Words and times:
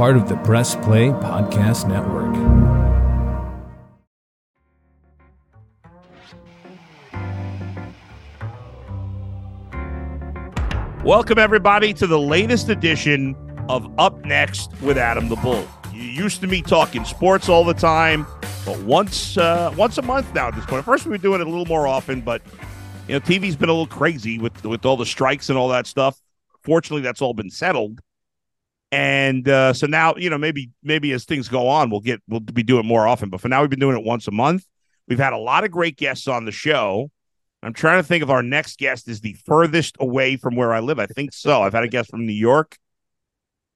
part 0.00 0.16
of 0.16 0.30
the 0.30 0.36
Press 0.36 0.76
Play 0.76 1.08
Podcast 1.08 1.86
Network. 1.86 2.34
Welcome, 11.04 11.38
everybody, 11.38 11.92
to 11.92 12.06
the 12.06 12.18
latest 12.18 12.70
edition 12.70 13.36
of 13.68 13.92
Up 13.98 14.24
Next 14.24 14.72
with 14.80 14.96
Adam 14.96 15.28
the 15.28 15.36
Bull. 15.36 15.68
You 15.92 16.04
used 16.04 16.40
to 16.40 16.46
me 16.46 16.62
talking 16.62 17.04
sports 17.04 17.50
all 17.50 17.62
the 17.62 17.74
time, 17.74 18.26
but 18.64 18.78
once 18.78 19.36
uh, 19.36 19.70
once 19.76 19.98
a 19.98 20.02
month 20.02 20.32
now 20.34 20.48
at 20.48 20.54
this 20.54 20.64
point. 20.64 20.82
First, 20.82 21.04
we 21.04 21.10
were 21.10 21.18
doing 21.18 21.42
it 21.42 21.46
a 21.46 21.50
little 21.50 21.66
more 21.66 21.86
often, 21.86 22.22
but 22.22 22.40
you 23.06 23.12
know, 23.12 23.20
TV's 23.20 23.54
been 23.54 23.68
a 23.68 23.72
little 23.72 23.86
crazy 23.86 24.38
with 24.38 24.64
with 24.64 24.86
all 24.86 24.96
the 24.96 25.04
strikes 25.04 25.50
and 25.50 25.58
all 25.58 25.68
that 25.68 25.86
stuff. 25.86 26.18
Fortunately, 26.62 27.02
that's 27.02 27.20
all 27.20 27.34
been 27.34 27.50
settled, 27.50 28.00
and 28.92 29.48
uh, 29.48 29.72
so 29.72 29.86
now 29.86 30.14
you 30.16 30.30
know 30.30 30.38
maybe 30.38 30.70
maybe 30.82 31.12
as 31.12 31.24
things 31.24 31.48
go 31.48 31.68
on, 31.68 31.90
we'll 31.90 32.00
get 32.00 32.20
we'll 32.28 32.40
be 32.40 32.62
doing 32.62 32.86
more 32.86 33.06
often. 33.06 33.30
But 33.30 33.40
for 33.40 33.48
now, 33.48 33.60
we've 33.60 33.70
been 33.70 33.78
doing 33.78 33.96
it 33.96 34.04
once 34.04 34.26
a 34.26 34.32
month. 34.32 34.66
We've 35.08 35.18
had 35.18 35.32
a 35.32 35.38
lot 35.38 35.64
of 35.64 35.70
great 35.70 35.96
guests 35.96 36.28
on 36.28 36.44
the 36.44 36.52
show. 36.52 37.10
I'm 37.62 37.74
trying 37.74 37.98
to 37.98 38.06
think 38.06 38.22
if 38.22 38.30
our 38.30 38.42
next 38.42 38.78
guest 38.78 39.06
is 39.08 39.20
the 39.20 39.34
furthest 39.44 39.96
away 40.00 40.36
from 40.36 40.56
where 40.56 40.72
I 40.72 40.80
live. 40.80 40.98
I 40.98 41.06
think 41.06 41.32
so. 41.32 41.62
I've 41.62 41.74
had 41.74 41.84
a 41.84 41.88
guest 41.88 42.10
from 42.10 42.26
New 42.26 42.32
York, 42.32 42.78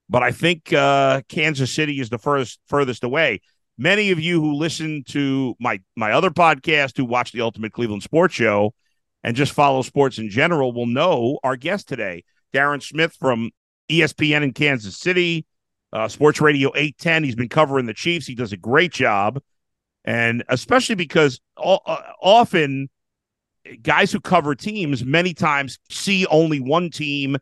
but 0.08 0.22
I 0.22 0.32
think 0.32 0.72
uh, 0.72 1.20
Kansas 1.28 1.72
City 1.72 2.00
is 2.00 2.08
the 2.08 2.18
furthest 2.18 2.60
furthest 2.66 3.04
away. 3.04 3.40
Many 3.76 4.10
of 4.10 4.20
you 4.20 4.40
who 4.40 4.54
listen 4.54 5.04
to 5.08 5.54
my 5.60 5.80
my 5.96 6.12
other 6.12 6.30
podcast, 6.30 6.96
who 6.96 7.04
watch 7.04 7.32
the 7.32 7.40
Ultimate 7.42 7.72
Cleveland 7.72 8.02
Sports 8.02 8.34
Show, 8.34 8.74
and 9.22 9.36
just 9.36 9.52
follow 9.52 9.82
sports 9.82 10.18
in 10.18 10.28
general, 10.28 10.72
will 10.72 10.86
know 10.86 11.38
our 11.44 11.56
guest 11.56 11.88
today, 11.88 12.24
Darren 12.52 12.82
Smith 12.82 13.16
from 13.18 13.50
ESPN 13.90 14.42
in 14.42 14.52
Kansas 14.52 14.96
City, 14.96 15.46
uh, 15.92 16.08
Sports 16.08 16.40
Radio 16.40 16.70
810. 16.74 17.24
He's 17.24 17.34
been 17.34 17.48
covering 17.48 17.86
the 17.86 17.94
Chiefs. 17.94 18.26
He 18.26 18.34
does 18.34 18.52
a 18.52 18.56
great 18.56 18.92
job, 18.92 19.40
and 20.04 20.44
especially 20.48 20.94
because 20.94 21.40
uh, 21.56 21.78
often 22.20 22.88
guys 23.82 24.12
who 24.12 24.20
cover 24.20 24.54
teams 24.54 25.04
many 25.04 25.34
times 25.34 25.78
see 25.88 26.26
only 26.26 26.60
one 26.60 26.90
team, 26.90 27.36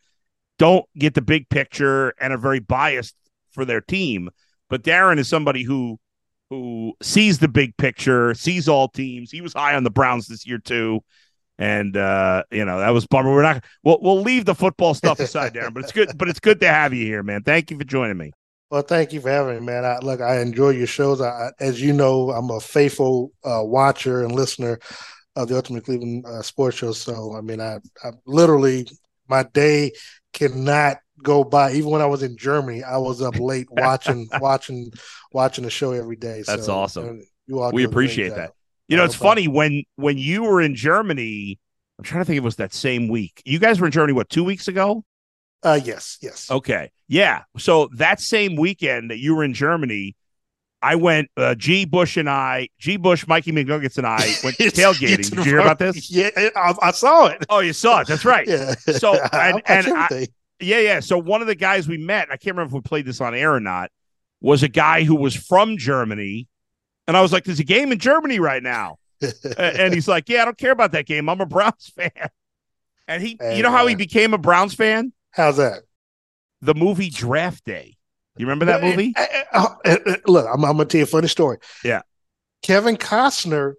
don't 0.58 0.86
get 0.97 1.14
the 1.14 1.22
big 1.22 1.48
picture, 1.48 2.14
and 2.20 2.33
are 2.33 2.39
very 2.39 2.61
biased 2.61 3.17
for 3.50 3.64
their 3.64 3.80
team. 3.80 4.30
But 4.69 4.83
Darren 4.83 5.19
is 5.19 5.28
somebody 5.28 5.62
who 5.62 5.98
who 6.50 6.92
sees 7.00 7.39
the 7.39 7.48
big 7.48 7.74
picture, 7.78 8.34
sees 8.34 8.69
all 8.69 8.89
teams. 8.89 9.30
He 9.30 9.41
was 9.41 9.55
high 9.55 9.74
on 9.74 9.84
the 9.84 9.91
Browns 9.91 10.27
this 10.27 10.47
year 10.47 10.58
too. 10.58 11.00
And 11.62 11.96
uh, 11.96 12.42
you 12.50 12.64
know, 12.64 12.80
that 12.80 12.91
was 12.91 13.06
bummer. 13.06 13.30
We're 13.30 13.42
not 13.42 13.64
we'll 13.84 14.00
we'll 14.02 14.20
leave 14.20 14.46
the 14.46 14.55
football 14.55 14.94
stuff 14.94 15.20
aside, 15.20 15.55
Darren, 15.55 15.72
but 15.72 15.84
it's 15.84 15.92
good, 15.92 16.18
but 16.18 16.28
it's 16.28 16.41
good 16.41 16.58
to 16.58 16.66
have 16.66 16.92
you 16.92 17.05
here, 17.05 17.22
man. 17.22 17.44
Thank 17.44 17.70
you 17.70 17.78
for 17.78 17.84
joining 17.84 18.16
me. 18.16 18.32
Well, 18.72 18.82
thank 18.82 19.12
you 19.12 19.20
for 19.20 19.30
having 19.30 19.60
me, 19.60 19.66
man. 19.66 19.84
I, 19.84 20.00
look, 20.00 20.20
I 20.20 20.40
enjoy 20.40 20.70
your 20.70 20.88
shows. 20.88 21.20
I, 21.20 21.52
as 21.60 21.80
you 21.80 21.92
know, 21.92 22.33
I'm 22.33 22.50
a 22.50 22.58
faithful 22.58 23.30
uh, 23.44 23.60
watcher 23.62 24.24
and 24.24 24.33
listener 24.33 24.80
of 25.36 25.46
the 25.46 25.55
Ultimate 25.55 25.84
Cleveland 25.84 26.27
uh, 26.27 26.42
Sports 26.42 26.78
Show. 26.78 26.90
So, 26.90 27.36
I 27.36 27.42
mean, 27.42 27.60
I, 27.60 27.78
I 28.02 28.10
literally 28.27 28.88
my 29.28 29.44
day 29.44 29.92
cannot 30.33 30.96
go 31.22 31.44
by. 31.44 31.74
Even 31.74 31.90
when 31.90 32.02
I 32.02 32.06
was 32.06 32.24
in 32.24 32.36
Germany, 32.36 32.83
I 32.83 32.96
was 32.96 33.22
up 33.22 33.38
late 33.38 33.68
watching, 33.70 34.28
watching, 34.40 34.90
watching 35.33 35.62
the 35.62 35.70
show 35.70 35.92
every 35.92 36.16
day. 36.16 36.42
That's 36.44 36.66
so, 36.66 36.74
awesome. 36.74 37.22
You 37.46 37.60
all 37.60 37.70
we 37.70 37.84
appreciate 37.84 38.34
that. 38.34 38.50
You 38.88 38.97
know, 38.97 39.05
it's 39.05 39.14
funny 39.14 39.48
when 39.48 39.84
when 39.97 40.19
you 40.19 40.42
were 40.44 40.61
in 40.61 40.75
Germany. 40.75 41.58
I'm 41.98 42.05
trying 42.05 42.22
to 42.22 42.25
think. 42.25 42.36
It 42.38 42.42
was 42.42 42.56
that 42.56 42.72
same 42.75 43.08
week. 43.08 43.42
You 43.44 43.58
guys 43.58 43.80
were 43.80 43.86
in 43.86 43.92
Germany. 43.92 44.12
What 44.12 44.28
two 44.28 44.44
weeks 44.44 44.69
ago? 44.69 45.05
Uh, 45.62 45.78
yes, 45.84 46.19
yes. 46.20 46.50
Okay, 46.50 46.91
yeah. 47.08 47.42
So 47.58 47.89
that 47.97 48.20
same 48.20 48.56
weekend 48.56 49.11
that 49.11 49.19
you 49.19 49.34
were 49.36 49.44
in 49.44 49.55
Germany, 49.55 50.16
I 50.83 50.97
went. 50.97 51.28
Uh, 51.36 51.55
G. 51.55 51.84
Bush 51.84 52.16
and 52.16 52.28
I, 52.28 52.69
G. 52.78 52.97
Bush, 52.97 53.27
Mikey 53.28 53.52
McNuggets, 53.52 53.97
and 53.98 54.06
I 54.06 54.34
went 54.42 54.56
tailgating. 54.58 55.30
Did 55.30 55.36
you 55.36 55.42
hear 55.44 55.58
about 55.61 55.78
this? 55.78 56.11
Yeah, 56.11 56.30
I, 56.57 56.74
I 56.83 56.90
saw 56.90 57.27
it. 57.27 57.45
Oh, 57.48 57.61
you 57.61 57.73
saw 57.73 58.01
it. 58.01 58.08
That's 58.08 58.24
right. 58.24 58.46
Yeah. 58.48 58.74
So, 58.74 59.14
and- 59.33 59.62
and 59.67 59.86
I- 59.89 60.27
Yeah, 60.61 60.78
yeah. 60.80 61.01
So 61.01 61.18
one 61.18 61.40
of 61.40 61.46
the 61.46 61.55
guys 61.55 61.86
we 61.86 61.98
met, 61.98 62.28
I 62.30 62.36
can't 62.36 62.57
remember 62.57 62.70
if 62.70 62.73
we 62.73 62.80
played 62.80 63.07
this 63.07 63.20
on 63.20 63.34
air 63.34 63.55
or 63.55 63.61
not, 63.61 63.90
was 64.40 64.64
a 64.64 64.68
guy 64.68 65.05
who 65.05 65.14
was 65.14 65.36
from 65.36 65.77
Germany. 65.78 66.48
And 67.08 67.17
I 67.17 67.20
was 67.23 67.33
like, 67.33 67.45
there's 67.45 67.61
a 67.61 67.64
game 67.64 67.92
in 67.92 67.98
Germany 67.98 68.39
right 68.39 68.63
now. 68.63 68.98
And 69.57 69.95
he's 69.95 70.08
like, 70.08 70.29
Yeah, 70.29 70.42
I 70.42 70.45
don't 70.45 70.58
care 70.58 70.73
about 70.73 70.92
that 70.92 71.07
game. 71.07 71.29
I'm 71.29 71.40
a 71.40 71.46
Browns 71.46 71.92
fan. 71.96 72.11
And 73.07 73.23
he 73.23 73.36
Hey, 73.40 73.57
you 73.57 73.63
know 73.63 73.70
how 73.70 73.86
he 73.86 73.95
became 73.95 74.35
a 74.35 74.39
Browns 74.39 74.74
fan? 74.74 75.13
How's 75.30 75.57
that? 75.58 75.83
The 76.61 76.74
movie 76.74 77.11
Draft 77.11 77.64
Day. 77.64 77.96
You 78.36 78.46
remember 78.46 78.64
that 78.67 78.83
movie? 78.83 79.14
Uh, 79.17 79.68
uh, 79.85 79.96
Look, 80.27 80.46
I'm, 80.46 80.64
I'm 80.64 80.77
gonna 80.77 80.86
tell 80.86 80.98
you 80.98 81.05
a 81.05 81.07
funny 81.07 81.29
story. 81.29 81.58
Yeah. 81.85 82.02
Kevin 82.63 82.96
Costner. 82.96 83.74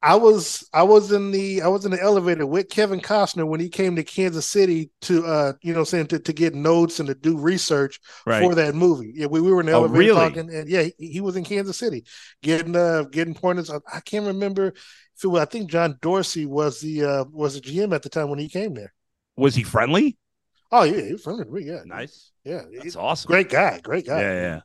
I 0.00 0.14
was 0.14 0.68
I 0.72 0.84
was 0.84 1.10
in 1.10 1.32
the 1.32 1.60
I 1.62 1.68
was 1.68 1.84
in 1.84 1.90
the 1.90 2.00
elevator 2.00 2.46
with 2.46 2.68
Kevin 2.68 3.00
Costner 3.00 3.46
when 3.48 3.58
he 3.58 3.68
came 3.68 3.96
to 3.96 4.04
Kansas 4.04 4.46
City 4.48 4.90
to 5.02 5.24
uh 5.26 5.52
you 5.62 5.74
know 5.74 5.82
saying 5.82 6.06
to, 6.08 6.20
to 6.20 6.32
get 6.32 6.54
notes 6.54 7.00
and 7.00 7.08
to 7.08 7.14
do 7.16 7.36
research 7.36 7.98
Right. 8.24 8.38
for 8.38 8.54
that 8.54 8.76
movie. 8.76 9.12
Yeah, 9.14 9.26
we, 9.26 9.40
we 9.40 9.50
were 9.52 9.58
in 9.60 9.66
the 9.66 9.72
Oh, 9.72 9.82
elevator 9.82 10.06
really? 10.06 10.08
talking, 10.08 10.54
and 10.54 10.68
yeah, 10.68 10.82
he, 10.98 11.08
he 11.08 11.20
was 11.20 11.34
in 11.36 11.42
Kansas 11.44 11.78
City 11.78 12.04
getting 12.42 12.76
uh 12.76 13.04
getting 13.10 13.34
pointers. 13.34 13.70
I, 13.70 13.78
I 13.92 14.00
can't 14.00 14.26
remember 14.26 14.68
if 14.68 15.24
it 15.24 15.26
was. 15.26 15.42
I 15.42 15.46
think 15.46 15.68
John 15.68 15.98
Dorsey 16.00 16.46
was 16.46 16.80
the 16.80 17.04
uh 17.04 17.24
was 17.32 17.54
the 17.54 17.60
GM 17.60 17.92
at 17.92 18.02
the 18.02 18.08
time 18.08 18.30
when 18.30 18.38
he 18.38 18.48
came 18.48 18.74
there. 18.74 18.94
Was 19.36 19.54
he 19.54 19.62
friendly? 19.62 20.18
Oh 20.70 20.82
yeah, 20.84 21.02
he 21.02 21.12
was 21.12 21.22
friendly. 21.22 21.64
Yeah, 21.64 21.82
Nice. 21.84 22.32
yeah, 22.44 22.62
That's 22.76 22.96
awesome. 22.96 23.28
great 23.28 23.48
guy, 23.50 23.80
great 23.80 24.06
guy. 24.06 24.20
Yeah, 24.20 24.32
yeah. 24.32 24.60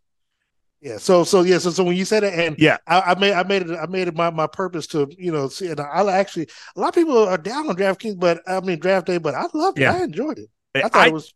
Yeah. 0.83 0.97
So 0.97 1.23
so 1.23 1.43
yeah. 1.43 1.59
So 1.59 1.69
so 1.69 1.83
when 1.85 1.95
you 1.95 2.03
said 2.03 2.25
it, 2.25 2.33
and 2.33 2.59
Yeah. 2.59 2.77
I, 2.87 2.99
I 2.99 3.15
made 3.19 3.33
I 3.33 3.43
made 3.43 3.61
it 3.61 3.71
I 3.71 3.85
made 3.87 4.09
it 4.09 4.15
my, 4.15 4.29
my 4.29 4.47
purpose 4.47 4.85
to 4.87 5.09
you 5.17 5.31
know 5.31 5.47
see. 5.47 5.69
And 5.69 5.79
I 5.79 6.11
actually 6.11 6.49
a 6.75 6.79
lot 6.79 6.89
of 6.89 6.95
people 6.95 7.17
are 7.17 7.37
down 7.37 7.69
on 7.69 7.75
DraftKings, 7.77 8.19
but 8.19 8.41
I 8.45 8.59
mean 8.59 8.79
draft 8.79 9.07
day, 9.07 9.17
but 9.17 9.33
I 9.33 9.45
loved 9.53 9.79
it. 9.79 9.83
Yeah. 9.83 9.93
I 9.93 10.03
enjoyed 10.03 10.39
it. 10.39 10.49
I 10.75 10.81
thought 10.81 10.95
I, 10.95 11.07
it 11.07 11.13
was 11.13 11.33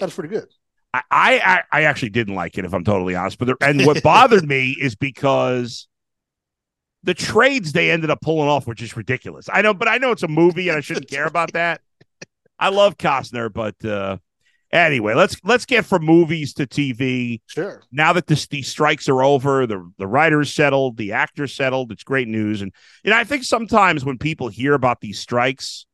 that 0.00 0.06
was 0.06 0.14
pretty 0.14 0.30
good. 0.30 0.48
I, 0.92 1.02
I 1.10 1.62
I 1.70 1.82
actually 1.84 2.10
didn't 2.10 2.34
like 2.34 2.58
it, 2.58 2.64
if 2.64 2.72
I'm 2.72 2.82
totally 2.82 3.14
honest. 3.14 3.38
But 3.38 3.46
the, 3.46 3.56
and 3.60 3.86
what 3.86 4.02
bothered 4.02 4.48
me 4.48 4.70
is 4.80 4.96
because 4.96 5.86
the 7.04 7.14
trades 7.14 7.72
they 7.72 7.92
ended 7.92 8.10
up 8.10 8.20
pulling 8.20 8.48
off 8.48 8.66
were 8.66 8.74
just 8.74 8.96
ridiculous. 8.96 9.48
I 9.52 9.62
know, 9.62 9.74
but 9.74 9.86
I 9.86 9.98
know 9.98 10.10
it's 10.10 10.24
a 10.24 10.28
movie 10.28 10.68
and 10.70 10.78
I 10.78 10.80
shouldn't 10.80 11.08
care 11.08 11.26
about 11.26 11.52
that. 11.52 11.82
I 12.58 12.70
love 12.70 12.98
Costner, 12.98 13.52
but 13.52 13.84
uh 13.84 14.18
anyway, 14.72 15.14
let's 15.14 15.36
let's 15.44 15.64
get 15.64 15.84
from 15.84 16.04
movies 16.04 16.54
to 16.54 16.66
TV. 16.66 17.40
Sure. 17.46 17.82
Now 17.92 18.12
that 18.12 18.26
this, 18.26 18.46
these 18.46 18.68
strikes 18.68 19.08
are 19.08 19.22
over, 19.22 19.66
the 19.66 19.90
the 19.98 20.06
writers 20.06 20.52
settled, 20.52 20.96
the 20.96 21.12
actors 21.12 21.54
settled. 21.54 21.92
It's 21.92 22.04
great 22.04 22.28
news, 22.28 22.62
and 22.62 22.72
you 23.04 23.10
know 23.10 23.16
I 23.16 23.24
think 23.24 23.44
sometimes 23.44 24.04
when 24.04 24.18
people 24.18 24.48
hear 24.48 24.74
about 24.74 25.00
these 25.00 25.18
strikes, 25.18 25.86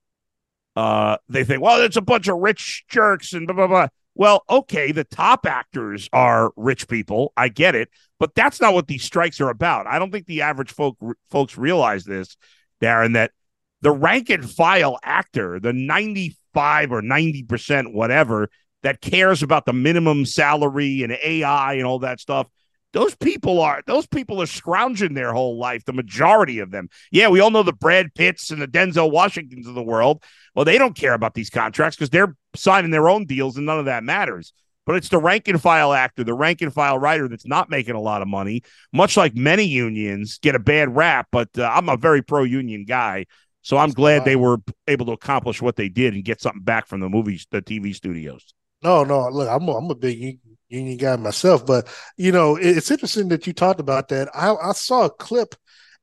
uh, 0.77 1.17
they 1.29 1.45
think, 1.45 1.63
well, 1.63 1.83
it's 1.83 1.97
a 1.97 2.03
bunch 2.03 2.29
of 2.29 2.39
rich 2.39 2.85
jerks 2.89 3.33
and 3.33 3.47
blah 3.47 3.57
blah 3.57 3.67
blah. 3.67 3.89
Well, 4.17 4.45
okay, 4.49 4.93
the 4.93 5.05
top 5.05 5.45
actors 5.45 6.09
are 6.13 6.53
rich 6.57 6.87
people. 6.87 7.33
I 7.37 7.49
get 7.49 7.75
it, 7.75 7.89
but 8.21 8.35
that's 8.35 8.61
not 8.61 8.73
what 8.73 8.87
these 8.87 9.03
strikes 9.03 9.41
are 9.41 9.51
about. 9.51 9.87
I 9.87 9.99
don't 9.99 10.13
think 10.13 10.27
the 10.27 10.43
average 10.43 10.73
folk 10.73 10.97
folks 11.31 11.59
realize 11.59 12.05
this, 12.05 12.37
Darren. 12.81 13.15
That 13.15 13.33
the 13.81 13.91
rank 13.91 14.31
and 14.31 14.49
file 14.49 14.99
actor, 15.03 15.59
the 15.59 15.73
ninety-five 15.73 16.93
or 16.93 17.03
ninety 17.03 17.43
percent, 17.43 17.93
whatever, 17.93 18.51
that 18.85 19.01
cares 19.01 19.43
about 19.43 19.65
the 19.65 19.73
minimum 19.73 20.27
salary 20.27 21.03
and 21.03 21.13
AI 21.25 21.75
and 21.75 21.87
all 21.87 22.01
that 22.01 22.21
stuff. 22.21 22.47
Those 22.93 23.17
people 23.17 23.61
are 23.61 23.83
those 23.87 24.07
people 24.07 24.41
are 24.41 24.47
scrounging 24.47 25.15
their 25.15 25.33
whole 25.33 25.59
life. 25.59 25.85
The 25.85 25.93
majority 25.93 26.61
of 26.61 26.71
them, 26.71 26.89
yeah, 27.11 27.29
we 27.29 27.41
all 27.41 27.51
know 27.51 27.65
the 27.65 27.73
Brad 27.73 28.15
Pitts 28.15 28.53
and 28.53 28.63
the 28.63 28.69
Denzel 28.69 29.11
Washingtons 29.11 29.67
of 29.67 29.75
the 29.75 29.83
world. 29.83 30.23
Well, 30.55 30.67
they 30.67 30.79
don't 30.79 30.97
care 30.97 31.15
about 31.15 31.35
these 31.35 31.51
contracts 31.51 31.97
because 31.97 32.11
they're 32.11 32.37
signing 32.55 32.93
their 32.93 33.09
own 33.09 33.25
deals 33.25 33.57
and 33.57 33.67
none 33.67 33.81
of 33.81 33.87
that 33.87 34.05
matters. 34.05 34.53
But 34.87 34.97
it's 34.97 35.09
the 35.09 35.19
rank 35.19 35.49
and 35.49 35.61
file 35.61 35.95
actor, 35.95 36.23
the 36.23 36.35
rank 36.35 36.61
and 36.61 36.73
file 36.73 36.99
writer 36.99 37.27
that's 37.27 37.47
not 37.47 37.71
making 37.71 37.95
a 37.95 38.01
lot 38.01 38.21
of 38.21 38.29
money. 38.29 38.63
Much 38.93 39.17
like 39.17 39.35
many 39.35 39.65
unions 39.65 40.39
get 40.39 40.55
a 40.55 40.59
bad 40.59 40.95
rap, 40.95 41.29
but 41.33 41.49
uh, 41.59 41.65
I'm 41.73 41.89
a 41.89 41.97
very 41.97 42.23
pro 42.23 42.45
union 42.45 42.85
guy, 42.85 43.25
so 43.63 43.79
I'm 43.79 43.93
glad 43.93 44.27
they 44.27 44.37
were 44.37 44.59
able 44.87 45.07
to 45.07 45.13
accomplish 45.13 45.63
what 45.63 45.77
they 45.77 45.89
did 45.89 46.13
and 46.13 46.23
get 46.23 46.43
something 46.43 46.63
back 46.63 46.87
from 46.87 47.01
the 47.01 47.09
movies, 47.09 47.47
the 47.51 47.63
TV 47.63 47.95
studios. 47.95 48.53
No, 48.85 49.05
no. 49.05 49.29
Look, 49.31 49.49
I'm 49.49 49.67
a, 49.69 49.73
I'm 49.77 49.91
a 49.91 49.95
big 49.95 50.39
union 50.69 50.97
guy 50.99 51.17
myself, 51.17 51.65
but 51.67 51.89
you 52.17 52.33
know 52.33 52.57
it- 52.57 52.77
it's 52.77 52.91
interesting 52.91 53.29
that 53.29 53.47
you 53.47 53.53
talked 53.53 53.81
about 53.81 54.09
that. 54.09 54.29
I 54.35 54.55
I 54.55 54.73
saw 54.73 55.05
a 55.07 55.11
clip 55.11 55.55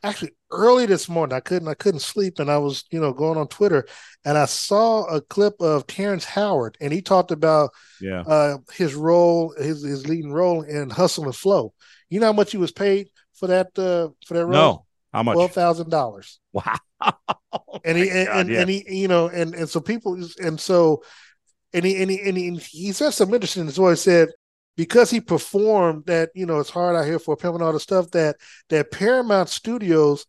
actually 0.04 0.32
early 0.52 0.86
this 0.88 1.08
morning. 1.08 1.36
I 1.36 1.40
couldn't 1.42 1.68
I 1.68 1.74
couldn't 1.76 2.00
sleep, 2.02 2.40
and 2.40 2.50
I 2.50 2.58
was 2.58 2.84
you 2.92 3.00
know 3.00 3.14
going 3.14 3.38
on 3.38 3.48
Twitter, 3.48 3.86
and 4.26 4.38
I 4.38 4.46
saw 4.46 5.04
a 5.06 5.22
clip 5.22 5.56
of 5.62 5.88
Terrence 5.88 6.26
Howard, 6.26 6.78
and 6.82 6.92
he 6.94 7.02
talked 7.02 7.32
about 7.32 7.72
Yeah. 8.02 8.22
uh, 8.22 8.58
his 8.74 8.96
role, 8.96 9.54
his 9.58 9.84
his 9.84 10.08
leading 10.08 10.32
role 10.32 10.62
in 10.64 10.90
Hustle 10.90 11.26
and 11.26 11.36
Flow. 11.36 11.74
You 12.10 12.20
know 12.20 12.28
how 12.28 12.34
much 12.34 12.52
he 12.52 12.58
was 12.58 12.72
paid 12.72 13.10
for 13.34 13.48
that 13.48 13.68
uh, 13.78 14.10
for 14.26 14.34
that 14.36 14.46
role? 14.46 14.52
No. 14.54 14.86
How 15.14 15.24
much? 15.24 15.36
twelve 15.36 15.52
thousand 15.52 15.90
dollars. 15.90 16.40
Wow. 16.54 16.78
And 17.84 17.98
he 17.98 18.10
and, 18.10 18.28
God, 18.28 18.38
and, 18.40 18.50
yeah. 18.50 18.62
and 18.62 18.70
he 18.70 19.00
you 19.02 19.08
know 19.08 19.28
and 19.28 19.56
and 19.56 19.68
so 19.70 19.80
people 19.82 20.18
and 20.42 20.60
so 20.60 21.04
and 21.74 21.86
he 21.86 22.02
and 22.02 22.12
he 22.12 22.22
and 22.22 22.38
he, 22.38 22.48
and 22.48 22.60
he 22.60 22.92
said 22.92 23.12
some 23.12 23.34
interesting 23.34 23.68
as 23.68 23.80
well. 23.80 23.92
He 23.92 23.96
said 23.98 24.30
because 24.78 25.10
he 25.10 25.20
performed 25.22 26.06
that, 26.08 26.30
you 26.34 26.46
know, 26.46 26.60
it's 26.60 26.70
hard 26.70 26.96
out 26.96 27.06
here 27.06 27.20
for 27.20 27.38
him 27.40 27.54
and 27.56 27.64
all 27.64 27.74
the 27.74 27.80
stuff 27.80 28.10
that 28.12 28.38
that 28.70 28.92
Paramount 28.92 29.50
Studios 29.50 30.26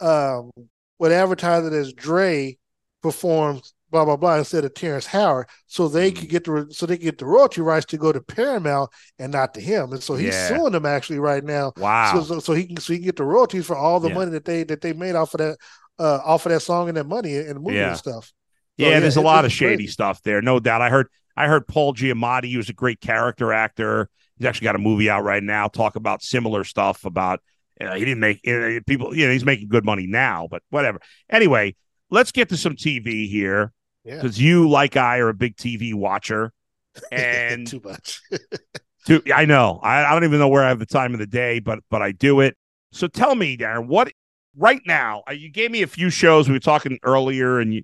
um, 0.00 0.50
would 0.98 1.12
advertise 1.12 1.64
it 1.66 1.72
as 1.72 1.92
Dre 1.92 2.56
performs 3.02 3.72
blah 3.90 4.04
blah 4.04 4.16
blah 4.16 4.36
instead 4.36 4.64
of 4.64 4.74
Terrence 4.74 5.06
Howard, 5.06 5.46
so 5.66 5.88
they 5.88 6.10
Mm-hmm. 6.10 6.20
could 6.20 6.28
get 6.28 6.44
the 6.44 6.66
so 6.70 6.86
they 6.86 6.96
could 6.96 7.04
get 7.04 7.18
the 7.18 7.26
royalty 7.26 7.60
rights 7.60 7.86
to 7.86 7.96
go 7.98 8.12
to 8.12 8.20
Paramount 8.20 8.90
and 9.18 9.32
not 9.32 9.54
to 9.54 9.60
him. 9.60 9.92
And 9.92 10.02
so 10.02 10.14
he's 10.16 10.34
Yeah. 10.34 10.48
suing 10.48 10.72
them 10.72 10.86
actually 10.86 11.18
right 11.20 11.42
now. 11.44 11.72
Wow. 11.76 12.12
So, 12.14 12.22
so 12.22 12.40
so 12.40 12.52
he 12.52 12.66
can 12.66 12.76
so 12.78 12.92
he 12.92 12.98
can 12.98 13.06
get 13.06 13.16
the 13.16 13.24
royalties 13.24 13.66
for 13.66 13.76
all 13.76 14.00
the 14.00 14.08
Yeah. 14.08 14.14
money 14.16 14.30
that 14.32 14.44
they 14.44 14.64
that 14.64 14.80
they 14.80 14.92
made 14.92 15.14
off 15.14 15.34
of 15.34 15.38
that 15.38 15.58
uh 15.98 16.20
off 16.24 16.46
of 16.46 16.52
that 16.52 16.60
song 16.60 16.88
and 16.88 16.96
that 16.96 17.06
money 17.06 17.36
and 17.36 17.56
the 17.56 17.60
movie 17.60 17.76
Yeah. 17.76 17.88
and 17.88 17.96
stuff. 17.96 18.32
So, 18.78 18.86
yeah, 18.86 19.00
there's 19.00 19.16
a 19.16 19.20
lot 19.22 19.44
of 19.44 19.52
shady 19.52 19.76
crazy. 19.76 19.86
stuff 19.92 20.22
there, 20.22 20.42
no 20.42 20.60
doubt. 20.60 20.82
I 20.82 20.90
heard 20.90 21.08
I 21.36 21.48
heard 21.48 21.66
Paul 21.66 21.94
Giamatti, 21.94 22.44
he 22.46 22.56
was 22.56 22.68
a 22.68 22.72
great 22.74 23.00
character 23.00 23.52
actor. 23.52 24.08
He's 24.38 24.46
actually 24.46 24.66
got 24.66 24.76
a 24.76 24.78
movie 24.80 25.08
out 25.08 25.24
right 25.24 25.42
now, 25.42 25.68
talk 25.68 25.96
about 25.96 26.22
similar 26.22 26.62
stuff 26.64 27.04
about 27.04 27.40
uh, 27.80 27.94
he 27.94 28.04
didn't 28.04 28.20
make 28.20 28.40
uh, 28.46 28.80
people, 28.86 29.14
you 29.16 29.26
know, 29.26 29.32
he's 29.32 29.44
making 29.44 29.68
good 29.68 29.84
money 29.84 30.06
now, 30.06 30.46
but 30.50 30.62
whatever. 30.70 30.98
Anyway, 31.30 31.74
let's 32.10 32.32
get 32.32 32.48
to 32.50 32.56
some 32.56 32.74
TV 32.76 33.28
here 33.28 33.72
Yeah. 34.04 34.16
because 34.16 34.40
you, 34.40 34.68
like 34.68 34.96
I, 34.96 35.18
are 35.18 35.28
a 35.28 35.34
big 35.34 35.56
TV 35.56 35.94
watcher. 35.94 36.52
And 37.12 37.66
too 37.66 37.80
much. 37.84 38.22
to, 39.06 39.22
I 39.34 39.44
know 39.44 39.80
I, 39.82 40.04
I 40.04 40.12
don't 40.14 40.24
even 40.24 40.38
know 40.38 40.48
where 40.48 40.64
I 40.64 40.68
have 40.68 40.78
the 40.78 40.86
time 40.86 41.12
of 41.12 41.18
the 41.18 41.26
day, 41.26 41.60
but 41.60 41.80
but 41.90 42.00
I 42.02 42.12
do 42.12 42.40
it. 42.40 42.56
So 42.92 43.06
tell 43.06 43.34
me, 43.34 43.56
Darren, 43.58 43.86
what 43.86 44.10
right 44.56 44.80
now? 44.86 45.22
uh, 45.28 45.32
You 45.32 45.50
gave 45.50 45.70
me 45.70 45.82
a 45.82 45.86
few 45.86 46.08
shows 46.08 46.48
we 46.48 46.54
were 46.54 46.58
talking 46.60 46.98
earlier, 47.02 47.58
and 47.60 47.74
you. 47.74 47.82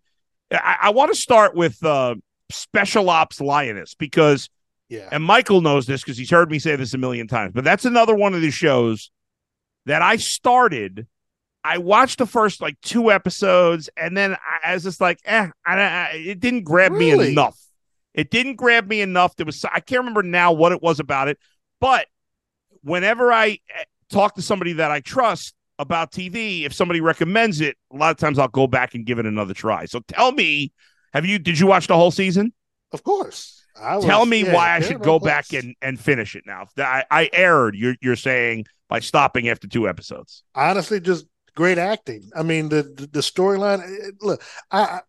I, 0.52 0.76
I 0.82 0.90
want 0.90 1.12
to 1.12 1.18
start 1.18 1.54
with 1.54 1.82
uh, 1.84 2.16
Special 2.50 3.08
Ops 3.10 3.40
Lioness 3.40 3.94
because, 3.94 4.48
yeah. 4.88 5.08
and 5.10 5.22
Michael 5.22 5.60
knows 5.60 5.86
this 5.86 6.02
because 6.02 6.18
he's 6.18 6.30
heard 6.30 6.50
me 6.50 6.58
say 6.58 6.76
this 6.76 6.94
a 6.94 6.98
million 6.98 7.26
times. 7.26 7.52
But 7.54 7.64
that's 7.64 7.84
another 7.84 8.14
one 8.14 8.34
of 8.34 8.40
the 8.40 8.50
shows 8.50 9.10
that 9.86 10.02
I 10.02 10.16
started. 10.16 11.06
I 11.64 11.78
watched 11.78 12.18
the 12.18 12.26
first 12.26 12.60
like 12.60 12.80
two 12.80 13.10
episodes, 13.10 13.88
and 13.96 14.16
then 14.16 14.34
I, 14.34 14.70
I 14.70 14.74
was 14.74 14.82
just 14.82 15.00
like, 15.00 15.20
eh, 15.24 15.48
I, 15.64 15.80
I, 15.80 16.10
it 16.14 16.40
didn't 16.40 16.64
grab 16.64 16.92
me 16.92 17.10
enough. 17.10 17.58
It 18.14 18.30
didn't 18.30 18.56
grab 18.56 18.88
me 18.88 19.00
enough. 19.00 19.36
There 19.36 19.46
was 19.46 19.64
I 19.64 19.80
can't 19.80 20.00
remember 20.00 20.22
now 20.22 20.52
what 20.52 20.72
it 20.72 20.82
was 20.82 21.00
about 21.00 21.28
it, 21.28 21.38
but 21.80 22.06
whenever 22.82 23.32
I 23.32 23.58
eh, 23.74 23.84
talk 24.10 24.34
to 24.34 24.42
somebody 24.42 24.74
that 24.74 24.90
I 24.90 25.00
trust 25.00 25.54
about 25.82 26.12
TV, 26.12 26.64
if 26.64 26.72
somebody 26.72 27.00
recommends 27.00 27.60
it, 27.60 27.76
a 27.92 27.96
lot 27.96 28.10
of 28.10 28.16
times 28.16 28.38
I'll 28.38 28.48
go 28.48 28.66
back 28.66 28.94
and 28.94 29.04
give 29.04 29.18
it 29.18 29.26
another 29.26 29.54
try. 29.54 29.84
So 29.84 30.00
tell 30.00 30.32
me, 30.32 30.72
have 31.12 31.26
you 31.26 31.38
did 31.38 31.58
you 31.58 31.66
watch 31.66 31.86
the 31.86 31.96
whole 31.96 32.10
season? 32.10 32.52
Of 32.92 33.02
course. 33.02 33.58
I 33.80 33.96
was, 33.96 34.04
tell 34.04 34.26
me 34.26 34.44
yeah, 34.44 34.54
why 34.54 34.74
I 34.74 34.80
should 34.80 35.02
go 35.02 35.18
back 35.18 35.52
and 35.52 35.74
and 35.80 35.98
finish 35.98 36.36
it 36.36 36.44
now. 36.46 36.66
I, 36.78 37.04
I 37.10 37.30
erred. 37.32 37.74
You're 37.74 37.96
you're 38.00 38.16
saying 38.16 38.66
by 38.88 39.00
stopping 39.00 39.48
after 39.48 39.66
two 39.66 39.88
episodes. 39.88 40.42
honestly 40.54 41.00
just 41.00 41.26
great 41.54 41.78
acting. 41.78 42.30
I 42.34 42.42
mean 42.42 42.68
the 42.68 42.82
the, 42.82 43.06
the 43.06 43.20
storyline. 43.20 43.82
Look, 44.20 44.42
I 44.70 45.00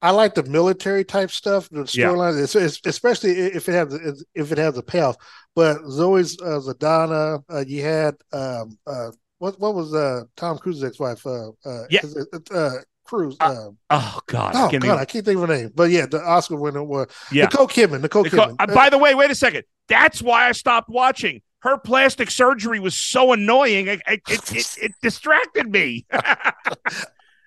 I- 0.00 0.10
like 0.10 0.34
the 0.34 0.44
military 0.44 1.04
type 1.04 1.30
stuff. 1.30 1.68
The 1.70 1.80
storyline, 1.80 2.40
it's, 2.42 2.80
especially 2.86 3.32
if 3.32 3.68
it 3.68 3.72
has 3.72 4.24
if 4.34 4.52
it 4.52 4.58
has 4.58 4.78
a 4.78 4.82
payoff. 4.82 5.16
But 5.54 5.78
Zoe's 5.90 6.40
uh, 6.40 6.60
Saldana, 6.60 7.40
uh, 7.50 7.64
you 7.66 7.82
had 7.82 8.14
um 8.32 8.78
uh 8.86 9.10
what 9.38 9.58
what 9.60 9.74
was 9.74 9.94
uh 9.94 10.24
Tom 10.36 10.58
Cruise's 10.58 10.84
ex 10.84 10.98
wife 10.98 11.26
uh 11.26 11.50
uh, 11.64 11.84
Yeah. 11.90 12.00
uh 12.52 12.70
Cruise. 13.04 13.36
Uh, 13.40 13.44
Uh, 13.44 13.70
Oh 13.90 14.20
God! 14.26 14.52
Oh 14.54 14.68
God, 14.70 14.74
even- 14.74 14.90
I 14.90 15.04
can't 15.06 15.24
think 15.24 15.40
of 15.40 15.48
her 15.48 15.54
name. 15.56 15.72
But 15.74 15.90
yeah, 15.90 16.04
the 16.04 16.20
Oscar 16.22 16.56
winner 16.56 16.84
was 16.84 17.06
yeah. 17.32 17.44
Nicole 17.44 17.66
Kidman. 17.66 18.02
Nicole 18.02 18.24
Nicole- 18.24 18.48
Kidman. 18.48 18.56
uh, 18.58 18.74
by 18.74 18.90
the 18.90 18.98
way, 18.98 19.14
wait 19.14 19.30
a 19.30 19.34
second. 19.34 19.64
That's 19.88 20.20
why 20.20 20.46
I 20.48 20.52
stopped 20.52 20.90
watching. 20.90 21.40
Her 21.60 21.78
plastic 21.78 22.30
surgery 22.30 22.78
was 22.80 22.94
so 22.94 23.32
annoying. 23.32 23.86
It, 23.88 24.00
it, 24.06 24.20
it, 24.28 24.52
it, 24.54 24.76
it 24.82 24.92
distracted 25.00 25.70
me. 25.72 26.06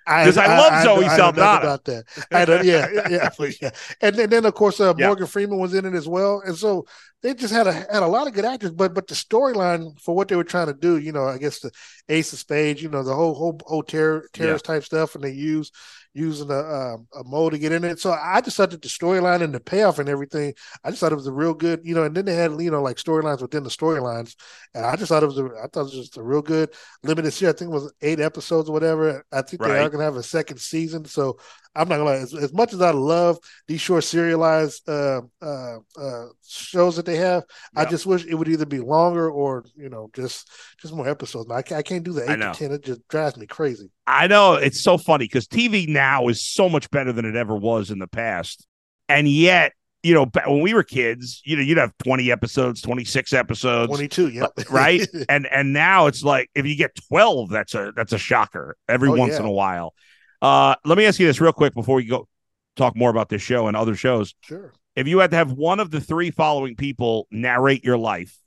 'Cause 0.08 0.38
I 0.38 0.48
love 0.58 0.84
Zoe 0.84 1.08
know 1.08 1.16
nothing 1.18 1.18
Saldana. 1.18 1.60
about 1.62 1.86
that. 1.86 2.06
I 2.32 2.46
know, 2.46 2.62
yeah, 2.62 2.88
yeah, 2.94 3.08
yeah, 3.10 3.52
yeah. 3.62 3.72
And 4.02 4.16
then, 4.16 4.46
of 4.46 4.54
course, 4.56 4.80
uh, 4.80 4.94
Yeah. 4.98 5.08
Morgan 5.08 5.28
Freeman 5.28 5.60
was 5.60 5.74
in 5.74 5.86
it 5.86 5.94
as 5.94 6.08
well, 6.08 6.42
and 6.46 6.56
so 6.58 6.86
they 7.22 7.34
just 7.36 7.54
had 7.54 7.68
a 7.68 7.72
had 7.74 8.02
a 8.04 8.08
lot 8.08 8.28
of 8.28 8.34
good 8.34 8.46
actors. 8.46 8.72
But 8.72 8.94
but 8.94 9.08
the 9.08 9.16
storyline 9.16 10.00
for 10.02 10.16
what 10.16 10.28
they 10.28 10.36
were 10.36 10.44
trying 10.44 10.68
to 10.68 10.74
do, 10.74 10.98
you 10.98 11.12
know, 11.12 11.26
I 11.28 11.38
guess 11.38 11.60
the 11.60 11.72
Ace 12.10 12.34
of 12.34 12.40
Spades, 12.40 12.82
you 12.82 12.90
know, 12.90 13.04
the 13.04 13.14
whole 13.16 13.36
whole 13.36 13.60
whole 13.66 13.84
terror 13.84 14.28
terrorist 14.34 14.66
type 14.66 14.84
stuff, 14.84 15.16
and 15.16 15.24
they 15.24 15.32
use 15.32 15.72
using 16.14 16.50
a 16.50 16.60
um, 16.60 17.08
a 17.16 17.24
mode 17.24 17.54
to 17.54 17.60
get 17.60 17.72
in 17.72 17.84
it. 17.84 18.00
So 18.00 18.12
I 18.12 18.42
just 18.42 18.58
thought 18.58 18.72
that 18.72 18.82
the 18.82 18.88
storyline 18.88 19.42
and 19.42 19.54
the 19.54 19.60
payoff 19.60 20.00
and 20.00 20.10
everything, 20.10 20.54
I 20.84 20.90
just 20.90 21.00
thought 21.00 21.12
it 21.12 21.16
was 21.16 21.28
a 21.28 21.32
real 21.32 21.54
good, 21.54 21.82
you 21.84 21.96
know. 21.96 22.04
And 22.04 22.16
then 22.16 22.26
they 22.26 22.36
had 22.36 22.52
you 22.60 22.72
know 22.72 22.82
like 22.82 22.98
storylines 22.98 23.42
within 23.42 23.64
the 23.64 23.70
storylines, 23.70 24.36
and 24.74 24.86
I 24.86 24.96
just 24.96 25.10
thought 25.10 25.24
it 25.24 25.28
was 25.28 25.40
a, 25.40 25.46
I 25.46 25.68
thought 25.68 25.82
it 25.82 25.84
was 25.84 25.94
just 25.94 26.18
a 26.18 26.24
real 26.24 26.42
good 26.42 26.74
limited 27.04 27.32
series. 27.32 27.56
I 27.56 27.58
think 27.58 27.72
it 27.72 27.74
was 27.74 27.94
eight 28.02 28.20
episodes 28.20 28.70
or 28.70 28.74
whatever. 28.74 29.26
I 29.32 29.42
think 29.42 29.62
they 29.62 29.80
are 29.80 29.90
going 29.90 30.00
to 30.00 30.06
have 30.06 30.16
a 30.16 30.24
second 30.24 30.60
season. 30.60 31.06
So 31.06 31.38
I'm 31.76 31.88
not 31.88 31.98
gonna 31.98 32.10
lie. 32.10 32.18
As, 32.18 32.34
as 32.34 32.54
much 32.54 32.74
as 32.74 32.82
I 32.82 32.92
love 32.92 33.38
these 33.68 33.80
short 33.80 34.04
serialized 34.04 34.88
uh, 34.90 35.22
uh, 35.42 35.78
uh, 35.98 36.26
shows 36.46 36.98
that 36.98 37.06
they 37.06 37.16
have, 37.16 37.44
I 37.76 37.86
just 37.86 38.06
wish 38.06 38.26
it 38.26 38.36
would 38.36 38.50
either 38.50 38.66
be 38.66 38.80
longer 38.80 39.32
or 39.32 39.64
you 39.78 39.88
know 39.88 40.10
just 40.14 40.50
just 40.82 40.94
more 40.94 41.08
episodes. 41.08 41.50
I 41.50 41.62
can't, 41.62 41.80
I 41.80 41.82
can't 41.82 42.04
do 42.04 42.12
the 42.12 42.30
eight 42.30 42.38
to 42.38 42.52
ten. 42.54 42.72
It 42.74 42.84
just 42.84 43.08
drives 43.08 43.38
me 43.38 43.46
crazy. 43.46 43.90
I 44.06 44.28
know 44.28 44.56
it's 44.56 44.82
so 44.82 44.98
funny 44.98 45.26
because 45.26 45.48
TV 45.48 45.88
now 45.88 46.01
is 46.30 46.42
so 46.42 46.70
much 46.70 46.90
better 46.92 47.12
than 47.12 47.26
it 47.26 47.36
ever 47.36 47.56
was 47.56 47.92
in 47.92 48.00
the 48.00 48.08
past, 48.08 48.66
and 49.10 49.28
yet 49.28 49.74
you 50.04 50.14
know 50.14 50.26
when 50.48 50.62
we 50.62 50.74
were 50.74 50.84
kids, 50.84 51.42
you 51.46 51.56
know 51.56 51.62
you'd 51.62 51.78
have 51.78 51.94
twenty 52.04 52.32
episodes, 52.32 52.82
twenty 52.82 53.06
six 53.06 53.34
episodes, 53.34 53.90
Twenty 53.90 54.08
two, 54.08 54.30
yep. 54.30 54.52
right? 54.70 55.08
and 55.30 55.46
and 55.48 55.74
now 55.74 56.08
it's 56.08 56.24
like 56.24 56.50
if 56.56 56.66
you 56.66 56.76
get 56.76 56.92
twelve, 57.08 57.50
that's 57.50 57.76
a 57.76 57.92
that's 57.96 58.14
a 58.14 58.18
shocker 58.18 58.76
every 58.90 59.10
Oh, 59.10 59.16
once 59.16 59.34
yeah. 59.34 59.40
in 59.42 59.46
a 59.46 59.52
while. 59.52 59.94
Uh, 60.42 60.76
let 60.86 60.98
me 60.98 61.06
ask 61.06 61.20
you 61.20 61.28
this 61.28 61.40
real 61.40 61.54
quick 61.54 61.74
before 61.76 61.96
we 61.98 62.06
go 62.06 62.28
talk 62.76 62.96
more 62.96 63.10
about 63.12 63.30
this 63.30 63.42
show 63.44 63.68
and 63.68 63.78
other 63.78 63.96
shows. 63.96 64.34
sure. 64.42 64.74
If 64.96 65.08
you 65.08 65.20
had 65.20 65.30
to 65.32 65.38
have 65.38 65.52
one 65.52 65.80
of 65.80 65.92
the 65.92 66.02
three 66.02 66.32
following 66.32 66.76
people 66.76 67.28
narrate 67.32 67.84
your 67.86 67.98
life, 67.98 68.38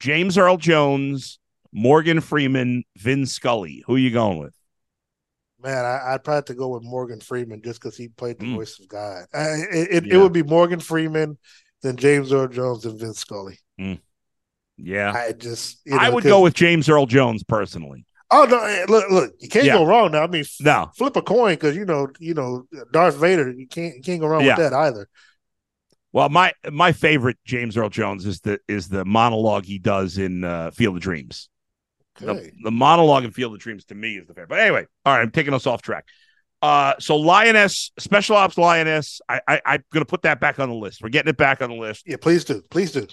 James 0.00 0.36
Earl 0.38 0.56
Jones, 0.56 1.38
Morgan 1.72 2.20
Freeman, 2.20 2.84
Vin 2.96 3.26
Scully, 3.26 3.84
who 3.86 3.94
are 3.96 3.98
you 3.98 4.10
going 4.10 4.38
with? 4.38 4.54
Man, 5.62 5.84
I, 5.84 6.12
I'd 6.14 6.22
probably 6.24 6.36
have 6.36 6.44
to 6.46 6.54
go 6.54 6.68
with 6.68 6.82
Morgan 6.82 7.20
Freeman 7.20 7.62
just 7.62 7.80
because 7.80 7.96
he 7.96 8.08
played 8.08 8.38
the 8.38 8.44
Mm. 8.46 8.56
voice 8.56 8.78
of 8.78 8.88
God. 8.88 9.24
I, 9.32 9.40
it, 9.72 9.88
it, 9.90 10.06
Yeah. 10.06 10.14
it 10.14 10.16
would 10.18 10.32
be 10.32 10.42
Morgan 10.42 10.80
Freeman, 10.80 11.38
then 11.82 11.96
James 11.96 12.32
Earl 12.32 12.48
Jones, 12.48 12.84
and 12.84 12.98
Vince 12.98 13.20
Scully. 13.20 13.58
Yeah. 14.76 15.12
I 15.12 15.32
just, 15.32 15.80
you 15.86 15.96
I 15.96 16.10
would 16.10 16.24
go 16.24 16.42
with 16.42 16.54
James 16.54 16.88
Earl 16.88 17.06
Jones 17.06 17.42
personally. 17.42 18.04
Oh 18.30 18.44
no! 18.44 18.58
eh, 18.62 18.84
Look, 18.88 19.10
look, 19.10 19.32
you 19.38 19.48
can't 19.48 19.64
Yeah. 19.66 19.74
go 19.78 19.86
wrong 19.86 20.10
now. 20.12 20.24
I 20.24 20.26
mean, 20.26 20.40
f- 20.42 20.56
No. 20.60 20.90
flip 20.96 21.14
a 21.16 21.22
coin 21.22 21.54
because 21.54 21.76
you 21.76 21.84
know, 21.84 22.08
you 22.18 22.34
know, 22.34 22.66
Darth 22.92 23.14
Vader. 23.16 23.50
You 23.52 23.68
can't, 23.68 23.94
you 23.96 24.02
can't 24.02 24.20
go 24.20 24.26
wrong 24.26 24.44
Yeah. 24.44 24.56
with 24.58 24.70
that 24.70 24.76
either. 24.76 25.08
Well, 26.12 26.28
my 26.28 26.52
my 26.72 26.90
favorite 26.92 27.38
James 27.44 27.76
Earl 27.76 27.88
Jones 27.88 28.26
is 28.26 28.40
the 28.40 28.58
is 28.66 28.88
the 28.88 29.04
monologue 29.04 29.64
he 29.64 29.78
does 29.78 30.18
in 30.18 30.42
uh, 30.42 30.72
Field 30.72 30.96
of 30.96 31.02
Dreams. 31.02 31.48
The, 32.18 32.50
the 32.62 32.70
monologue 32.70 33.24
in 33.24 33.30
Field 33.30 33.54
of 33.54 33.60
Dreams 33.60 33.84
to 33.86 33.94
me 33.94 34.16
is 34.16 34.26
the 34.26 34.34
favorite. 34.34 34.48
But 34.48 34.60
anyway, 34.60 34.86
all 35.04 35.14
right, 35.14 35.22
I'm 35.22 35.30
taking 35.30 35.54
us 35.54 35.66
off 35.66 35.82
track. 35.82 36.06
Uh, 36.62 36.94
so 36.98 37.16
Lioness, 37.16 37.92
Special 37.98 38.36
Ops 38.36 38.56
Lioness, 38.56 39.20
I, 39.28 39.40
I 39.46 39.60
I'm 39.66 39.84
gonna 39.92 40.06
put 40.06 40.22
that 40.22 40.40
back 40.40 40.58
on 40.58 40.68
the 40.68 40.74
list. 40.74 41.02
We're 41.02 41.10
getting 41.10 41.30
it 41.30 41.36
back 41.36 41.60
on 41.60 41.70
the 41.70 41.76
list. 41.76 42.04
Yeah, 42.06 42.16
please 42.20 42.44
do, 42.44 42.62
please 42.70 42.92
do. 42.92 43.06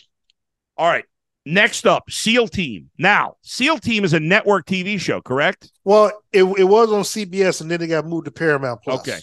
All 0.78 0.88
right. 0.88 1.06
Next 1.46 1.86
up, 1.86 2.10
SEAL 2.10 2.48
Team. 2.48 2.90
Now, 2.98 3.36
SEAL 3.42 3.80
Team 3.80 4.06
is 4.06 4.14
a 4.14 4.20
network 4.20 4.66
TV 4.66 4.98
show, 4.98 5.22
correct? 5.22 5.72
Well, 5.84 6.12
it 6.32 6.44
it 6.44 6.64
was 6.64 6.92
on 6.92 7.04
CBS 7.04 7.60
and 7.60 7.70
then 7.70 7.82
it 7.82 7.88
got 7.88 8.06
moved 8.06 8.26
to 8.26 8.32
Paramount 8.32 8.82
Plus. 8.82 9.02
Okay. 9.02 9.20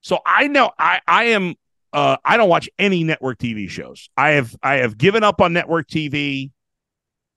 So 0.00 0.20
I 0.24 0.46
know 0.46 0.70
I 0.78 1.00
I 1.08 1.24
am 1.24 1.54
uh 1.92 2.16
I 2.24 2.36
don't 2.36 2.48
watch 2.48 2.70
any 2.78 3.02
network 3.02 3.38
TV 3.38 3.68
shows. 3.68 4.08
I 4.16 4.30
have 4.30 4.54
I 4.62 4.76
have 4.76 4.96
given 4.96 5.24
up 5.24 5.40
on 5.40 5.52
network 5.52 5.88
TV. 5.88 6.50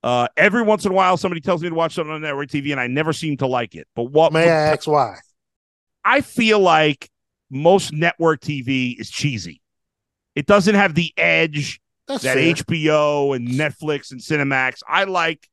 Uh 0.04 0.28
every 0.36 0.62
once 0.62 0.86
in 0.86 0.92
a 0.92 0.96
while 0.96 1.16
somebody 1.18 1.40
tells 1.42 1.64
me 1.64 1.70
to 1.70 1.76
watch 1.76 1.94
something 1.94 2.14
on 2.14 2.22
network 2.22 2.50
TV 2.50 2.72
and 2.72 2.80
I 2.80 2.88
never 2.88 3.14
seem 3.14 3.38
to 3.38 3.48
like 3.48 3.74
it. 3.76 3.88
But 3.96 4.04
what 4.06 4.34
May 4.34 4.44
I 4.44 4.72
ask 4.72 4.88
why? 4.88 5.18
I 6.04 6.22
feel 6.22 6.60
like 6.60 7.10
most 7.50 7.94
network 7.94 8.42
TV 8.42 9.00
is 9.00 9.10
cheesy. 9.10 9.62
It 10.36 10.46
doesn't 10.46 10.76
have 10.76 10.96
the 10.96 11.14
edge 11.18 11.80
That's 12.08 12.24
that 12.24 12.36
fair. 12.36 12.54
HBO 12.54 13.36
and 13.36 13.48
Netflix 13.48 14.12
and 14.12 14.20
Cinemax. 14.20 14.80
I 14.88 15.06
like 15.06 15.48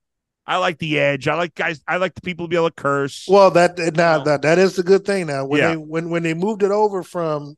I 0.46 0.56
like 0.56 0.78
the 0.78 0.98
edge. 0.98 1.28
I 1.28 1.34
like 1.34 1.54
guys 1.54 1.80
I 1.86 1.98
like 1.98 2.14
the 2.14 2.22
people 2.22 2.46
to 2.46 2.48
be 2.48 2.56
able 2.56 2.70
to 2.70 2.74
curse. 2.74 3.26
Well, 3.28 3.52
that 3.52 3.78
now 3.94 4.24
that 4.24 4.42
that 4.42 4.58
is 4.58 4.74
the 4.74 4.82
good 4.82 5.04
thing. 5.04 5.28
Now, 5.28 5.44
when 5.44 5.60
Yeah. 5.60 5.68
they 5.70 5.76
when 5.76 6.10
when 6.10 6.22
they 6.24 6.34
moved 6.34 6.64
it 6.64 6.72
over 6.72 7.04
from 7.04 7.56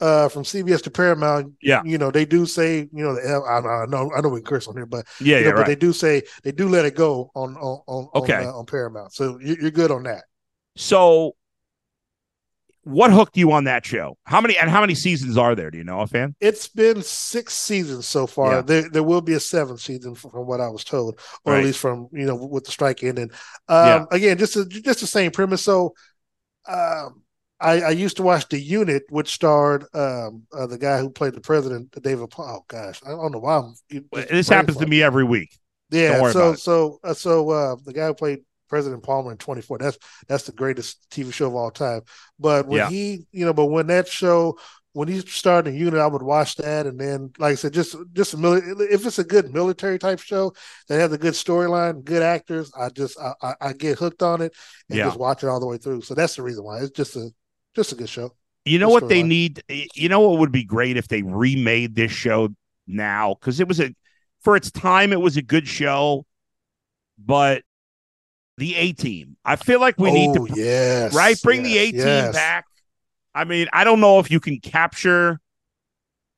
uh 0.00 0.28
from 0.28 0.44
CBS 0.44 0.82
to 0.82 0.90
Paramount, 0.90 1.54
Yeah. 1.62 1.82
you 1.84 1.98
know 1.98 2.10
they 2.10 2.24
do 2.24 2.46
say 2.46 2.88
you 2.92 3.04
know 3.04 3.16
I, 3.16 3.58
I 3.58 3.86
know 3.86 4.10
I 4.16 4.20
know 4.20 4.28
we 4.28 4.42
curse 4.42 4.68
on 4.68 4.76
here, 4.76 4.86
but 4.86 5.06
yeah, 5.20 5.38
you 5.38 5.44
yeah, 5.46 5.50
but 5.50 5.58
right. 5.58 5.66
they 5.66 5.76
do 5.76 5.92
say 5.92 6.22
they 6.42 6.52
do 6.52 6.68
let 6.68 6.84
it 6.84 6.94
go 6.96 7.30
on 7.34 7.56
on 7.56 7.80
on 7.86 8.08
Okay. 8.14 8.34
on, 8.34 8.46
uh, 8.46 8.58
on 8.58 8.66
Paramount. 8.66 9.12
So 9.14 9.38
you, 9.40 9.56
you're 9.60 9.70
good 9.70 9.90
on 9.90 10.02
that. 10.04 10.24
So 10.76 11.34
what 12.84 13.12
hooked 13.12 13.36
you 13.36 13.52
on 13.52 13.64
that 13.64 13.84
show? 13.84 14.16
How 14.24 14.40
many 14.40 14.56
and 14.56 14.70
how 14.70 14.80
many 14.80 14.94
seasons 14.94 15.36
are 15.36 15.54
there? 15.54 15.70
Do 15.70 15.78
you 15.78 15.84
know, 15.84 16.00
a 16.00 16.06
fan? 16.06 16.34
It's 16.40 16.68
been 16.68 17.02
six 17.02 17.54
seasons 17.54 18.06
so 18.06 18.26
far. 18.26 18.56
Yeah. 18.56 18.62
There 18.62 18.88
there 18.88 19.02
will 19.02 19.20
be 19.20 19.34
a 19.34 19.40
seventh 19.40 19.80
season 19.80 20.14
from, 20.14 20.30
from 20.30 20.46
what 20.46 20.60
I 20.60 20.68
was 20.68 20.84
told, 20.84 21.20
or 21.44 21.52
Right. 21.52 21.60
at 21.60 21.66
least 21.66 21.80
from 21.80 22.08
you 22.12 22.24
know 22.24 22.36
with 22.36 22.64
the 22.64 22.70
strike 22.70 23.02
ending. 23.04 23.30
Um, 23.68 23.86
Yeah. 23.86 24.04
Again, 24.10 24.38
just 24.38 24.56
a, 24.56 24.64
just 24.64 25.00
the 25.00 25.06
same 25.06 25.30
premise. 25.32 25.62
So, 25.62 25.94
um, 26.68 27.22
I, 27.60 27.80
I 27.80 27.90
used 27.90 28.16
to 28.18 28.22
watch 28.22 28.48
the 28.48 28.58
unit, 28.58 29.04
which 29.10 29.32
starred 29.32 29.84
um, 29.94 30.44
uh, 30.52 30.66
the 30.66 30.78
guy 30.78 30.98
who 30.98 31.10
played 31.10 31.34
the 31.34 31.40
president, 31.40 31.90
David. 32.02 32.28
Oh 32.38 32.64
gosh, 32.68 33.00
I 33.04 33.10
don't 33.10 33.32
know 33.32 33.38
why. 33.40 33.58
I'm, 33.58 33.74
This 34.12 34.48
happens 34.48 34.76
to 34.76 34.86
me 34.86 35.02
every 35.02 35.24
week. 35.24 35.58
Yeah. 35.90 36.30
So 36.30 36.54
so 36.54 36.98
uh, 37.02 37.14
so 37.14 37.50
uh, 37.50 37.76
the 37.84 37.92
guy 37.92 38.06
who 38.06 38.14
played 38.14 38.40
President 38.68 39.02
Palmer 39.02 39.32
in 39.32 39.38
24. 39.38 39.78
That's 39.78 39.98
that's 40.26 40.44
the 40.44 40.52
greatest 40.52 41.10
TV 41.10 41.30
show 41.32 41.48
of 41.48 41.54
all 41.54 41.70
time. 41.70 42.02
But 42.38 42.66
when 42.66 42.80
Yeah. 42.80 42.88
he, 42.90 43.26
you 43.32 43.44
know, 43.46 43.52
but 43.54 43.66
when 43.66 43.86
that 43.88 44.08
show 44.08 44.58
when 44.92 45.08
he 45.08 45.20
started 45.20 45.70
in 45.70 45.76
unit, 45.76 46.00
I 46.00 46.06
would 46.06 46.22
watch 46.22 46.56
that, 46.56 46.86
and 46.86 46.98
then 46.98 47.30
like 47.38 47.52
I 47.52 47.54
said, 47.54 47.72
just 47.72 47.96
just 48.12 48.34
a 48.34 48.36
mili- 48.36 48.90
if 48.90 49.06
it's 49.06 49.18
a 49.18 49.24
good 49.24 49.52
military 49.52 49.98
type 49.98 50.18
show 50.20 50.52
that 50.88 50.98
has 51.00 51.12
a 51.12 51.18
good 51.18 51.34
storyline, 51.34 52.04
good 52.04 52.22
actors, 52.22 52.70
I 52.76 52.88
just 52.90 53.18
I, 53.20 53.32
I, 53.42 53.54
I 53.60 53.72
get 53.72 53.98
hooked 53.98 54.22
on 54.22 54.42
it 54.42 54.54
and 54.90 54.98
Yeah. 54.98 55.06
just 55.06 55.18
watch 55.18 55.42
it 55.42 55.48
all 55.48 55.60
the 55.60 55.66
way 55.66 55.78
through. 55.78 56.02
So 56.02 56.14
that's 56.14 56.36
the 56.36 56.42
reason 56.42 56.64
why 56.64 56.80
it's 56.80 56.90
just 56.90 57.16
a 57.16 57.30
just 57.78 57.92
a 57.92 57.94
good 57.96 58.08
show. 58.08 58.34
You 58.64 58.78
know 58.78 58.88
Good 58.88 59.02
what 59.02 59.08
they 59.08 59.22
need? 59.22 59.62
You 59.94 60.08
know 60.08 60.20
what 60.20 60.40
would 60.40 60.52
be 60.52 60.64
great 60.64 60.96
if 60.96 61.08
they 61.08 61.22
remade 61.22 61.94
this 61.94 62.12
show 62.12 62.50
now? 62.86 63.34
Because 63.34 63.60
it 63.60 63.68
was 63.68 63.80
a, 63.80 63.94
for 64.42 64.56
its 64.56 64.70
time, 64.70 65.12
it 65.12 65.20
was 65.20 65.36
a 65.36 65.42
good 65.42 65.66
show, 65.66 66.26
but 67.18 67.62
the 68.58 68.74
A 68.74 68.92
team. 68.92 69.36
I 69.44 69.56
feel 69.56 69.80
like 69.80 69.96
we 69.98 70.10
need 70.10 70.34
to 70.34 70.42
Oh, 70.42 70.54
yes, 70.54 71.14
right 71.14 71.40
bring 71.42 71.62
the 71.62 71.78
A 71.78 71.92
team 71.92 71.98
yes. 71.98 72.34
back. 72.34 72.66
I 73.34 73.44
mean, 73.44 73.68
I 73.72 73.84
don't 73.84 74.00
know 74.00 74.18
if 74.18 74.30
you 74.30 74.40
can 74.40 74.58
capture 74.60 75.40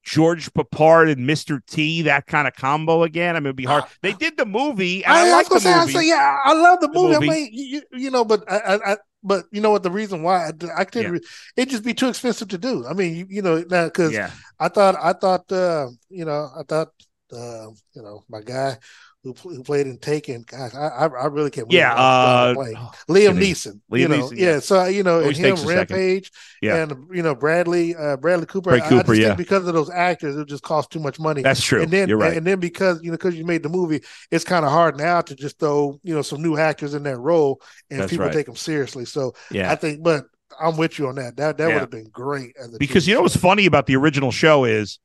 George 0.04 0.52
Peppard 0.52 1.11
and 1.12 1.28
Mr. 1.28 1.61
T 1.66 2.02
that 2.02 2.26
kind 2.26 2.49
of 2.49 2.54
combo 2.54 3.02
again. 3.02 3.37
I 3.37 3.40
mean, 3.40 3.47
it'd 3.47 3.57
be 3.57 3.64
hard. 3.64 3.85
They 4.02 4.12
did 4.12 4.37
the 4.37 4.47
movie, 4.47 5.04
I, 5.04 5.25
I, 5.26 5.30
like 5.30 5.50
was 5.50 5.62
the 5.62 5.71
gonna 5.71 5.80
movie. 5.80 5.92
say, 5.92 5.99
I 5.99 6.02
say, 6.02 6.09
yeah, 6.09 6.37
I 6.45 6.52
love 6.54 6.80
the 6.80 6.88
The 6.92 6.95
movie. 6.99 7.14
movie. 7.14 7.30
I 7.30 7.35
mean, 7.35 7.49
you, 7.52 7.83
you 7.92 8.11
know, 8.11 8.25
but 8.25 8.50
I, 8.50 8.78
I, 8.92 8.97
but 9.23 9.45
you 9.52 9.61
know 9.61 9.71
what? 9.71 9.83
The 9.83 9.90
reason 9.90 10.23
why 10.23 10.47
I, 10.49 10.52
I 10.78 10.85
couldn't, 10.85 11.12
Yeah. 11.12 11.19
re- 11.21 11.26
it 11.57 11.69
just 11.69 11.85
be 11.85 11.92
too 11.95 12.09
expensive 12.09 12.49
to 12.49 12.59
do. 12.59 12.87
I 12.87 12.95
mean, 12.95 13.14
you, 13.14 13.26
you 13.28 13.42
know, 13.42 13.62
now 13.69 13.85
because 13.85 14.12
yeah, 14.12 14.30
I 14.59 14.69
thought, 14.69 14.97
I 15.00 15.12
thought, 15.12 15.50
uh, 15.52 15.88
you 16.09 16.25
know, 16.25 16.49
I 16.57 16.62
thought, 16.66 16.88
uh, 17.33 17.69
you 17.95 18.02
know, 18.02 18.25
my 18.28 18.40
guy 18.40 18.78
who 19.22 19.34
who 19.42 19.62
played 19.62 19.86
in 19.86 19.98
Taken, 19.98 20.44
gosh, 20.48 20.74
I, 20.74 20.86
I, 20.88 21.06
I 21.06 21.26
really 21.26 21.50
can't. 21.50 21.68
believe 21.68 21.80
yeah. 21.80 21.92
I'm 21.94 22.54
drawing 22.54 22.74
a 22.76 22.80
Uh, 22.80 22.82
oh, 22.84 23.12
Liam. 23.12 23.38
Neeson, 23.38 23.80
Liam 23.92 23.98
you 24.00 24.08
know, 24.08 24.16
Neeson, 24.16 24.36
yeah. 24.38 24.46
yeah. 24.54 24.58
So 24.60 24.84
you 24.86 25.02
know, 25.02 25.20
and 25.20 25.36
him, 25.36 25.54
a 25.54 25.56
second. 25.58 25.76
Rampage, 25.76 26.32
Yeah. 26.62 26.76
and 26.82 27.06
you 27.14 27.22
know, 27.22 27.34
Bradley, 27.34 27.94
uh, 27.94 28.16
Bradley 28.16 28.46
Cooper. 28.46 28.70
Brad 28.70 28.82
I- 28.82 28.86
I, 28.86 28.88
Cooper, 28.88 29.12
just 29.14 29.20
yeah. 29.20 29.26
think 29.28 29.38
because 29.38 29.66
of 29.68 29.74
those 29.74 29.90
actors, 29.90 30.36
it 30.36 30.48
just 30.48 30.62
cost 30.62 30.90
too 30.90 31.00
much 31.00 31.20
money. 31.20 31.42
that's 31.42 31.62
true. 31.62 31.82
And 31.82 31.90
then, 31.90 32.08
You're 32.08 32.16
right. 32.18 32.34
and 32.36 32.46
then 32.46 32.60
because 32.60 33.02
you 33.02 33.10
know, 33.10 33.16
because 33.18 33.34
you 33.36 33.44
made 33.44 33.62
the 33.62 33.68
movie, 33.68 34.02
it's 34.30 34.44
kind 34.44 34.64
of 34.64 34.70
hard 34.72 34.96
now 34.96 35.20
to 35.20 35.34
just 35.34 35.58
throw 35.58 36.00
you 36.02 36.14
know 36.14 36.22
some 36.22 36.40
new 36.42 36.56
actors 36.56 36.94
in 36.94 37.02
that 37.02 37.18
role 37.18 37.60
and 37.90 38.00
That's 38.00 38.10
people 38.10 38.24
right. 38.26 38.32
take 38.34 38.46
them 38.46 38.56
seriously. 38.56 39.04
So 39.04 39.34
yeah. 39.50 39.70
I 39.70 39.74
think, 39.76 40.02
but 40.02 40.24
I'm 40.58 40.76
with 40.78 40.98
you 40.98 41.08
on 41.08 41.16
that. 41.16 41.36
That 41.36 41.58
that 41.58 41.68
Yeah. 41.68 41.74
would 41.74 41.80
have 41.80 41.90
been 41.90 42.08
great 42.10 42.56
as 42.58 42.72
a 42.74 42.78
because 42.78 43.06
you 43.06 43.14
know 43.14 43.20
what's 43.20 43.36
funny 43.36 43.66
about 43.66 43.84
the 43.84 43.96
original 43.96 44.30
show 44.32 44.64
is 44.64 44.98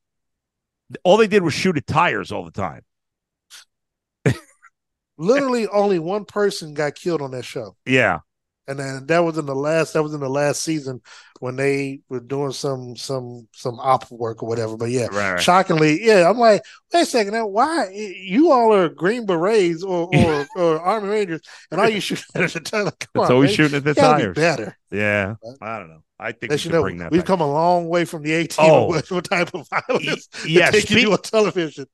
all 1.03 1.17
they 1.17 1.27
did 1.27 1.43
was 1.43 1.53
shoot 1.53 1.75
at 1.77 1.86
tires 1.86 2.31
all 2.31 2.45
the 2.45 2.51
time. 2.51 2.81
Literally 5.17 5.67
only 5.67 6.00
one 6.00 6.25
person 6.25 6.74
got 6.74 6.95
killed 6.95 7.22
on 7.22 7.31
that 7.31 7.45
show, 7.45 7.75
Yeah, 7.86 8.19
and 8.67 8.79
then 8.79 9.05
that 9.07 9.19
was 9.24 9.38
in 9.38 9.45
the 9.45 9.55
last 9.55 9.93
that 9.93 10.03
was 10.03 10.13
in 10.13 10.19
the 10.19 10.29
last 10.29 10.62
season 10.62 11.01
when 11.41 11.55
they 11.57 12.00
were 12.10 12.19
doing 12.22 12.51
some 12.51 12.95
some 12.95 13.48
some 13.53 13.79
op 13.79 14.10
work 14.12 14.41
or 14.41 14.48
whatever. 14.50 14.77
But 14.77 14.89
yeah, 14.89 15.07
right. 15.12 15.34
right. 15.34 15.41
shockingly, 15.41 16.03
yeah, 16.03 16.29
I'm 16.29 16.38
like, 16.38 16.62
wait 16.93 17.01
a 17.01 17.05
second, 17.05 17.34
now 17.34 17.45
why 17.48 17.89
you 17.93 18.51
all 18.51 18.74
are 18.74 18.89
Green 18.89 19.25
Berets 19.25 19.84
or 19.84 20.10
or, 20.15 20.48
or 20.55 20.79
Army 20.81 21.10
Rangers, 21.10 21.41
and 21.72 21.79
all 21.81 21.89
you 21.89 22.00
shoot 22.01 22.24
at 22.36 22.51
the 22.51 22.60
time? 22.60 22.86
Come 22.86 22.93
It's 23.24 23.29
on, 23.29 23.31
always 23.31 23.50
man. 23.50 23.55
shooting 23.55 23.77
at 23.77 23.84
the 23.84 23.93
gotta 23.93 24.27
be 24.27 24.34
better. 24.34 24.77
Yeah, 24.91 25.36
Right. 25.43 25.57
I 25.62 25.79
don't 25.79 25.89
know. 25.89 26.01
I 26.17 26.31
think 26.31 26.51
we 26.53 26.57
should 26.57 26.72
know, 26.72 26.81
bring 26.81 26.98
that. 27.00 27.12
We've 27.12 27.19
back. 27.22 27.27
come 27.27 27.41
a 27.41 27.51
long 27.51 27.89
way 27.89 28.05
from 28.05 28.24
the 28.24 28.31
18 28.31 28.65
Oh. 28.72 29.01
type 29.22 29.53
of 29.53 29.67
violence 29.67 30.29
yeah, 30.48 30.72
that 30.72 30.72
they 30.74 30.81
can 30.81 30.98
speak- 30.98 31.07
on 31.10 31.17
television. 31.22 31.86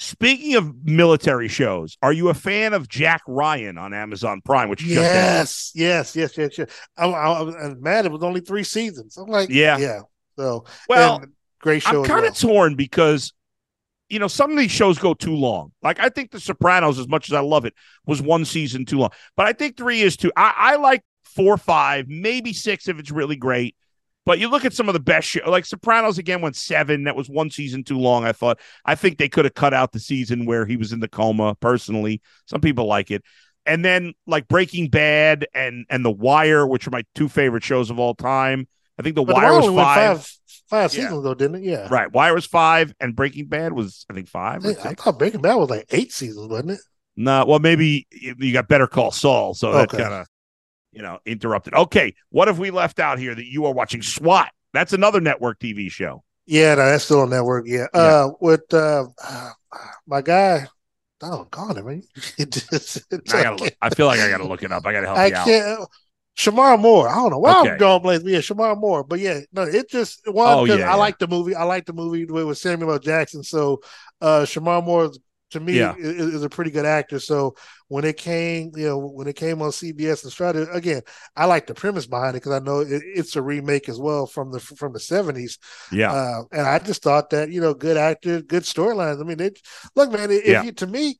Speaking 0.00 0.54
of 0.54 0.74
military 0.86 1.48
shows, 1.48 1.98
are 2.00 2.10
you 2.12 2.30
a 2.30 2.34
fan 2.34 2.72
of 2.72 2.88
Jack 2.88 3.20
Ryan 3.28 3.76
on 3.76 3.92
Amazon 3.92 4.40
Prime? 4.42 4.70
Which? 4.70 4.82
Yes, 4.82 5.72
yes, 5.74 6.16
yes, 6.16 6.38
yes, 6.38 6.56
yes. 6.56 6.70
I'm, 6.96 7.14
I'm, 7.14 7.54
I'm 7.54 7.82
mad 7.82 8.06
it 8.06 8.12
was 8.12 8.22
only 8.22 8.40
three 8.40 8.64
seasons. 8.64 9.18
I'm 9.18 9.28
like, 9.28 9.50
Yeah. 9.50 9.76
yeah. 9.76 10.00
So, 10.38 10.64
Well, 10.88 11.22
great 11.60 11.82
show. 11.82 12.00
I'm 12.00 12.08
kind 12.08 12.22
well. 12.22 12.30
of 12.30 12.38
torn 12.38 12.76
because 12.76 13.34
you 14.08 14.18
know 14.18 14.26
some 14.26 14.50
of 14.50 14.56
these 14.56 14.70
shows 14.70 14.98
go 14.98 15.12
too 15.12 15.34
long. 15.34 15.72
Like 15.82 16.00
I 16.00 16.08
think 16.08 16.30
The 16.30 16.40
Sopranos, 16.40 16.98
as 16.98 17.06
much 17.06 17.28
as 17.28 17.34
I 17.34 17.40
love 17.40 17.66
it, 17.66 17.74
was 18.06 18.22
one 18.22 18.46
season 18.46 18.86
too 18.86 19.00
long. 19.00 19.10
But 19.36 19.48
I 19.48 19.52
think 19.52 19.76
three 19.76 20.00
is 20.00 20.16
too. 20.16 20.32
I, 20.34 20.54
I 20.56 20.76
like 20.76 21.02
four, 21.24 21.58
five, 21.58 22.08
maybe 22.08 22.54
six 22.54 22.88
if 22.88 22.98
it's 22.98 23.10
really 23.10 23.36
great. 23.36 23.76
But 24.26 24.38
you 24.38 24.48
look 24.48 24.64
at 24.64 24.72
some 24.74 24.88
of 24.88 24.92
the 24.92 25.00
best 25.00 25.28
shows, 25.28 25.46
like 25.46 25.64
Sopranos 25.64 26.18
again 26.18 26.40
went 26.42 26.54
seven. 26.56 27.04
That 27.04 27.16
was 27.16 27.28
one 27.28 27.50
season 27.50 27.84
too 27.84 27.98
long. 27.98 28.24
I 28.24 28.32
thought. 28.32 28.60
I 28.84 28.94
think 28.94 29.18
they 29.18 29.28
could 29.28 29.44
have 29.46 29.54
cut 29.54 29.72
out 29.74 29.92
the 29.92 30.00
season 30.00 30.44
where 30.46 30.66
he 30.66 30.76
was 30.76 30.92
in 30.92 31.00
the 31.00 31.08
coma. 31.08 31.54
Personally, 31.56 32.20
some 32.46 32.60
people 32.60 32.86
like 32.86 33.10
it. 33.10 33.22
And 33.66 33.84
then 33.84 34.12
like 34.26 34.46
Breaking 34.48 34.88
Bad 34.88 35.46
and 35.54 35.86
and 35.88 36.04
The 36.04 36.10
Wire, 36.10 36.66
which 36.66 36.86
are 36.86 36.90
my 36.90 37.04
two 37.14 37.28
favorite 37.28 37.64
shows 37.64 37.90
of 37.90 37.98
all 37.98 38.14
time. 38.14 38.68
I 38.98 39.02
think 39.02 39.16
The 39.16 39.22
Wire 39.22 39.52
the 39.62 39.72
was 39.72 39.82
five. 39.84 40.18
five, 40.18 40.32
five 40.68 40.94
Yeah. 40.94 41.04
seasons 41.04 41.24
though, 41.24 41.34
didn't 41.34 41.56
it? 41.56 41.62
Yeah. 41.64 41.88
Right. 41.90 42.12
Wire 42.12 42.34
was 42.34 42.46
five, 42.46 42.92
and 43.00 43.16
Breaking 43.16 43.46
Bad 43.46 43.72
was, 43.72 44.04
I 44.10 44.14
think, 44.14 44.28
five. 44.28 44.64
I, 44.66 44.70
I 44.70 44.94
thought 44.94 45.18
Breaking 45.18 45.40
Bad 45.40 45.54
was 45.54 45.70
like 45.70 45.86
eight 45.90 46.12
seasons, 46.12 46.48
wasn't 46.48 46.72
it? 46.72 46.80
No, 47.16 47.44
well, 47.46 47.58
maybe 47.58 48.06
you 48.12 48.34
you 48.38 48.52
got 48.52 48.68
Better 48.68 48.86
Call 48.86 49.10
Saul, 49.10 49.54
so 49.54 49.72
that 49.72 49.88
kind 49.88 50.02
of, 50.14 50.26
you 50.92 51.02
know, 51.02 51.18
interrupted. 51.26 51.74
Okay, 51.74 52.14
what 52.30 52.48
have 52.48 52.58
we 52.58 52.70
left 52.70 52.98
out 53.00 53.18
here 53.18 53.34
that 53.34 53.46
you 53.46 53.66
are 53.66 53.72
watching? 53.72 54.02
SWAT. 54.02 54.50
That's 54.72 54.92
another 54.92 55.20
network 55.20 55.58
TV 55.58 55.90
show. 55.90 56.22
Yeah, 56.46 56.74
no, 56.74 56.86
that's 56.86 57.04
still 57.04 57.20
on 57.20 57.30
network. 57.30 57.66
Yeah. 57.66 57.86
Yeah. 57.94 58.00
Uh, 58.00 58.32
with 58.40 58.72
uh, 58.74 59.06
uh, 59.22 59.50
my 60.06 60.20
guy, 60.22 60.66
oh 61.22 61.46
God, 61.50 61.78
I 61.78 61.82
mean, 61.82 62.02
just, 62.38 63.02
I 63.12 63.42
gotta 63.42 63.56
look. 63.62 63.74
I 63.80 63.90
feel 63.90 64.06
like 64.06 64.20
I 64.20 64.28
gotta 64.28 64.46
look 64.46 64.62
it 64.62 64.72
up. 64.72 64.86
I 64.86 64.92
gotta 64.92 65.06
help 65.06 65.18
I 65.18 65.26
you 65.26 65.34
out. 65.34 65.44
can't. 65.46 65.88
Shemar 66.36 66.80
Moore. 66.80 67.08
I 67.08 67.16
don't 67.16 67.30
know 67.30 67.38
why 67.38 67.60
Okay. 67.60 67.70
I'm 67.72 67.76
drawing 67.76 68.02
blanks. 68.02 68.24
Yeah, 68.24 68.38
Shemar 68.38 68.76
Moore. 68.78 69.04
But 69.04 69.20
yeah, 69.20 69.40
no, 69.52 69.62
it 69.62 69.90
just 69.90 70.20
one 70.26 70.58
Oh, 70.58 70.64
yeah, 70.64 70.74
I 70.74 70.78
yeah. 70.78 70.94
like 70.94 71.18
the 71.18 71.28
movie. 71.28 71.54
I 71.54 71.64
like 71.64 71.84
the 71.86 71.92
movie 71.92 72.24
with 72.24 72.46
with 72.46 72.58
Samuel 72.58 72.92
L. 72.92 72.98
Jackson. 72.98 73.42
So 73.42 73.80
uh 74.20 74.42
Shemar 74.42 74.82
Moore 74.82 75.10
to 75.50 75.60
me 75.60 75.78
Yeah. 75.78 75.94
is, 75.98 76.34
is 76.34 76.42
a 76.44 76.48
pretty 76.48 76.70
good 76.70 76.86
actor. 76.86 77.18
So 77.20 77.54
when 77.88 78.04
it 78.04 78.16
came, 78.16 78.72
you 78.76 78.86
know, 78.86 78.98
when 78.98 79.26
it 79.28 79.36
came 79.36 79.62
on 79.62 79.72
CBS 79.72 80.22
and 80.24 80.32
started 80.32 80.68
again, 80.72 81.02
I 81.36 81.46
like 81.46 81.66
the 81.66 81.74
premise 81.74 82.06
behind 82.06 82.30
it 82.36 82.42
because 82.42 82.52
I 82.52 82.64
know 82.64 82.80
it, 82.80 83.02
it's 83.04 83.36
a 83.36 83.42
remake 83.42 83.88
as 83.88 83.98
well 83.98 84.26
from 84.26 84.52
the 84.52 84.60
from 84.60 84.92
the 84.92 85.00
seventies. 85.00 85.58
Yeah, 85.90 86.14
Uh, 86.14 86.42
and 86.52 86.62
I 86.62 86.78
just 86.78 87.02
thought 87.02 87.30
that 87.30 87.50
you 87.50 87.60
know, 87.60 87.74
good 87.74 87.96
actor, 87.96 88.42
good 88.42 88.62
storylines. 88.64 89.20
I 89.20 89.24
mean, 89.24 89.40
it, 89.40 89.60
look, 89.96 90.10
man, 90.12 90.30
if 90.30 90.44
Yeah. 90.44 90.62
you 90.62 90.72
to 90.72 90.86
me, 90.86 91.18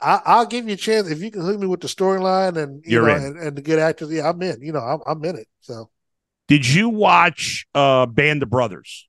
I, 0.00 0.20
I'll 0.24 0.46
give 0.46 0.66
you 0.68 0.74
a 0.74 0.76
chance 0.76 1.08
if 1.10 1.22
you 1.22 1.30
can 1.30 1.42
hook 1.42 1.58
me 1.58 1.66
with 1.66 1.80
the 1.80 1.88
storyline 1.88 2.56
and 2.56 2.84
you 2.86 2.92
You're 2.92 3.08
know 3.08 3.14
and, 3.14 3.38
and 3.38 3.56
the 3.56 3.62
good 3.62 3.78
actors. 3.80 4.10
Yeah, 4.12 4.28
I'm 4.30 4.40
in. 4.42 4.62
You 4.62 4.72
know, 4.72 4.80
I'm, 4.80 5.00
I'm 5.06 5.24
in 5.24 5.36
it. 5.36 5.48
So 5.60 5.90
did 6.46 6.66
you 6.66 6.88
watch 6.88 7.66
uh 7.74 8.06
Band 8.06 8.42
of 8.42 8.50
Brothers? 8.50 9.08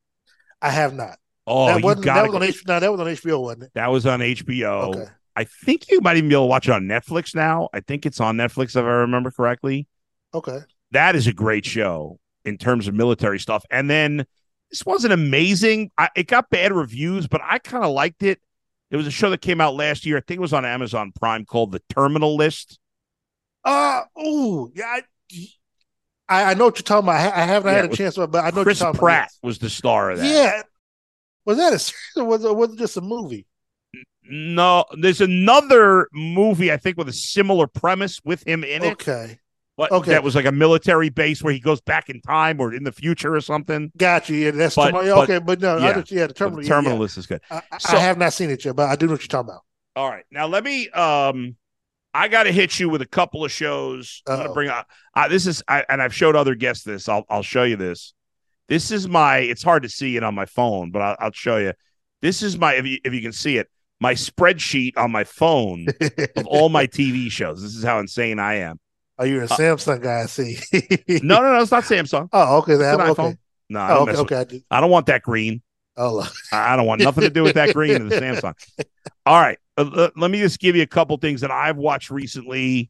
I 0.61 0.69
have 0.71 0.93
not. 0.93 1.19
Oh, 1.47 1.67
that 1.67 1.81
wasn't 1.81 2.05
that 2.05 2.13
got 2.15 2.27
was 2.27 2.35
on 2.35 2.41
HBO. 2.41 2.67
No, 2.67 2.79
that 2.79 2.91
was 2.91 2.99
on 3.01 3.07
HBO, 3.07 3.41
wasn't 3.41 3.63
it? 3.63 3.71
That 3.73 3.91
was 3.91 4.05
on 4.05 4.19
HBO. 4.19 4.95
Okay. 4.95 5.05
I 5.35 5.45
think 5.45 5.89
you 5.89 6.01
might 6.01 6.17
even 6.17 6.29
be 6.29 6.35
able 6.35 6.43
to 6.45 6.49
watch 6.49 6.67
it 6.67 6.71
on 6.71 6.83
Netflix 6.83 7.33
now. 7.33 7.69
I 7.73 7.79
think 7.79 8.05
it's 8.05 8.19
on 8.19 8.35
Netflix 8.37 8.71
if 8.71 8.77
I 8.77 8.81
remember 8.81 9.31
correctly. 9.31 9.87
Okay. 10.33 10.59
that 10.91 11.15
is 11.15 11.27
a 11.27 11.33
great 11.33 11.65
show 11.65 12.19
in 12.45 12.57
terms 12.57 12.87
of 12.87 12.93
military 12.93 13.39
stuff. 13.39 13.63
And 13.71 13.89
then 13.89 14.25
this 14.69 14.85
wasn't 14.85 15.13
amazing. 15.13 15.91
I, 15.97 16.09
it 16.15 16.27
got 16.27 16.49
bad 16.49 16.71
reviews, 16.71 17.27
but 17.27 17.41
I 17.43 17.57
kind 17.59 17.83
of 17.83 17.91
liked 17.91 18.21
it. 18.21 18.39
There 18.91 18.97
was 18.97 19.07
a 19.07 19.11
show 19.11 19.29
that 19.31 19.41
came 19.41 19.61
out 19.61 19.75
last 19.75 20.05
year. 20.05 20.17
I 20.17 20.21
think 20.21 20.37
it 20.37 20.41
was 20.41 20.53
on 20.53 20.65
Amazon 20.65 21.11
Prime 21.19 21.45
called 21.45 21.71
The 21.71 21.81
Terminal 21.89 22.35
List. 22.35 22.79
Uh 23.63 24.01
oh 24.15 24.71
yeah. 24.73 24.99
I, 26.27 26.51
I 26.51 26.53
know 26.53 26.65
what 26.65 26.77
you're 26.77 26.83
talking 26.83 27.07
about. 27.07 27.33
I, 27.33 27.45
haven't 27.45 27.71
Yeah, 27.73 27.81
had 27.81 27.85
a 27.85 27.89
chance, 27.89 28.15
but 28.15 28.35
I 28.35 28.51
know 28.51 28.63
Chris 28.63 28.81
what 28.81 28.87
you're 28.87 28.93
talking 28.93 28.99
Pratt 28.99 29.31
was 29.41 29.59
the 29.59 29.69
star 29.69 30.11
of 30.11 30.19
that. 30.19 30.25
Yeah. 30.25 30.61
Was 31.49 31.57
that 31.57 31.73
a 31.73 31.79
series 31.79 31.99
or 32.17 32.25
was 32.25 32.45
it, 32.45 32.55
was 32.55 32.73
it 32.73 32.77
just 32.77 32.95
a 32.97 33.01
movie? 33.01 33.47
No, 34.23 34.85
there's 34.95 35.19
another 35.19 36.07
movie 36.13 36.71
I 36.71 36.77
think 36.77 36.95
with 36.95 37.09
a 37.09 37.13
similar 37.13 37.65
premise 37.65 38.21
with 38.23 38.47
him 38.47 38.63
in 38.63 38.83
it, 38.83 38.91
Okay. 38.91 39.39
but 39.75 39.91
okay. 39.91 40.11
that 40.11 40.21
was 40.23 40.35
like 40.35 40.45
a 40.45 40.51
military 40.51 41.09
base 41.09 41.41
where 41.41 41.51
he 41.51 41.59
goes 41.59 41.81
back 41.81 42.07
in 42.07 42.21
time 42.21 42.59
or 42.59 42.71
in 42.71 42.83
the 42.83 42.91
future 42.91 43.33
or 43.33 43.41
something. 43.41 43.91
Got 43.97 44.29
you. 44.29 44.35
Yeah, 44.35 44.51
that's 44.51 44.75
But- 44.75 44.93
okay, 44.93 45.39
but 45.39 45.59
no, 45.59 45.77
yeah. 45.77 45.87
I 45.87 45.93
just, 45.93 46.11
yeah, 46.11 46.27
the 46.27 46.33
terminal. 46.35 46.57
the 46.59 46.67
yeah, 46.67 46.69
terminal 46.69 46.99
yeah. 46.99 47.05
is 47.05 47.25
good. 47.25 47.41
I, 47.49 47.63
I- 47.71 47.77
So- 47.79 47.97
I 47.97 48.01
have 48.01 48.19
not 48.19 48.33
seen 48.33 48.51
it 48.51 48.63
yet, 48.63 48.75
but 48.75 48.87
I 48.87 48.95
do 48.95 49.07
know 49.07 49.13
what 49.13 49.21
you're 49.21 49.27
talking 49.27 49.49
about. 49.49 49.63
All 49.95 50.07
right. 50.07 50.25
Now 50.29 50.45
let 50.45 50.63
me 50.63 50.87
um 50.89 51.55
I 52.13 52.27
got 52.27 52.43
to 52.43 52.51
hit 52.51 52.79
you 52.79 52.89
with 52.89 53.01
a 53.01 53.07
couple 53.07 53.43
of 53.43 53.51
shows. 53.51 54.21
I'm 54.27 54.37
gonna 54.37 54.53
bring 54.53 54.69
up. 54.69 54.87
Uh, 55.15 55.27
this 55.27 55.47
is, 55.47 55.63
I, 55.67 55.83
and 55.89 55.99
I've 56.01 56.13
showed 56.13 56.35
other 56.35 56.53
guests 56.53 56.83
this. 56.83 57.09
I'll 57.09 57.25
I'll 57.27 57.41
show 57.43 57.63
you 57.63 57.75
this. 57.75 58.13
This 58.69 58.91
is 58.91 59.07
my. 59.07 59.39
It's 59.39 59.63
hard 59.63 59.83
to 59.83 59.89
see 59.89 60.15
it 60.15 60.23
on 60.23 60.35
my 60.35 60.45
phone, 60.45 60.91
but 60.91 61.01
I'll, 61.01 61.15
I'll 61.19 61.31
show 61.31 61.57
you. 61.57 61.73
This 62.21 62.41
is 62.43 62.57
my. 62.57 62.75
If 62.75 62.85
you 62.85 62.99
if 63.03 63.13
you 63.13 63.21
can 63.21 63.31
see 63.33 63.57
it, 63.57 63.67
my 63.99 64.13
spreadsheet 64.13 64.97
on 64.97 65.11
my 65.11 65.23
phone 65.23 65.87
of 66.35 66.45
all 66.47 66.69
my 66.69 66.87
TV 66.97 67.29
shows. 67.31 67.61
This 67.61 67.75
is 67.75 67.83
how 67.83 67.99
insane 67.99 68.39
I 68.39 68.55
am. 68.55 68.79
Are 69.17 69.25
you 69.25 69.41
a 69.41 69.47
Samsung 69.47 70.01
guy? 70.01 70.21
I 70.21 70.25
see. 70.27 70.57
No, 71.23 71.41
no, 71.41 71.51
no. 71.53 71.61
It's 71.61 71.71
not 71.71 71.83
Samsung. 71.83 72.29
Oh, 72.31 72.59
okay. 72.59 72.75
That, 72.77 72.99
okay. 72.99 73.11
iPhone. 73.11 73.37
No, 73.69 73.79
I 73.79 73.91
Oh, 73.97 74.05
don't, 74.05 74.15
okay. 74.17 74.35
Okay. 74.37 74.61
I. 74.71 74.77
I 74.77 74.81
don't 74.81 74.91
want 74.91 75.07
that 75.07 75.23
green. 75.23 75.61
Oh, 75.97 76.25
I 76.53 76.73
I 76.73 76.75
don't 76.77 76.85
want 76.85 77.01
nothing 77.01 77.23
to 77.23 77.29
do 77.29 77.43
with 77.43 77.55
that 77.55 77.73
green 77.73 78.01
of 78.01 78.09
the 78.09 78.15
Samsung. 78.15 78.53
All 79.25 79.39
right, 79.41 79.57
uh, 79.77 80.09
let 80.15 80.31
me 80.31 80.39
just 80.39 80.59
give 80.59 80.77
you 80.77 80.81
a 80.83 80.87
couple 80.87 81.17
things 81.17 81.41
that 81.41 81.51
I've 81.51 81.75
watched 81.75 82.09
recently, 82.09 82.89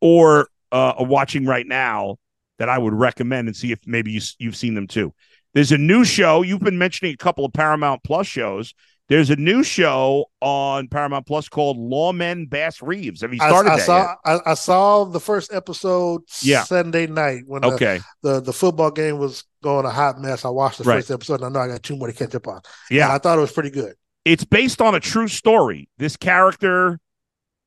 or 0.00 0.48
uh, 0.72 0.94
watching 1.00 1.44
right 1.44 1.66
now 1.66 2.16
that 2.58 2.68
I 2.68 2.78
would 2.78 2.94
recommend, 2.94 3.48
and 3.48 3.56
see 3.56 3.72
if 3.72 3.78
maybe 3.86 4.12
you, 4.12 4.20
you've 4.38 4.56
seen 4.56 4.74
them 4.74 4.86
too. 4.86 5.12
There's 5.54 5.72
a 5.72 5.78
new 5.78 6.04
show. 6.04 6.42
You've 6.42 6.60
been 6.60 6.78
mentioning 6.78 7.14
a 7.14 7.16
couple 7.16 7.44
of 7.44 7.52
Paramount 7.52 8.02
Plus 8.04 8.26
shows. 8.26 8.74
There's 9.08 9.30
a 9.30 9.36
new 9.36 9.62
show 9.62 10.26
on 10.40 10.88
Paramount 10.88 11.26
Plus 11.26 11.48
called 11.48 11.78
Lawmen 11.78 12.50
Bass 12.50 12.82
Reeves. 12.82 13.20
Have 13.20 13.32
you 13.32 13.38
started 13.38 13.70
I 13.70 13.76
that 13.76 13.86
saw. 13.86 14.14
I, 14.24 14.38
I 14.46 14.54
saw 14.54 15.04
the 15.04 15.20
first 15.20 15.54
episode 15.54 16.22
Yeah. 16.42 16.64
Sunday 16.64 17.06
night 17.06 17.42
when 17.46 17.62
yet? 17.62 17.68
the, 17.70 17.74
Okay, 17.76 18.00
the 18.24 18.40
the 18.40 18.52
football 18.52 18.90
game 18.90 19.18
was 19.18 19.44
going 19.62 19.86
a 19.86 19.90
hot 19.90 20.20
mess. 20.20 20.44
I 20.44 20.48
watched 20.48 20.78
the 20.78 20.84
Right. 20.84 20.96
first 20.96 21.12
episode. 21.12 21.40
and 21.40 21.44
I 21.44 21.48
know 21.50 21.60
I 21.60 21.68
got 21.72 21.84
two 21.84 21.96
more 21.96 22.08
to 22.08 22.12
catch 22.12 22.34
up 22.34 22.48
on. 22.48 22.60
yeah. 22.90 23.04
And 23.04 23.12
I 23.12 23.18
thought 23.18 23.38
it 23.38 23.42
was 23.42 23.52
pretty 23.52 23.70
good. 23.70 23.94
it's 24.24 24.44
based 24.44 24.82
on 24.82 24.96
a 24.96 25.00
true 25.00 25.28
story. 25.28 25.88
This 25.98 26.16
character 26.16 26.98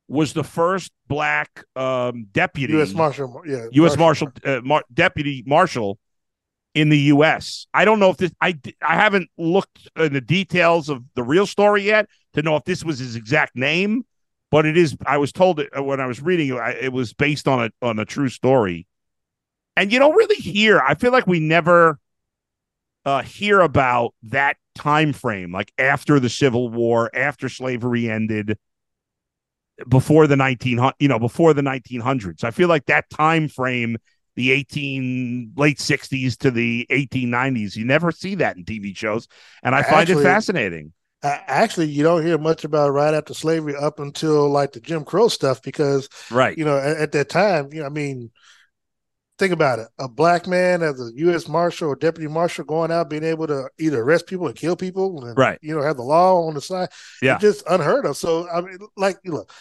was 0.09 0.33
the 0.33 0.43
first 0.43 0.91
black 1.07 1.63
um, 1.75 2.27
deputy, 2.31 2.73
U.S. 2.73 2.93
Marshal. 2.93 3.41
Yeah. 3.45 3.67
U.S. 3.71 3.97
Marshal, 3.97 4.29
uh, 4.43 4.61
Mar- 4.63 4.83
deputy 4.93 5.43
marshal 5.45 5.99
in 6.73 6.89
the 6.89 6.97
U.S. 6.97 7.67
I 7.73 7.85
don't 7.85 7.99
know 7.99 8.09
if 8.09 8.17
this. 8.17 8.31
I 8.41 8.59
I 8.81 8.95
haven't 8.95 9.29
looked 9.37 9.87
in 9.95 10.13
the 10.13 10.21
details 10.21 10.89
of 10.89 11.03
the 11.15 11.23
real 11.23 11.45
story 11.45 11.83
yet 11.83 12.07
to 12.33 12.41
know 12.41 12.55
if 12.55 12.63
this 12.63 12.83
was 12.83 12.99
his 12.99 13.15
exact 13.15 13.55
name, 13.55 14.03
but 14.51 14.65
it 14.65 14.77
is. 14.77 14.97
I 15.05 15.17
was 15.17 15.31
told 15.31 15.59
it 15.59 15.69
when 15.75 15.99
I 15.99 16.07
was 16.07 16.21
reading 16.21 16.49
it. 16.49 16.83
It 16.83 16.93
was 16.93 17.13
based 17.13 17.47
on 17.47 17.65
a 17.65 17.85
on 17.85 17.99
a 17.99 18.05
true 18.05 18.29
story, 18.29 18.87
and 19.77 19.93
you 19.93 19.99
don't 19.99 20.15
really 20.15 20.41
hear. 20.41 20.79
I 20.79 20.95
feel 20.95 21.11
like 21.11 21.27
we 21.27 21.39
never 21.39 21.99
uh, 23.05 23.21
hear 23.21 23.61
about 23.61 24.13
that 24.23 24.57
time 24.75 25.13
frame, 25.13 25.51
like 25.51 25.71
after 25.77 26.19
the 26.19 26.29
Civil 26.29 26.69
War, 26.69 27.09
after 27.13 27.49
slavery 27.49 28.09
ended, 28.09 28.57
before 29.87 30.27
the 30.27 30.35
nineteen 30.35 30.79
you 30.99 31.07
know, 31.07 31.19
before 31.19 31.53
the 31.53 31.61
nineteen 31.61 32.01
hundreds. 32.01 32.43
I 32.43 32.51
feel 32.51 32.67
like 32.67 32.85
that 32.87 33.09
time 33.09 33.47
frame, 33.47 33.97
the 34.35 34.51
eighteen 34.51 35.53
late 35.55 35.79
sixties 35.79 36.37
to 36.37 36.51
the 36.51 36.85
eighteen 36.89 37.29
nineties, 37.29 37.75
you 37.75 37.85
never 37.85 38.11
see 38.11 38.35
that 38.35 38.57
in 38.57 38.65
TV 38.65 38.95
shows, 38.95 39.27
and 39.63 39.75
I 39.75 39.83
find 39.83 40.01
Actually- 40.09 40.21
it 40.21 40.25
fascinating. 40.25 40.93
Actually, 41.21 41.87
you 41.87 42.01
don't 42.01 42.25
hear 42.25 42.37
much 42.37 42.63
about 42.63 42.91
right 42.91 43.13
after 43.13 43.33
slavery 43.33 43.75
up 43.75 43.99
until 43.99 44.49
like 44.49 44.71
the 44.71 44.79
Jim 44.79 45.03
Crow 45.03 45.27
stuff 45.27 45.61
because 45.61 46.07
Right. 46.31 46.57
you 46.57 46.63
know 46.63 46.77
at, 46.77 46.95
at 46.95 47.11
that 47.11 47.27
time, 47.27 47.73
you 47.73 47.81
know, 47.81 47.87
I 47.87 47.89
mean, 47.89 48.31
think 49.39 49.53
about 49.53 49.79
it: 49.79 49.87
a 49.97 50.07
black 50.07 50.45
man 50.47 50.83
as 50.83 50.99
a 50.99 51.09
U.S. 51.15 51.47
Marshal 51.47 51.87
or 51.89 51.95
deputy 51.95 52.27
marshal 52.27 52.65
going 52.65 52.91
out, 52.91 53.09
being 53.09 53.23
able 53.23 53.47
to 53.47 53.69
either 53.79 54.01
arrest 54.01 54.27
people 54.27 54.47
or 54.47 54.53
kill 54.53 54.75
people, 54.75 55.25
and 55.25 55.37
Right. 55.37 55.57
you 55.61 55.75
know, 55.75 55.81
have 55.81 55.97
the 55.97 56.03
law 56.03 56.45
on 56.47 56.53
the 56.53 56.61
side, 56.61 56.89
Yeah. 57.21 57.35
it's 57.35 57.41
just 57.41 57.63
unheard 57.67 58.05
of. 58.05 58.17
So 58.17 58.47
I 58.49 58.61
mean, 58.61 58.77
like 58.97 59.17
you 59.23 59.31
look. 59.31 59.51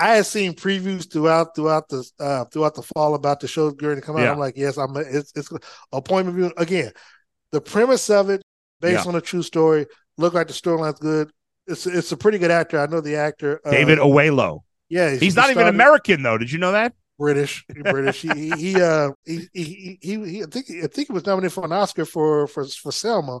I 0.00 0.14
had 0.14 0.26
seen 0.26 0.52
previews 0.54 1.12
throughout 1.12 1.56
throughout 1.56 1.88
the 1.88 2.08
uh, 2.20 2.44
throughout 2.44 2.76
the 2.76 2.82
fall 2.82 3.16
about 3.16 3.40
the 3.40 3.48
show 3.48 3.72
going 3.72 3.96
to 3.96 4.00
come 4.00 4.16
out. 4.16 4.22
Yeah. 4.22 4.30
I'm 4.32 4.38
like, 4.38 4.56
yes, 4.56 4.76
I'm. 4.78 4.96
It's 4.96 5.32
it's 5.34 5.50
a 5.92 6.00
point 6.00 6.28
of 6.28 6.34
view 6.34 6.52
again. 6.56 6.92
The 7.50 7.60
premise 7.60 8.08
of 8.08 8.30
it, 8.30 8.40
based 8.80 9.04
Yeah. 9.04 9.08
on 9.08 9.16
a 9.16 9.20
true 9.20 9.42
story, 9.42 9.86
look 10.16 10.34
like 10.34 10.46
the 10.46 10.52
storyline's 10.52 11.00
good. 11.00 11.32
It's 11.66 11.84
it's 11.84 12.12
a 12.12 12.16
pretty 12.16 12.38
good 12.38 12.52
actor. 12.52 12.78
I 12.78 12.86
know 12.86 13.00
the 13.00 13.16
actor 13.16 13.60
uh, 13.64 13.72
David 13.72 13.98
Oyelowo. 13.98 14.60
Yeah, 14.88 15.16
He's 15.16 15.34
not 15.34 15.46
even 15.46 15.62
started- 15.62 15.74
American 15.74 16.22
though. 16.22 16.38
Did 16.38 16.52
you 16.52 16.58
know 16.58 16.70
that? 16.72 16.92
British. 17.18 17.64
British. 17.68 18.22
he, 18.22 18.28
he 18.28 18.50
he 18.72 18.82
uh 18.82 19.10
he, 19.24 19.48
he 19.52 19.98
he 20.00 20.30
he 20.30 20.42
I 20.42 20.46
think 20.46 20.66
I 20.70 20.86
think 20.86 21.08
he 21.08 21.12
was 21.12 21.26
nominated 21.26 21.52
for 21.52 21.64
an 21.64 21.72
Oscar 21.72 22.04
for 22.04 22.46
for 22.46 22.64
for 22.66 22.92
Selma, 22.92 23.40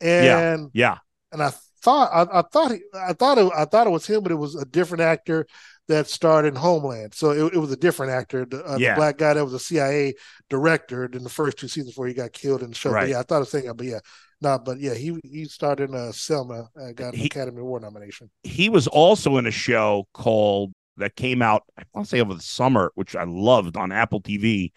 and 0.00 0.70
Yeah. 0.72 0.98
and 1.32 1.42
I 1.42 1.52
thought 1.82 2.10
I, 2.12 2.38
I 2.40 2.42
thought 2.42 2.72
he, 2.72 2.78
I 2.94 3.12
thought 3.12 3.38
it, 3.38 3.50
I 3.56 3.64
thought 3.64 3.86
it 3.86 3.90
was 3.90 4.06
him, 4.06 4.22
but 4.22 4.32
it 4.32 4.36
was 4.36 4.54
a 4.54 4.64
different 4.64 5.02
actor 5.02 5.46
that 5.88 6.08
starred 6.08 6.46
in 6.46 6.56
Homeland. 6.56 7.14
So 7.14 7.30
it, 7.30 7.54
it 7.54 7.58
was 7.58 7.70
a 7.70 7.76
different 7.76 8.10
actor, 8.10 8.44
the, 8.44 8.64
uh, 8.64 8.76
Yeah. 8.76 8.94
the 8.94 8.98
black 8.98 9.18
guy 9.18 9.34
that 9.34 9.44
was 9.44 9.54
a 9.54 9.58
CIA 9.60 10.14
director 10.50 11.04
in 11.04 11.22
the 11.22 11.28
first 11.30 11.58
two 11.58 11.68
seasons 11.68 11.92
before 11.92 12.08
he 12.08 12.14
got 12.14 12.32
killed 12.32 12.62
in 12.64 12.70
the 12.70 12.74
show. 12.74 12.90
Right. 12.90 13.02
But 13.02 13.10
yeah, 13.10 13.20
I 13.20 13.22
thought 13.22 13.38
was 13.38 13.50
thinking, 13.52 13.72
but 13.76 13.86
yeah, 13.86 14.00
no, 14.40 14.58
but 14.58 14.80
yeah, 14.80 14.94
he 14.94 15.16
he 15.22 15.44
starred 15.44 15.80
in 15.80 15.94
uh, 15.94 16.10
Selma, 16.12 16.68
uh, 16.80 16.90
got 16.92 17.14
an 17.14 17.20
He- 17.20 17.26
Academy 17.26 17.60
Award 17.60 17.82
nomination. 17.82 18.30
He 18.42 18.68
was 18.68 18.86
also 18.88 19.36
in 19.36 19.46
a 19.46 19.50
show 19.52 20.08
called 20.12 20.72
that 20.98 21.16
came 21.16 21.42
out, 21.42 21.64
I 21.78 21.82
want 21.92 22.06
to 22.06 22.10
say 22.10 22.20
over 22.20 22.34
the 22.34 22.40
summer, 22.40 22.92
which 22.94 23.14
I 23.16 23.24
loved 23.24 23.76
on 23.76 23.92
Apple 23.92 24.20
TV 24.20 24.72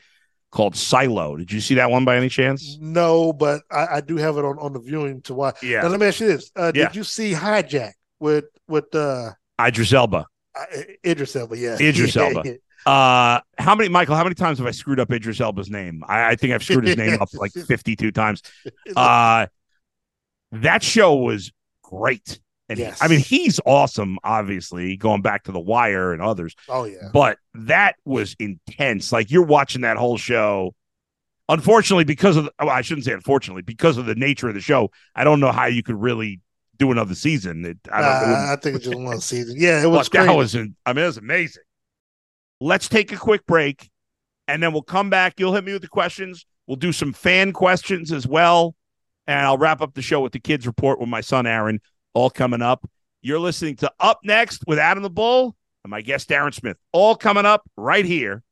called 0.51 0.75
Silo. 0.75 1.38
Did 1.38 1.51
you 1.51 1.62
see 1.62 1.75
that 1.75 1.91
one 1.91 2.05
by 2.05 2.17
any 2.17 2.29
chance? 2.29 2.77
No, 2.79 3.32
but 3.34 3.62
I, 3.71 3.88
I 3.97 4.01
do 4.01 4.17
have 4.17 4.38
it 4.38 4.45
on, 4.45 4.58
on 4.60 4.73
the 4.73 4.79
viewing 4.79 5.21
to 5.23 5.34
watch. 5.34 5.62
Yeah. 5.63 5.82
Now 5.82 5.89
let 5.89 5.99
me 5.99 6.08
ask 6.08 6.19
you 6.19 6.27
this: 6.27 6.51
uh, 6.55 6.71
Yeah. 6.73 6.88
Did 6.88 6.95
you 6.95 7.03
see 7.03 7.34
Hijack 7.34 7.93
with 8.19 8.45
with 8.67 8.93
uh, 8.95 9.32
Idris 9.62 9.93
Elba. 9.93 10.25
uh, 10.55 10.65
Idris 11.05 11.36
Elba? 11.36 11.58
Yeah, 11.58 11.77
Idris 11.79 12.15
Elba. 12.17 12.55
Uh, 12.86 13.41
how 13.58 13.75
many, 13.75 13.89
Michael? 13.89 14.15
How 14.15 14.23
many 14.23 14.36
times 14.36 14.58
have 14.60 14.65
I 14.65 14.71
screwed 14.71 14.99
up 15.01 15.12
Idris 15.12 15.41
Elba's 15.41 15.69
name? 15.69 16.01
I, 16.08 16.29
I 16.29 16.36
think 16.36 16.53
I've 16.53 16.63
screwed 16.63 16.86
his 16.86 16.97
name 16.97 17.21
up 17.21 17.29
like 17.34 17.51
fifty-two 17.67 18.12
times. 18.12 18.41
Uh, 18.95 19.47
that 20.51 20.82
show 20.82 21.15
was 21.15 21.51
great, 21.84 22.39
and 22.69 22.77
he- 22.77 22.86
Yes. 22.86 22.99
I 23.01 23.08
mean 23.08 23.19
he's 23.19 23.60
awesome. 23.65 24.17
Obviously, 24.23 24.95
going 24.95 25.21
back 25.21 25.43
to 25.43 25.51
The 25.51 25.60
Wire 25.60 26.13
and 26.13 26.21
others, 26.21 26.55
oh 26.69 26.86
yeah, 26.86 27.10
but 27.12 27.38
that 27.55 27.95
was 28.05 28.36
intense. 28.39 29.12
Like 29.12 29.29
you're 29.32 29.43
watching 29.45 29.82
that 29.82 29.97
whole 29.97 30.17
show. 30.17 30.73
Unfortunately, 31.49 32.03
because 32.03 32.38
of 32.38 32.43
the, 32.45 32.51
oh, 32.60 32.67
I 32.69 32.82
shouldn't 32.82 33.05
say 33.05 33.12
unfortunately 33.13 33.63
because 33.63 33.97
of 33.97 34.05
the 34.05 34.13
nature 34.13 34.47
of 34.47 34.53
the 34.53 34.62
show, 34.62 34.91
I 35.15 35.23
don't 35.23 35.39
know 35.39 35.51
how 35.51 35.65
you 35.65 35.82
could 35.82 35.99
really 35.99 36.41
do 36.77 36.91
another 36.91 37.15
season. 37.15 37.65
It, 37.65 37.77
I 37.91 38.01
don't. 38.01 38.29
it 38.29 38.34
Uh, 38.36 38.53
I 38.53 38.55
think 38.55 38.75
it's 38.75 38.86
just 38.86 38.97
one 38.99 39.19
season. 39.19 39.55
Yeah, 39.58 39.82
it 39.82 39.88
was 39.88 40.10
that 40.10 40.36
was, 40.36 40.55
I 40.55 40.93
mean, 40.93 41.03
it 41.03 41.08
was 41.08 41.17
amazing. 41.17 41.63
Let's 42.62 42.88
take 42.88 43.12
a 43.12 43.17
quick 43.17 43.45
break, 43.47 43.89
and 44.47 44.62
then 44.62 44.73
we'll 44.73 44.82
come 44.84 45.10
back. 45.10 45.39
You'll 45.39 45.53
hit 45.55 45.63
me 45.63 45.73
with 45.73 45.82
the 45.82 45.88
questions. 45.88 46.45
We'll 46.67 46.75
do 46.77 46.91
some 46.91 47.13
fan 47.13 47.51
questions 47.51 48.12
as 48.12 48.27
well, 48.27 48.75
and 49.25 49.39
I'll 49.39 49.58
wrap 49.58 49.82
up 49.82 49.95
the 49.95 50.01
show 50.03 50.21
with 50.21 50.34
the 50.34 50.39
kids 50.39 50.67
report 50.67 50.99
with 50.99 51.10
my 51.10 51.21
son 51.21 51.47
Aaron. 51.47 51.79
All 52.13 52.30
coming 52.30 52.62
up. 52.62 52.89
You're 53.22 53.39
listening 53.39 53.76
to 53.78 53.91
Up 54.00 54.19
Next 54.24 54.63
with 54.65 54.80
Adam 54.80 55.04
the 55.04 55.10
Bull 55.10 55.56
and 55.84 55.91
my 55.91 56.02
guest 56.02 56.30
Darren 56.30 56.54
Smith. 56.54 56.78
All 56.91 57.15
coming 57.15 57.45
up 57.45 57.69
right 57.78 58.06
here. 58.06 58.43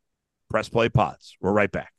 Press 0.50 0.70
Play 0.70 0.90
Pods. 0.90 1.36
We're 1.42 1.52
right 1.52 1.72
back. 1.72 1.94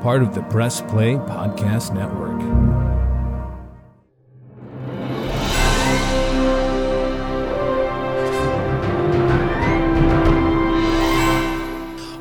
Part 0.00 0.22
of 0.22 0.34
the 0.34 0.42
Press 0.48 0.80
Play 0.82 1.14
Podcast 1.14 1.92
Network. 1.92 2.67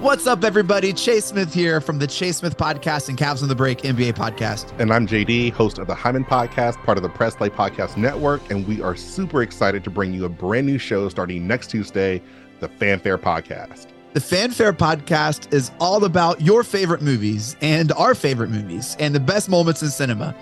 What's 0.07 0.25
up, 0.25 0.45
everybody? 0.45 0.93
Chase 0.93 1.25
Smith 1.25 1.53
here 1.53 1.81
from 1.81 1.99
the 1.99 2.07
Chase 2.07 2.37
Smith 2.37 2.55
Podcast 2.55 3.09
and 3.09 3.17
Cavs 3.17 3.41
on 3.41 3.49
the 3.49 3.55
Break 3.55 3.79
NBA 3.79 4.13
podcast. 4.13 4.71
And 4.79 4.93
I'm 4.93 5.05
JD, 5.05 5.51
host 5.51 5.79
of 5.79 5.87
the 5.87 5.95
Hyman 5.95 6.23
Podcast, 6.23 6.81
part 6.85 6.97
of 6.97 7.01
the 7.01 7.09
Press 7.09 7.35
Play 7.35 7.49
Podcast 7.49 7.97
Network. 7.97 8.49
And 8.49 8.65
we 8.65 8.81
are 8.81 8.95
super 8.95 9.41
excited 9.41 9.83
to 9.83 9.89
bring 9.89 10.13
you 10.13 10.23
a 10.23 10.29
brand 10.29 10.65
new 10.65 10.77
show 10.77 11.09
starting 11.09 11.45
next 11.45 11.69
Tuesday, 11.69 12.21
the 12.61 12.69
Fanfare 12.69 13.17
Podcast. 13.17 13.87
The 14.13 14.21
Fanfare 14.21 14.71
Podcast 14.71 15.53
is 15.53 15.71
all 15.77 16.05
about 16.05 16.39
your 16.39 16.63
favorite 16.63 17.01
movies 17.01 17.57
and 17.59 17.91
our 17.91 18.15
favorite 18.15 18.49
movies 18.49 18.95
and 19.01 19.13
the 19.13 19.19
best 19.19 19.49
moments 19.49 19.83
in 19.83 19.89
cinema. 19.89 20.33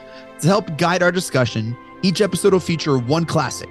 To 0.42 0.48
help 0.48 0.78
guide 0.78 1.02
our 1.02 1.12
discussion, 1.12 1.76
each 2.04 2.22
episode 2.22 2.54
will 2.54 2.60
feature 2.60 3.00
one 3.00 3.26
classic, 3.26 3.70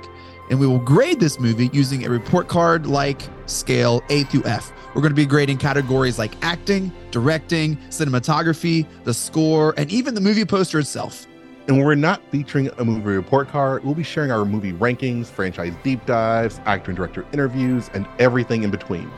and 0.50 0.58
we 0.58 0.66
will 0.66 0.80
grade 0.80 1.20
this 1.20 1.38
movie 1.38 1.70
using 1.72 2.04
a 2.04 2.10
report 2.10 2.48
card 2.48 2.84
like 2.84 3.22
scale 3.46 4.02
A 4.08 4.24
through 4.24 4.42
F. 4.44 4.72
We're 4.94 5.00
going 5.00 5.10
to 5.10 5.16
be 5.16 5.26
grading 5.26 5.58
categories 5.58 6.20
like 6.20 6.32
acting, 6.42 6.92
directing, 7.10 7.76
cinematography, 7.88 8.86
the 9.02 9.12
score, 9.12 9.74
and 9.76 9.90
even 9.90 10.14
the 10.14 10.20
movie 10.20 10.44
poster 10.44 10.78
itself. 10.78 11.26
And 11.66 11.76
when 11.76 11.84
we're 11.84 11.96
not 11.96 12.22
featuring 12.30 12.68
a 12.78 12.84
movie 12.84 13.10
report 13.10 13.48
card, 13.48 13.84
we'll 13.84 13.94
be 13.94 14.04
sharing 14.04 14.30
our 14.30 14.44
movie 14.44 14.72
rankings, 14.72 15.26
franchise 15.26 15.72
deep 15.82 16.06
dives, 16.06 16.60
actor 16.64 16.92
and 16.92 16.96
director 16.96 17.26
interviews, 17.32 17.90
and 17.92 18.06
everything 18.20 18.62
in 18.62 18.70
between. 18.70 19.10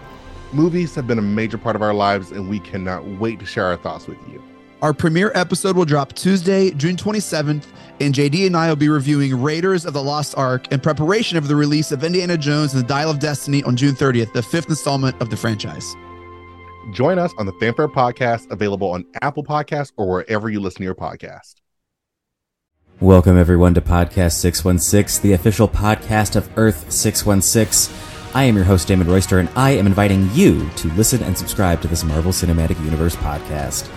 Movies 0.52 0.94
have 0.94 1.06
been 1.06 1.18
a 1.18 1.22
major 1.22 1.58
part 1.58 1.76
of 1.76 1.82
our 1.82 1.92
lives, 1.92 2.30
and 2.30 2.48
we 2.48 2.58
cannot 2.60 3.06
wait 3.18 3.38
to 3.40 3.44
share 3.44 3.64
our 3.64 3.76
thoughts 3.76 4.06
with 4.06 4.16
you. 4.32 4.42
Our 4.86 4.94
premiere 4.94 5.32
episode 5.34 5.76
will 5.76 5.84
drop 5.84 6.12
Tuesday, 6.12 6.70
June 6.70 6.94
27th, 6.94 7.64
and 7.98 8.14
JD 8.14 8.46
and 8.46 8.56
I 8.56 8.68
will 8.68 8.76
be 8.76 8.88
reviewing 8.88 9.42
Raiders 9.42 9.84
of 9.84 9.94
the 9.94 10.00
Lost 10.00 10.38
Ark 10.38 10.70
in 10.70 10.78
preparation 10.78 11.36
of 11.36 11.48
the 11.48 11.56
release 11.56 11.90
of 11.90 12.04
Indiana 12.04 12.38
Jones 12.38 12.72
and 12.72 12.84
the 12.84 12.86
Dial 12.86 13.10
of 13.10 13.18
Destiny 13.18 13.64
on 13.64 13.74
June 13.74 13.96
30th, 13.96 14.32
the 14.32 14.44
fifth 14.44 14.68
installment 14.68 15.20
of 15.20 15.28
the 15.28 15.36
franchise. 15.36 15.92
Join 16.92 17.18
us 17.18 17.32
on 17.36 17.46
the 17.46 17.52
Fanfare 17.54 17.88
Podcast, 17.88 18.48
available 18.52 18.88
on 18.92 19.04
Apple 19.22 19.42
Podcasts 19.42 19.90
or 19.96 20.08
wherever 20.08 20.48
you 20.48 20.60
listen 20.60 20.78
to 20.78 20.84
your 20.84 20.94
podcast. 20.94 21.56
Welcome, 23.00 23.36
everyone, 23.36 23.74
to 23.74 23.80
Podcast 23.80 24.34
616, 24.34 25.20
the 25.20 25.32
official 25.34 25.66
podcast 25.66 26.36
of 26.36 26.48
Earth 26.56 26.92
616. 26.92 27.92
I 28.36 28.44
am 28.44 28.54
your 28.54 28.64
host, 28.64 28.86
Damon 28.86 29.08
Royster, 29.08 29.40
and 29.40 29.48
I 29.56 29.70
am 29.70 29.88
inviting 29.88 30.30
you 30.32 30.70
to 30.76 30.92
listen 30.92 31.24
and 31.24 31.36
subscribe 31.36 31.82
to 31.82 31.88
this 31.88 32.04
Marvel 32.04 32.30
Cinematic 32.30 32.78
Universe 32.84 33.16
podcast. 33.16 33.90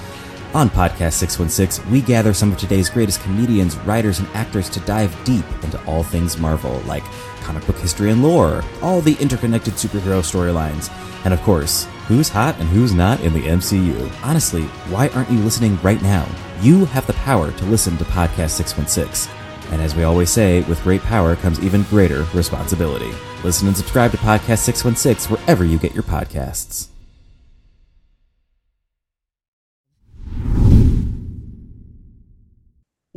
On 0.55 0.67
Podcast 0.67 1.13
616, 1.13 1.91
we 1.91 2.01
gather 2.01 2.33
some 2.33 2.51
of 2.51 2.57
today's 2.57 2.89
greatest 2.89 3.21
comedians, 3.21 3.77
writers, 3.77 4.17
and 4.17 4.27
actors 4.29 4.67
to 4.69 4.79
dive 4.79 5.15
deep 5.23 5.45
into 5.63 5.79
all 5.85 6.01
things 6.01 6.39
Marvel, 6.39 6.81
like 6.87 7.03
comic 7.41 7.63
book 7.67 7.77
history 7.77 8.09
and 8.09 8.23
lore, 8.23 8.63
all 8.81 8.99
the 8.99 9.15
interconnected 9.19 9.75
superhero 9.75 10.23
storylines, 10.23 10.89
and 11.23 11.35
of 11.35 11.41
course, 11.43 11.85
who's 12.07 12.29
hot 12.29 12.57
and 12.59 12.67
who's 12.67 12.93
not 12.93 13.19
in 13.19 13.31
the 13.31 13.43
MCU. 13.43 14.11
Honestly, 14.23 14.63
why 14.89 15.09
aren't 15.09 15.29
you 15.29 15.37
listening 15.37 15.79
right 15.83 16.01
now? 16.01 16.27
You 16.61 16.85
have 16.85 17.05
the 17.05 17.13
power 17.13 17.51
to 17.51 17.65
listen 17.65 17.95
to 17.97 18.03
Podcast 18.05 18.49
616. 18.49 19.31
And 19.71 19.83
as 19.83 19.93
we 19.93 20.01
always 20.01 20.31
say, 20.31 20.61
with 20.63 20.81
great 20.81 21.01
power 21.01 21.35
comes 21.35 21.59
even 21.59 21.83
greater 21.83 22.25
responsibility. 22.33 23.11
Listen 23.43 23.67
and 23.67 23.77
subscribe 23.77 24.09
to 24.11 24.17
Podcast 24.17 24.59
616 24.59 25.31
wherever 25.31 25.63
you 25.63 25.77
get 25.77 25.93
your 25.93 26.03
podcasts. 26.03 26.88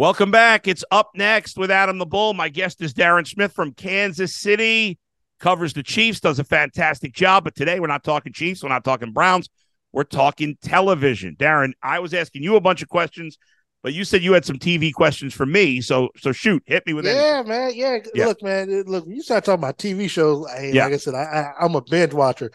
Welcome 0.02 0.32
back. 0.32 0.66
It's 0.66 0.82
up 0.90 1.12
next 1.14 1.56
with 1.56 1.70
Adam 1.70 1.98
the 1.98 2.06
Bull. 2.06 2.34
My 2.34 2.48
guest 2.48 2.82
is 2.82 2.92
Darren 2.92 3.24
Smith 3.24 3.52
from 3.52 3.72
Kansas 3.72 4.34
City. 4.34 4.98
Covers 5.38 5.74
the 5.74 5.84
Chiefs, 5.84 6.18
does 6.18 6.40
a 6.40 6.44
fantastic 6.44 7.14
job. 7.14 7.44
But 7.44 7.54
today 7.54 7.78
we're 7.78 7.86
not 7.86 8.02
talking 8.02 8.32
Chiefs, 8.32 8.64
we're 8.64 8.68
not 8.70 8.82
talking 8.82 9.12
Browns, 9.12 9.48
we're 9.92 10.02
talking 10.02 10.58
television. 10.60 11.36
Darren, 11.38 11.74
I 11.84 12.00
was 12.00 12.14
asking 12.14 12.42
you 12.42 12.56
a 12.56 12.60
bunch 12.60 12.82
of 12.82 12.88
questions, 12.88 13.38
but 13.84 13.94
you 13.94 14.02
said 14.02 14.24
you 14.24 14.32
had 14.32 14.44
some 14.44 14.58
TV 14.58 14.92
questions 14.92 15.34
for 15.34 15.46
me. 15.46 15.80
So 15.80 16.08
so 16.16 16.32
shoot, 16.32 16.64
hit 16.66 16.84
me 16.84 16.94
with 16.94 17.06
anything. 17.06 17.24
Yeah, 17.24 17.42
man. 17.42 17.70
Yeah. 17.72 17.98
Yeah. 18.12 18.26
Look, 18.26 18.42
man. 18.42 18.82
Look, 18.88 19.06
when 19.06 19.14
you 19.14 19.22
start 19.22 19.44
talking 19.44 19.60
about 19.62 19.78
TV 19.78 20.10
shows, 20.10 20.50
hey, 20.50 20.72
Yeah. 20.74 20.86
like 20.86 20.94
I 20.94 20.96
said, 20.96 21.14
I, 21.14 21.22
I, 21.22 21.64
I'm 21.64 21.76
a 21.76 21.80
binge 21.80 22.12
watcher. 22.12 22.50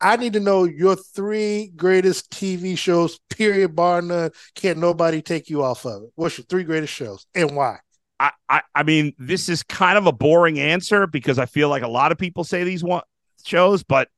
I 0.00 0.16
need 0.16 0.34
to 0.34 0.40
know 0.40 0.64
your 0.64 0.96
three 0.96 1.72
greatest 1.74 2.30
TV 2.30 2.78
shows, 2.78 3.18
period, 3.30 3.74
bar 3.74 4.00
none. 4.00 4.30
Can't 4.54 4.78
nobody 4.78 5.22
take 5.22 5.50
you 5.50 5.62
off 5.62 5.84
of 5.84 6.04
it. 6.04 6.10
What's 6.14 6.38
your 6.38 6.44
three 6.44 6.64
greatest 6.64 6.92
shows 6.92 7.26
and 7.34 7.56
why? 7.56 7.78
I, 8.20 8.30
I 8.48 8.62
I 8.74 8.82
mean, 8.82 9.14
this 9.18 9.48
is 9.48 9.62
kind 9.62 9.98
of 9.98 10.06
a 10.06 10.12
boring 10.12 10.58
answer 10.58 11.06
because 11.06 11.38
I 11.38 11.46
feel 11.46 11.68
like 11.68 11.82
a 11.82 11.88
lot 11.88 12.12
of 12.12 12.18
people 12.18 12.44
say 12.44 12.64
these 12.64 12.84
one 12.84 13.02
shows, 13.44 13.82
but 13.82 14.08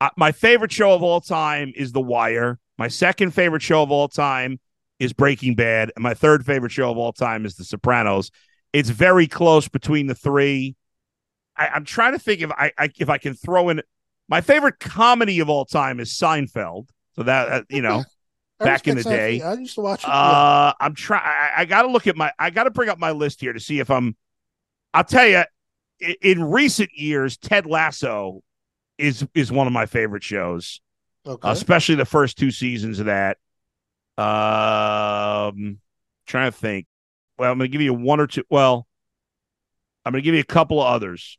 uh, 0.00 0.10
my 0.16 0.32
favorite 0.32 0.72
show 0.72 0.92
of 0.92 1.02
all 1.02 1.20
time 1.20 1.72
is 1.76 1.92
The 1.92 2.00
Wire. 2.00 2.58
My 2.78 2.88
second 2.88 3.32
favorite 3.32 3.62
show 3.62 3.82
of 3.82 3.90
all 3.90 4.08
time 4.08 4.58
is 4.98 5.12
Breaking 5.12 5.54
Bad, 5.54 5.92
and 5.94 6.02
my 6.02 6.14
third 6.14 6.46
favorite 6.46 6.72
show 6.72 6.90
of 6.90 6.96
all 6.96 7.12
time 7.12 7.44
is 7.44 7.56
The 7.56 7.64
Sopranos. 7.64 8.30
It's 8.72 8.90
very 8.90 9.26
close 9.26 9.68
between 9.68 10.06
the 10.06 10.14
three. 10.14 10.76
I, 11.56 11.68
I'm 11.68 11.84
trying 11.84 12.12
to 12.12 12.18
think 12.18 12.40
if 12.40 12.50
I, 12.52 12.72
I 12.78 12.90
if 12.98 13.10
I 13.10 13.18
can 13.18 13.34
throw 13.34 13.68
in 13.68 13.82
my 14.30 14.40
favorite 14.40 14.78
comedy 14.78 15.40
of 15.40 15.50
all 15.50 15.66
time 15.66 16.00
is 16.00 16.10
Seinfeld. 16.12 16.88
So 17.16 17.24
that 17.24 17.48
uh, 17.48 17.62
you 17.68 17.82
know, 17.82 18.04
Back 18.60 18.86
in 18.86 18.96
the 18.96 19.02
day. 19.02 19.40
Seinfeld. 19.42 19.56
I 19.56 19.60
used 19.60 19.74
to 19.74 19.80
watch 19.80 20.04
it. 20.04 20.08
yeah. 20.08 20.14
uh, 20.14 20.72
I'm 20.80 20.94
trying. 20.94 21.22
I, 21.24 21.62
I 21.62 21.64
got 21.64 21.82
to 21.82 21.88
look 21.88 22.06
at 22.06 22.16
my. 22.16 22.30
I 22.38 22.50
got 22.50 22.64
to 22.64 22.70
bring 22.70 22.88
up 22.88 22.98
my 22.98 23.10
list 23.10 23.40
here 23.40 23.52
to 23.52 23.60
see 23.60 23.80
if 23.80 23.90
I'm. 23.90 24.16
I'll 24.92 25.04
tell 25.04 25.26
you, 25.26 25.44
in, 26.00 26.14
in 26.22 26.44
recent 26.44 26.90
years, 26.94 27.36
Ted 27.38 27.66
Lasso 27.66 28.42
is 28.98 29.26
is 29.34 29.50
one 29.50 29.66
of 29.66 29.72
my 29.72 29.86
favorite 29.86 30.22
shows, 30.22 30.80
okay. 31.26 31.50
especially 31.50 31.94
the 31.94 32.04
first 32.04 32.38
two 32.38 32.50
seasons 32.50 33.00
of 33.00 33.06
that. 33.06 33.38
Um, 34.18 35.78
trying 36.26 36.52
to 36.52 36.56
think. 36.56 36.86
Well, 37.38 37.50
I'm 37.50 37.56
going 37.56 37.70
to 37.70 37.72
give 37.72 37.80
you 37.80 37.94
one 37.94 38.20
or 38.20 38.26
two. 38.26 38.44
Well, 38.50 38.86
I'm 40.04 40.12
going 40.12 40.22
to 40.22 40.24
give 40.24 40.34
you 40.34 40.42
a 40.42 40.44
couple 40.44 40.82
of 40.82 40.86
others. 40.86 41.38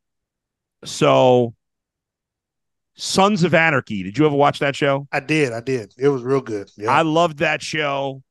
So, 0.84 1.54
Sons 3.02 3.44
of 3.44 3.56
Anarchy. 3.56 4.04
Did 4.04 4.16
you 4.16 4.28
ever 4.28 4.36
watch 4.36 4.60
that 4.60 4.76
show? 4.76 5.08
I 5.12 5.22
did. 5.22 5.54
I 5.54 5.60
did. 5.60 5.92
It 5.98 6.10
was 6.10 6.22
real 6.22 6.40
good. 6.40 6.70
Yeah. 6.78 6.92
I 6.92 7.02
loved 7.02 7.40
that 7.40 7.64
show. 7.64 8.22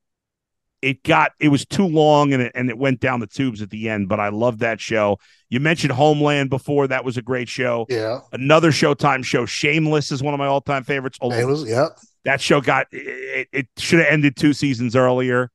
It 0.80 1.02
got 1.02 1.33
it 1.40 1.48
was 1.48 1.66
too 1.66 1.87
long 1.88 2.33
and 2.33 2.40
it 2.40 2.52
and 2.54 2.70
it 2.70 2.78
went 2.78 3.00
down 3.00 3.18
the 3.18 3.26
tubes 3.26 3.62
at 3.62 3.70
the 3.70 3.88
end, 3.88 4.09
but 4.09 4.20
I 4.20 4.28
loved 4.28 4.61
that 4.61 4.80
show. 4.80 5.18
You 5.48 5.59
mentioned 5.59 5.92
Homeland 5.92 6.50
before, 6.50 6.87
that 6.87 7.04
was 7.04 7.16
a 7.16 7.22
great 7.22 7.48
show. 7.48 7.85
yeah. 7.88 8.20
Another 8.33 8.70
Showtime 8.70 9.24
show, 9.24 9.44
Shameless, 9.44 10.12
is 10.12 10.22
one 10.22 10.35
of 10.35 10.38
my 10.38 10.46
all 10.46 10.61
time 10.61 10.85
favorites. 10.85 11.18
It 11.20 11.46
was. 11.46 11.68
Yeah. 11.68 11.88
that 12.24 12.40
show 12.40 12.61
got 12.61 12.87
it, 12.92 13.48
it 13.52 13.66
should 13.76 13.98
have 13.98 14.09
ended 14.09 14.37
two 14.37 14.52
seasons 14.52 14.94
earlier. 14.94 15.50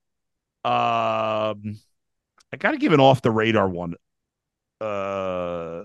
Um, 0.66 1.80
I 2.52 2.58
got 2.60 2.72
to 2.72 2.78
give 2.78 2.92
an 2.92 3.00
off 3.00 3.22
the 3.22 3.32
radar 3.32 3.70
one. 3.70 3.96
Uh, 4.82 5.84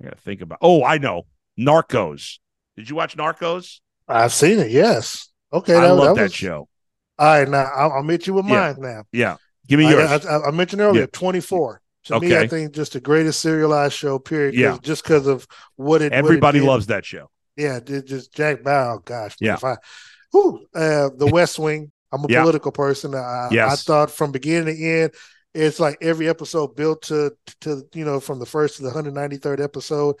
I 0.00 0.04
got 0.04 0.16
to 0.16 0.22
think 0.24 0.40
about. 0.40 0.58
Oh, 0.62 0.82
I 0.82 0.96
know, 0.96 1.26
Narcos. 1.58 2.38
Did 2.76 2.88
you 2.90 2.96
watch 2.96 3.16
Narcos? 3.16 3.80
I've 4.08 4.32
seen 4.32 4.58
it. 4.58 4.70
Yes. 4.70 5.28
Okay. 5.52 5.74
I 5.74 5.90
love 5.90 6.16
that 6.16 6.22
was- 6.24 6.34
show. 6.34 6.68
All 7.18 7.26
right. 7.26 7.48
Now 7.48 7.64
I'll, 7.74 7.92
I'll 7.92 8.02
meet 8.02 8.26
you 8.26 8.34
with 8.34 8.46
Yeah. 8.46 8.72
mine 8.72 8.76
now. 8.78 9.02
Yeah, 9.12 9.36
give 9.68 9.78
me 9.78 9.86
I, 9.86 9.90
yours. 9.90 10.26
I, 10.26 10.38
I 10.40 10.50
mentioned 10.50 10.80
earlier, 10.80 11.02
Yeah. 11.02 11.06
24. 11.12 11.82
To 12.04 12.18
me, 12.18 12.34
I 12.34 12.46
think 12.46 12.72
just 12.72 12.94
the 12.94 13.00
greatest 13.00 13.40
serialized 13.40 13.92
show, 13.94 14.18
Period. 14.18 14.54
Yeah. 14.54 14.78
Just 14.80 15.02
because 15.04 15.26
of 15.26 15.46
what 15.76 16.00
it 16.00 16.04
what 16.04 16.12
it 16.12 16.12
Everybody 16.14 16.60
loves 16.60 16.86
that 16.86 17.04
show. 17.04 17.28
Yeah. 17.56 17.78
Just 17.80 18.32
Jack 18.32 18.62
Bauer. 18.62 19.00
Gosh. 19.04 19.36
Yeah. 19.38 19.54
If 19.54 19.64
I, 19.64 19.76
whew, 20.32 20.66
uh, 20.74 21.10
the 21.14 21.26
West 21.30 21.58
Wing. 21.58 21.92
I'm 22.10 22.24
a 22.24 22.26
Yeah. 22.28 22.40
political 22.40 22.72
person. 22.72 23.14
I, 23.14 23.48
Yes. 23.52 23.72
I 23.72 23.76
thought 23.76 24.10
from 24.10 24.32
beginning 24.32 24.74
to 24.74 24.82
end, 24.82 25.14
it's 25.54 25.78
like 25.78 25.98
every 26.00 26.28
episode 26.28 26.74
built 26.74 27.02
to, 27.02 27.32
to, 27.60 27.82
you 27.92 28.04
know, 28.06 28.18
from 28.18 28.38
the 28.38 28.46
first 28.46 28.76
to 28.78 28.82
the 28.82 28.90
193rd 28.90 29.60
episode. 29.62 30.16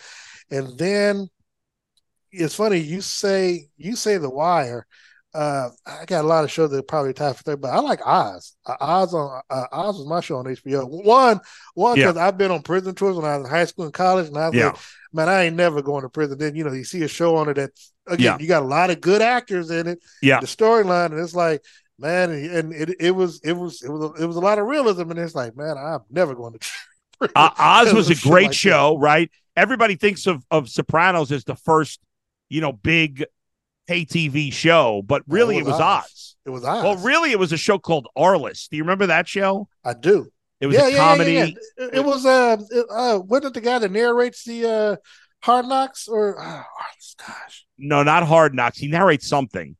And 0.50 0.76
then 0.78 1.28
it's 2.32 2.54
funny, 2.54 2.78
you 2.78 3.00
say, 3.00 3.68
you 3.76 3.96
say 3.96 4.18
The 4.18 4.30
Wire. 4.30 4.86
Uh, 5.32 5.70
I 5.86 6.04
got 6.06 6.24
a 6.24 6.26
lot 6.28 6.42
of 6.42 6.50
shows 6.50 6.70
that 6.72 6.88
probably 6.88 7.12
tie 7.12 7.32
for 7.32 7.42
third, 7.44 7.60
but 7.60 7.68
I 7.70 7.78
like 7.78 8.04
Oz. 8.04 8.56
Uh, 8.66 8.74
Oz 8.80 9.14
on 9.14 9.40
uh, 9.48 9.66
Oz 9.70 9.96
was 9.98 10.06
my 10.08 10.18
show 10.20 10.38
on 10.38 10.44
HBO. 10.46 10.88
One, 11.04 11.40
one 11.74 11.96
Yeah. 11.96 12.06
because 12.06 12.16
I've 12.16 12.36
been 12.36 12.50
on 12.50 12.62
prison 12.62 12.96
tours 12.96 13.14
when 13.14 13.24
I 13.24 13.36
was 13.36 13.46
in 13.46 13.50
high 13.52 13.64
school 13.66 13.84
and 13.84 13.94
college, 13.94 14.26
and 14.26 14.36
I 14.36 14.48
was 14.48 14.56
Yeah. 14.56 14.66
like, 14.70 14.78
man, 15.12 15.28
I 15.28 15.44
ain't 15.44 15.54
never 15.54 15.82
going 15.82 16.02
to 16.02 16.08
prison. 16.08 16.36
Then 16.36 16.56
you 16.56 16.64
know, 16.64 16.72
you 16.72 16.82
see 16.82 17.04
a 17.04 17.08
show 17.08 17.36
on 17.36 17.48
it 17.48 17.54
that 17.54 17.70
again, 18.08 18.24
Yeah. 18.24 18.38
you 18.40 18.48
got 18.48 18.64
a 18.64 18.66
lot 18.66 18.90
of 18.90 19.00
good 19.00 19.22
actors 19.22 19.70
in 19.70 19.86
it. 19.86 20.00
Yeah. 20.20 20.40
the 20.40 20.46
storyline, 20.48 21.12
and 21.12 21.20
it's 21.20 21.34
like, 21.34 21.62
man, 21.96 22.30
and 22.32 22.72
it, 22.72 22.96
it 22.98 23.10
was 23.12 23.40
it 23.44 23.52
was 23.52 23.82
it 23.82 23.88
was 23.88 24.20
it 24.20 24.26
was 24.26 24.34
a 24.36 24.40
lot 24.40 24.58
of 24.58 24.66
realism, 24.66 25.10
and 25.12 25.18
it's 25.20 25.36
like, 25.36 25.56
man, 25.56 25.78
I'm 25.78 26.00
never 26.10 26.34
going 26.34 26.54
to. 26.54 26.58
prison 26.58 27.32
Uh, 27.36 27.50
Oz 27.56 27.92
was 27.94 28.10
a 28.10 28.16
great 28.16 28.42
like 28.46 28.50
that. 28.50 28.54
show, 28.56 28.98
right? 28.98 29.30
Everybody 29.56 29.96
thinks 29.96 30.26
of 30.26 30.44
of 30.50 30.68
Sopranos 30.68 31.32
as 31.32 31.44
the 31.44 31.56
first, 31.56 32.00
you 32.48 32.60
know, 32.60 32.72
big 32.72 33.24
pay 33.86 34.04
TV 34.04 34.52
show, 34.52 35.02
but 35.04 35.22
really 35.26 35.58
it 35.58 35.64
was, 35.64 35.80
Oz. 35.80 36.36
It 36.46 36.50
was 36.50 36.64
Oz. 36.64 36.84
Well, 36.84 36.96
really, 36.96 37.32
it 37.32 37.38
was 37.38 37.52
a 37.52 37.56
show 37.56 37.78
called 37.78 38.06
Arliss. 38.16 38.68
Do 38.68 38.76
you 38.76 38.82
remember 38.82 39.06
that 39.06 39.26
show? 39.28 39.68
I 39.84 39.94
do. 39.94 40.30
It 40.60 40.66
was 40.66 40.76
yeah, 40.76 40.86
a 40.86 40.90
yeah, 40.90 40.98
comedy. 40.98 41.32
Yeah. 41.32 41.44
It, 41.44 41.94
it 41.94 42.04
was 42.04 42.26
uh, 42.26 42.56
it, 42.70 42.86
uh, 42.90 43.20
wasn't 43.24 43.46
it 43.46 43.54
the 43.54 43.60
guy 43.60 43.78
that 43.78 43.90
narrates 43.90 44.44
the 44.44 44.68
uh, 44.68 44.96
Hard 45.42 45.66
Knocks 45.66 46.06
or 46.06 46.36
oh, 46.40 46.62
gosh? 47.26 47.66
No, 47.78 48.02
not 48.02 48.24
Hard 48.24 48.54
Knocks. 48.54 48.78
He 48.78 48.88
narrates 48.88 49.26
something, 49.26 49.76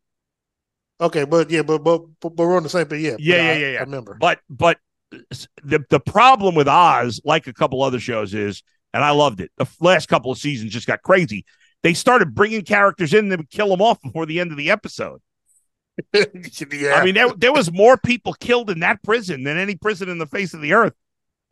Okay, 1.01 1.25
but 1.25 1.51
yeah, 1.51 1.63
but 1.63 1.83
but 1.83 2.03
but, 2.21 2.37
but 2.37 2.47
we're 2.47 2.57
on 2.57 2.63
the 2.63 2.69
same 2.69 2.87
page. 2.87 3.03
Yeah, 3.03 3.17
Yeah, 3.19 3.37
but 3.37 3.43
yeah, 3.45 3.51
I, 3.51 3.55
yeah, 3.55 3.73
yeah. 3.73 3.79
I 3.79 3.83
remember. 3.83 4.17
but 4.21 4.41
but 4.51 4.79
the 5.11 5.85
the 5.89 6.01
problem 6.01 6.55
with 6.55 6.69
Oz, 6.69 7.21
like 7.25 7.47
a 7.47 7.53
couple 7.53 7.83
other 7.83 7.99
shows, 7.99 8.35
is, 8.35 8.63
and 8.95 9.05
I 9.05 9.11
loved 9.11 9.41
it. 9.41 9.51
The 9.57 9.67
last 9.81 10.09
couple 10.09 10.31
of 10.33 10.39
seasons 10.39 10.73
just 10.73 10.87
got 10.87 11.03
crazy. 11.03 11.45
They 11.83 11.95
started 11.95 12.35
bringing 12.35 12.63
characters 12.63 13.15
in 13.15 13.29
that 13.31 13.39
would 13.39 13.51
kill 13.51 13.69
them 13.69 13.81
off 13.83 14.01
before 14.03 14.27
the 14.27 14.41
end 14.41 14.51
of 14.51 14.57
the 14.59 14.71
episode. 14.71 15.21
yeah, 16.15 16.95
I 16.95 17.05
mean, 17.05 17.15
there, 17.15 17.31
there 17.37 17.53
was 17.53 17.71
more 17.73 17.97
people 17.97 18.33
killed 18.35 18.71
in 18.71 18.81
that 18.81 19.03
prison 19.03 19.43
than 19.45 19.59
any 19.59 19.75
prison 19.77 20.09
in 20.09 20.19
the 20.19 20.27
face 20.27 20.55
of 20.55 20.61
the 20.61 20.73
earth. 20.73 20.95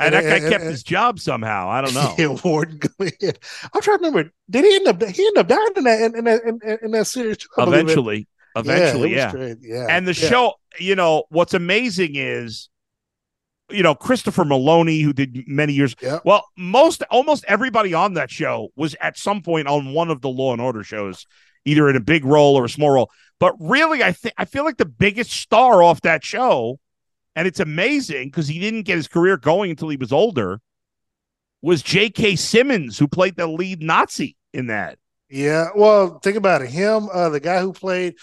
And, 0.01 0.15
And- 0.15 0.25
that 0.27 0.29
guy 0.31 0.37
and- 0.37 0.51
kept 0.53 0.63
and- 0.63 0.71
his 0.71 0.83
job 0.83 1.19
somehow. 1.19 1.69
I 1.69 1.81
don't 1.81 1.95
know. 1.95 2.15
Yeah, 2.19 2.37
Warden. 2.45 2.81
I'm 3.01 3.81
trying 3.83 3.99
to 3.99 4.05
remember. 4.07 4.31
Did 4.49 4.65
he 4.65 4.77
end 4.77 4.87
up? 4.89 5.03
He 5.03 5.27
ended 5.27 5.39
up 5.39 5.49
dying 5.49 5.69
in 5.77 5.85
that 5.85 6.01
in, 6.03 6.17
in 6.19 6.25
that 6.25 6.43
in, 6.45 6.79
in 6.83 6.91
that 6.93 7.07
series. 7.07 7.39
too, 7.39 7.49
I 7.59 7.65
believe 7.65 7.81
it. 7.81 7.83
eventually, 7.85 8.29
eventually, 8.57 9.15
yeah. 9.15 9.55
Yeah, 9.61 9.87
And 9.89 10.07
the 10.07 10.15
show, 10.15 10.55
you 10.79 10.95
know, 10.95 11.25
what's 11.31 11.55
amazing 11.55 12.13
is, 12.15 12.69
you 13.71 13.83
know, 13.83 13.95
Christopher 13.95 14.45
Meloni, 14.45 15.03
who 15.03 15.13
did 15.13 15.45
many 15.47 15.73
years. 15.73 15.95
Yeah. 16.03 16.21
Well, 16.25 16.45
most, 16.57 17.03
almost 17.11 17.45
everybody 17.49 17.95
on 17.95 18.15
that 18.15 18.31
show 18.31 18.71
was 18.77 18.97
at 19.01 19.19
some 19.19 19.43
point 19.43 19.69
on 19.69 19.93
one 19.93 20.11
of 20.11 20.21
the 20.21 20.29
Law 20.29 20.53
and 20.53 20.61
Order 20.61 20.83
shows, 20.83 21.27
either 21.65 21.89
in 21.89 21.97
a 21.97 22.01
big 22.01 22.25
role 22.25 22.57
or 22.57 22.65
a 22.65 22.69
small 22.69 22.91
role. 22.91 23.11
But 23.41 23.55
really, 23.61 24.03
I 24.03 24.13
think 24.13 24.35
I 24.39 24.45
feel 24.47 24.65
like 24.65 24.79
the 24.79 24.85
biggest 24.87 25.31
star 25.33 25.83
off 25.83 26.01
that 26.01 26.25
show, 26.25 26.79
and 27.37 27.47
it's 27.47 27.61
amazing 27.61 28.29
because 28.29 28.49
he 28.49 28.59
didn't 28.59 28.83
get 28.83 28.97
his 28.97 29.07
career 29.09 29.37
going 29.37 29.71
until 29.71 29.89
he 29.91 29.97
was 29.97 30.13
older, 30.13 30.61
was 31.63 31.83
J.K. 31.83 32.37
Simmons, 32.37 32.99
who 32.99 33.07
played 33.09 33.37
the 33.37 33.47
lead 33.47 33.83
Nazi 33.83 34.37
in 34.53 34.69
that. 34.69 34.99
Yeah, 35.31 35.69
well, 35.77 36.19
think 36.21 36.37
about 36.37 36.63
it. 36.63 36.71
Him, 36.71 37.09
uh, 37.13 37.29
the 37.29 37.41
guy 37.41 37.61
who 37.61 37.73
played 37.73 38.15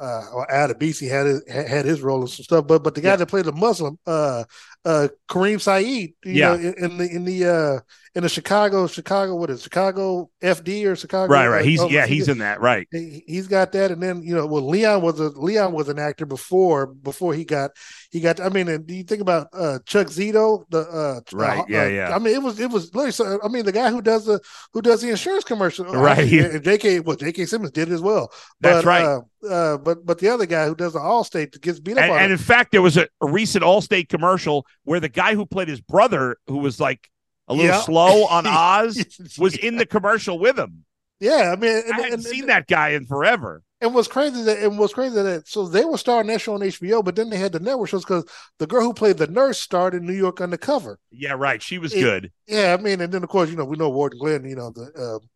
uh 0.00 0.24
or 0.32 0.46
Adebisi 0.48 1.08
had 1.08 1.26
his 1.26 1.42
had 1.48 1.84
his 1.84 2.00
role 2.00 2.20
and 2.20 2.30
some 2.30 2.42
stuff, 2.44 2.66
but 2.66 2.82
but 2.82 2.94
the 2.94 3.00
guy 3.00 3.10
Yeah. 3.10 3.16
that 3.16 3.26
played 3.26 3.44
the 3.44 3.52
Muslim, 3.52 3.98
uh 4.06 4.44
uh 4.84 5.08
Kareem 5.28 5.60
Saeed, 5.60 6.14
you 6.24 6.32
Yeah. 6.32 6.48
know, 6.48 6.54
in, 6.54 6.74
in 6.84 6.96
the 6.98 7.08
in 7.16 7.24
the 7.24 7.46
uh 7.46 7.80
in 8.14 8.24
the 8.24 8.28
Chicago, 8.28 8.86
Chicago, 8.86 9.34
what 9.36 9.48
is 9.48 9.62
Chicago 9.62 10.28
FD 10.42 10.84
or 10.84 10.94
Chicago? 10.96 11.32
Right, 11.32 11.46
right. 11.48 11.64
He's 11.64 11.80
oh, 11.80 11.88
yeah, 11.88 12.04
he- 12.06 12.16
he's 12.16 12.28
in 12.28 12.38
that. 12.38 12.60
Right. 12.60 12.86
he, 12.92 13.24
he's 13.26 13.46
got 13.48 13.72
that, 13.72 13.90
and 13.90 14.02
then 14.02 14.22
you 14.22 14.34
know, 14.34 14.44
well, 14.46 14.68
Leon 14.68 15.00
was 15.00 15.18
a 15.18 15.28
Leon 15.30 15.72
was 15.72 15.88
an 15.88 15.98
actor 15.98 16.26
before 16.26 16.86
before 16.88 17.32
he 17.32 17.44
got 17.44 17.70
he 18.10 18.20
got. 18.20 18.38
I 18.38 18.50
mean, 18.50 18.68
and 18.68 18.86
do 18.86 18.92
you 18.94 19.02
think 19.04 19.22
about 19.22 19.46
uh, 19.54 19.78
Chuck 19.86 20.08
Zito? 20.08 20.64
The 20.68 20.80
uh, 20.80 21.20
Right, 21.32 21.60
uh, 21.60 21.64
yeah, 21.68 21.86
yeah. 21.88 22.14
I 22.14 22.18
mean, 22.18 22.34
it 22.34 22.42
was 22.42 22.60
it 22.60 22.68
was. 22.70 22.94
literally 22.94 23.12
so- 23.12 23.38
I 23.42 23.48
mean, 23.48 23.64
the 23.64 23.72
guy 23.72 23.90
who 23.90 24.02
does 24.02 24.26
the 24.26 24.40
who 24.74 24.82
does 24.82 25.00
the 25.00 25.08
insurance 25.08 25.44
commercial, 25.44 25.86
Right. 25.86 26.30
And 26.30 26.62
J.K. 26.62 27.00
Well, 27.00 27.16
J.K. 27.16 27.46
Simmons 27.46 27.70
did 27.70 27.88
it 27.88 27.94
as 27.94 28.02
well. 28.02 28.30
That's 28.60 28.84
But, 28.84 28.84
right. 28.84 29.04
Uh, 29.04 29.20
uh, 29.48 29.78
but 29.78 30.04
but 30.06 30.18
the 30.18 30.28
other 30.28 30.46
guy 30.46 30.66
who 30.66 30.74
does 30.74 30.92
the 30.92 31.00
Allstate 31.00 31.58
gets 31.62 31.80
beat 31.80 31.96
up 31.98 32.04
And, 32.04 32.12
and 32.12 32.32
in 32.32 32.38
fact, 32.38 32.70
there 32.72 32.82
was 32.82 32.96
a, 32.96 33.08
a 33.22 33.26
recent 33.28 33.64
Allstate 33.64 34.08
commercial 34.08 34.66
where 34.84 35.00
the 35.00 35.08
guy 35.08 35.34
who 35.34 35.46
played 35.46 35.68
his 35.68 35.80
brother, 35.80 36.36
who 36.46 36.58
was 36.58 36.80
like 36.80 37.08
a 37.48 37.52
little 37.54 37.66
Yeah. 37.70 37.80
slow 37.82 38.26
on 38.26 38.46
Oz, 38.48 39.04
was 39.38 39.56
in 39.56 39.76
the 39.76 39.86
commercial 39.86 40.38
with 40.38 40.58
him. 40.58 40.84
yeah, 41.20 41.52
I 41.52 41.56
mean, 41.60 41.82
and, 41.84 41.92
I 41.92 41.96
hadn't 41.96 42.12
and- 42.14 42.24
seen 42.24 42.46
that 42.46 42.66
guy 42.66 42.90
in 42.90 43.06
forever. 43.06 43.62
And 43.80 43.94
what's 43.96 44.06
crazy 44.06 44.40
that 44.44 44.58
and 44.62 44.78
what's 44.78 44.94
crazy 44.94 45.16
that 45.20 45.48
so 45.48 45.66
they 45.66 45.84
were 45.84 45.98
starting 45.98 46.30
that 46.30 46.40
show 46.40 46.54
on 46.54 46.60
HBO, 46.60 47.04
but 47.04 47.16
then 47.16 47.30
they 47.30 47.36
had 47.36 47.50
the 47.50 47.58
network 47.58 47.88
shows 47.88 48.04
because 48.04 48.24
the 48.60 48.66
girl 48.68 48.82
who 48.84 48.94
played 48.94 49.16
the 49.18 49.26
nurse 49.26 49.58
starred 49.58 49.92
in 49.92 50.06
New 50.06 50.12
York 50.12 50.40
Undercover. 50.40 51.00
Yeah, 51.10 51.32
right. 51.32 51.60
She 51.60 51.78
was 51.78 51.92
It- 51.92 52.00
good. 52.00 52.30
Yeah, 52.46 52.76
I 52.78 52.80
mean, 52.80 53.00
and 53.00 53.12
then 53.12 53.24
of 53.24 53.28
course, 53.28 53.50
you 53.50 53.56
know, 53.56 53.64
we 53.64 53.76
know 53.76 53.90
Warden 53.90 54.20
Glynn, 54.20 54.48
you 54.48 54.54
know, 54.54 54.70
the 54.70 54.92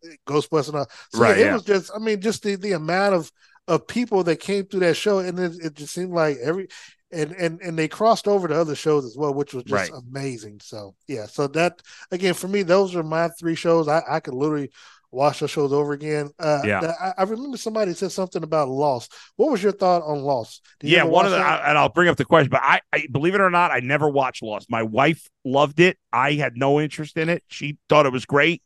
uh, 0.06 0.08
Ghostbusters 0.32 0.68
and 0.68 0.76
all. 0.76 0.90
So 1.12 1.18
Right, 1.22 1.36
yeah, 1.38 1.42
it 1.42 1.46
yeah. 1.46 1.54
was 1.54 1.64
just, 1.64 1.90
I 1.92 1.98
mean, 1.98 2.20
just 2.20 2.44
the 2.44 2.54
the 2.54 2.70
amount 2.72 3.16
of 3.16 3.32
of 3.66 3.84
people 3.88 4.22
that 4.22 4.36
came 4.36 4.64
through 4.66 4.78
that 4.80 4.94
show, 4.96 5.18
and 5.18 5.36
it, 5.40 5.52
it 5.60 5.74
just 5.74 5.92
seemed 5.92 6.12
like 6.12 6.36
every 6.40 6.68
and 7.12 7.32
and 7.32 7.60
and 7.60 7.78
they 7.78 7.88
crossed 7.88 8.26
over 8.28 8.48
to 8.48 8.54
other 8.54 8.74
shows 8.74 9.04
as 9.04 9.16
well, 9.16 9.32
which 9.34 9.54
was 9.54 9.64
just 9.64 9.90
Right. 9.90 10.02
amazing. 10.08 10.60
So 10.62 10.94
yeah, 11.06 11.26
so 11.26 11.46
that 11.48 11.80
again 12.10 12.34
for 12.34 12.48
me, 12.48 12.62
those 12.62 12.94
are 12.96 13.02
my 13.02 13.28
three 13.38 13.54
shows. 13.54 13.88
I 13.88 14.02
I 14.08 14.20
could 14.20 14.34
literally 14.34 14.70
watch 15.12 15.40
those 15.40 15.50
shows 15.50 15.72
over 15.72 15.92
again. 15.92 16.30
Uh, 16.38 16.62
Yeah. 16.64 16.94
I, 17.00 17.14
I 17.18 17.22
remember 17.22 17.56
somebody 17.56 17.94
said 17.94 18.12
something 18.12 18.42
about 18.42 18.68
Lost. 18.68 19.12
What 19.36 19.50
was 19.50 19.62
your 19.62 19.72
thought 19.72 20.02
on 20.02 20.20
Lost? 20.20 20.66
Yeah, 20.82 21.04
one 21.04 21.24
of 21.24 21.30
the. 21.32 21.38
I, 21.38 21.70
and 21.70 21.78
I'll 21.78 21.88
bring 21.88 22.08
up 22.08 22.16
the 22.16 22.24
question, 22.24 22.50
but 22.50 22.60
I, 22.62 22.80
I 22.92 23.06
believe 23.10 23.34
it 23.34 23.40
or 23.40 23.50
not, 23.50 23.70
I 23.70 23.80
never 23.80 24.08
watched 24.08 24.42
Lost. 24.42 24.70
My 24.70 24.82
wife 24.82 25.26
loved 25.44 25.80
it. 25.80 25.96
I 26.12 26.32
had 26.32 26.56
no 26.56 26.80
interest 26.80 27.16
in 27.16 27.28
it. 27.28 27.44
She 27.48 27.78
thought 27.88 28.06
it 28.06 28.12
was 28.12 28.26
great. 28.26 28.62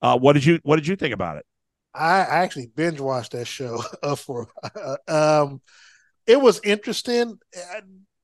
Uh, 0.00 0.18
what 0.18 0.34
did 0.34 0.44
you 0.44 0.60
What 0.62 0.76
did 0.76 0.86
you 0.86 0.96
think 0.96 1.14
about 1.14 1.36
it? 1.36 1.44
I 1.94 2.18
actually 2.20 2.66
binge 2.66 3.00
watched 3.00 3.32
that 3.32 3.46
show 3.46 3.82
uh, 4.02 4.14
for 4.14 4.48
um 5.08 5.60
it 6.28 6.40
was 6.40 6.60
interesting. 6.62 7.38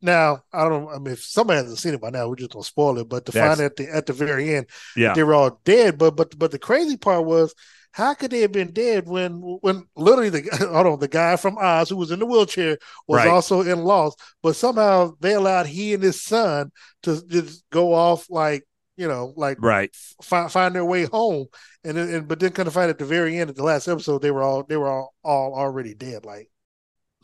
Now 0.03 0.43
I 0.53 0.69
don't 0.69 0.88
I 0.88 0.99
mean 0.99 1.14
if 1.14 1.25
somebody 1.25 1.59
hasn't 1.61 1.79
seen 1.79 1.95
it 1.95 2.01
by 2.01 2.11
now, 2.11 2.29
we're 2.29 2.37
just 2.37 2.53
gonna 2.53 2.62
spoil 2.64 2.99
it, 2.99 3.09
but 3.09 3.25
to 3.27 3.33
That's- 3.33 3.57
find 3.57 3.64
at 3.64 3.77
the 3.77 3.88
at 3.95 4.07
the 4.07 4.12
very 4.12 4.55
end 4.55 4.67
Yeah, 4.97 5.14
they 5.14 5.23
were 5.23 5.35
all 5.35 5.61
dead. 5.64 5.97
But 5.99 6.12
but 6.17 6.38
but 6.38 6.51
the 6.51 6.59
crazy 6.59 6.97
part 6.99 7.25
was 7.25 7.55
how 7.93 8.12
could 8.12 8.31
they 8.33 8.40
have 8.40 8.53
been 8.53 8.73
dead 8.73 9.09
when 9.09 9.35
when 9.62 9.87
literally 9.97 10.29
the 10.29 10.43
hold 10.73 10.87
on, 10.87 10.99
the 10.99 11.09
guy 11.09 11.37
from 11.37 11.57
Oz 11.59 11.88
who 11.88 11.97
was 11.97 12.11
in 12.11 12.19
the 12.19 12.27
wheelchair 12.27 12.77
was 13.09 13.19
Right. 13.19 13.29
also 13.29 13.62
in 13.62 13.83
Lost, 13.85 14.21
but 14.43 14.57
somehow 14.57 15.14
they 15.21 15.33
allowed 15.33 15.67
he 15.67 15.95
and 15.95 16.03
his 16.03 16.23
son 16.23 16.71
to 17.05 17.25
just 17.27 17.64
go 17.71 17.95
off 17.95 18.29
like 18.29 18.64
you 18.97 19.09
know, 19.09 19.33
like 19.37 19.57
right. 19.61 19.90
find 20.23 20.53
find 20.53 20.75
their 20.75 20.85
way 20.85 21.05
home, 21.05 21.47
and 21.83 21.97
then, 21.97 22.09
and 22.14 22.29
but 22.29 22.38
then 22.38 22.53
kind 22.53 22.69
of 22.69 22.75
find 22.75 22.90
at 22.90 22.99
the 22.99 23.05
very 23.05 23.38
end 23.38 23.51
of 23.51 23.57
the 23.57 23.64
last 23.64 23.88
episode 23.88 24.23
they 24.23 24.31
were 24.31 24.43
all 24.43 24.62
they 24.64 24.77
were 24.77 24.88
all, 24.88 25.14
all 25.25 25.55
already 25.55 25.95
dead. 25.95 26.25
Like 26.25 26.49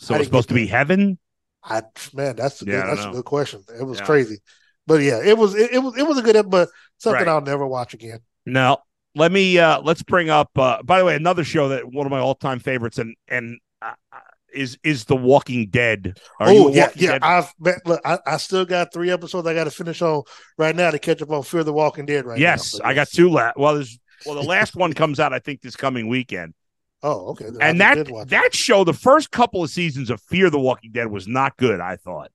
So 0.01 0.15
it's 0.15 0.25
supposed 0.25 0.49
to 0.49 0.55
be 0.55 0.67
heaven. 0.67 1.19
I 1.63 1.83
man, 2.15 2.37
that's 2.37 2.63
a 2.63 2.65
good, 2.65 2.75
that's 2.75 3.05
know. 3.05 3.11
a 3.11 3.15
good 3.15 3.25
question. 3.27 3.63
It 3.79 3.85
was 3.85 3.99
Yeah. 3.99 4.07
crazy, 4.07 4.39
but 4.87 5.03
yeah, 5.03 5.21
it 5.23 5.37
was 5.37 5.55
it, 5.55 5.73
it 5.73 5.79
was 5.79 5.97
it 5.97 6.07
was 6.07 6.19
a 6.19 6.23
good, 6.23 6.49
but 6.49 6.71
something 6.97 7.27
Right. 7.27 7.29
I'll 7.29 7.43
never 7.43 7.67
watch 7.67 7.93
again. 7.93 8.21
No, 8.47 8.79
let 9.15 9.31
me 9.31 9.59
uh 9.59 9.81
let's 9.83 10.03
bring 10.03 10.31
up. 10.31 10.51
uh 10.57 10.83
By 10.83 10.99
the 10.99 11.05
way, 11.05 11.17
another 11.17 11.45
show 11.45 11.69
that 11.69 11.85
one 11.87 12.07
of 12.07 12.11
my 12.11 12.19
all 12.19 12.35
time 12.35 12.61
favorites 12.61 12.99
and 12.99 13.15
and 13.29 13.59
uh, 13.83 13.93
uh, 14.11 14.21
is 14.55 14.79
is 14.83 15.05
The 15.05 15.17
Walking 15.17 15.69
Dead. 15.69 16.19
Are 16.41 16.49
oh 16.49 16.71
yeah, 16.73 16.91
yeah. 16.97 17.19
Dead? 17.19 17.23
I've 17.23 17.53
look, 17.85 18.01
I, 18.03 18.19
I 18.27 18.37
still 18.39 18.65
got 18.65 18.95
three 18.95 19.11
episodes 19.11 19.47
I 19.47 19.53
got 19.53 19.65
to 19.65 19.71
finish 19.71 20.01
on 20.01 20.23
right 20.57 20.75
now 20.75 20.91
to 20.91 20.99
catch 20.99 21.21
up 21.21 21.31
on 21.31 21.43
Fear 21.43 21.65
the 21.65 21.75
Walking 21.75 22.07
Dead. 22.07 22.25
Right 22.25 22.39
yes, 22.39 22.79
now. 22.79 22.89
I 22.89 22.95
got 22.95 23.09
two 23.09 23.29
left. 23.29 23.59
Well, 23.59 23.75
there's 23.75 23.99
well 24.25 24.35
the 24.35 24.49
last 24.49 24.77
one 24.77 24.95
comes 24.95 25.21
out 25.21 25.35
I 25.35 25.41
think 25.41 25.61
this 25.61 25.77
coming 25.77 26.09
weekend. 26.09 26.55
Oh 27.03 27.31
okay, 27.31 27.47
Then 27.47 27.63
And 27.63 27.81
that 27.81 28.29
that 28.29 28.55
show, 28.55 28.85
the 28.85 28.93
first 28.93 29.31
couple 29.31 29.63
of 29.65 29.71
seasons 29.71 30.11
of 30.11 30.21
Fear 30.21 30.51
the 30.51 30.59
Walking 30.61 30.93
Dead 30.93 31.07
was 31.09 31.27
not 31.27 31.57
good. 31.57 31.81
I 31.81 31.97
thought. 31.97 32.31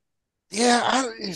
yeah, 0.49 0.81
I, 0.83 1.33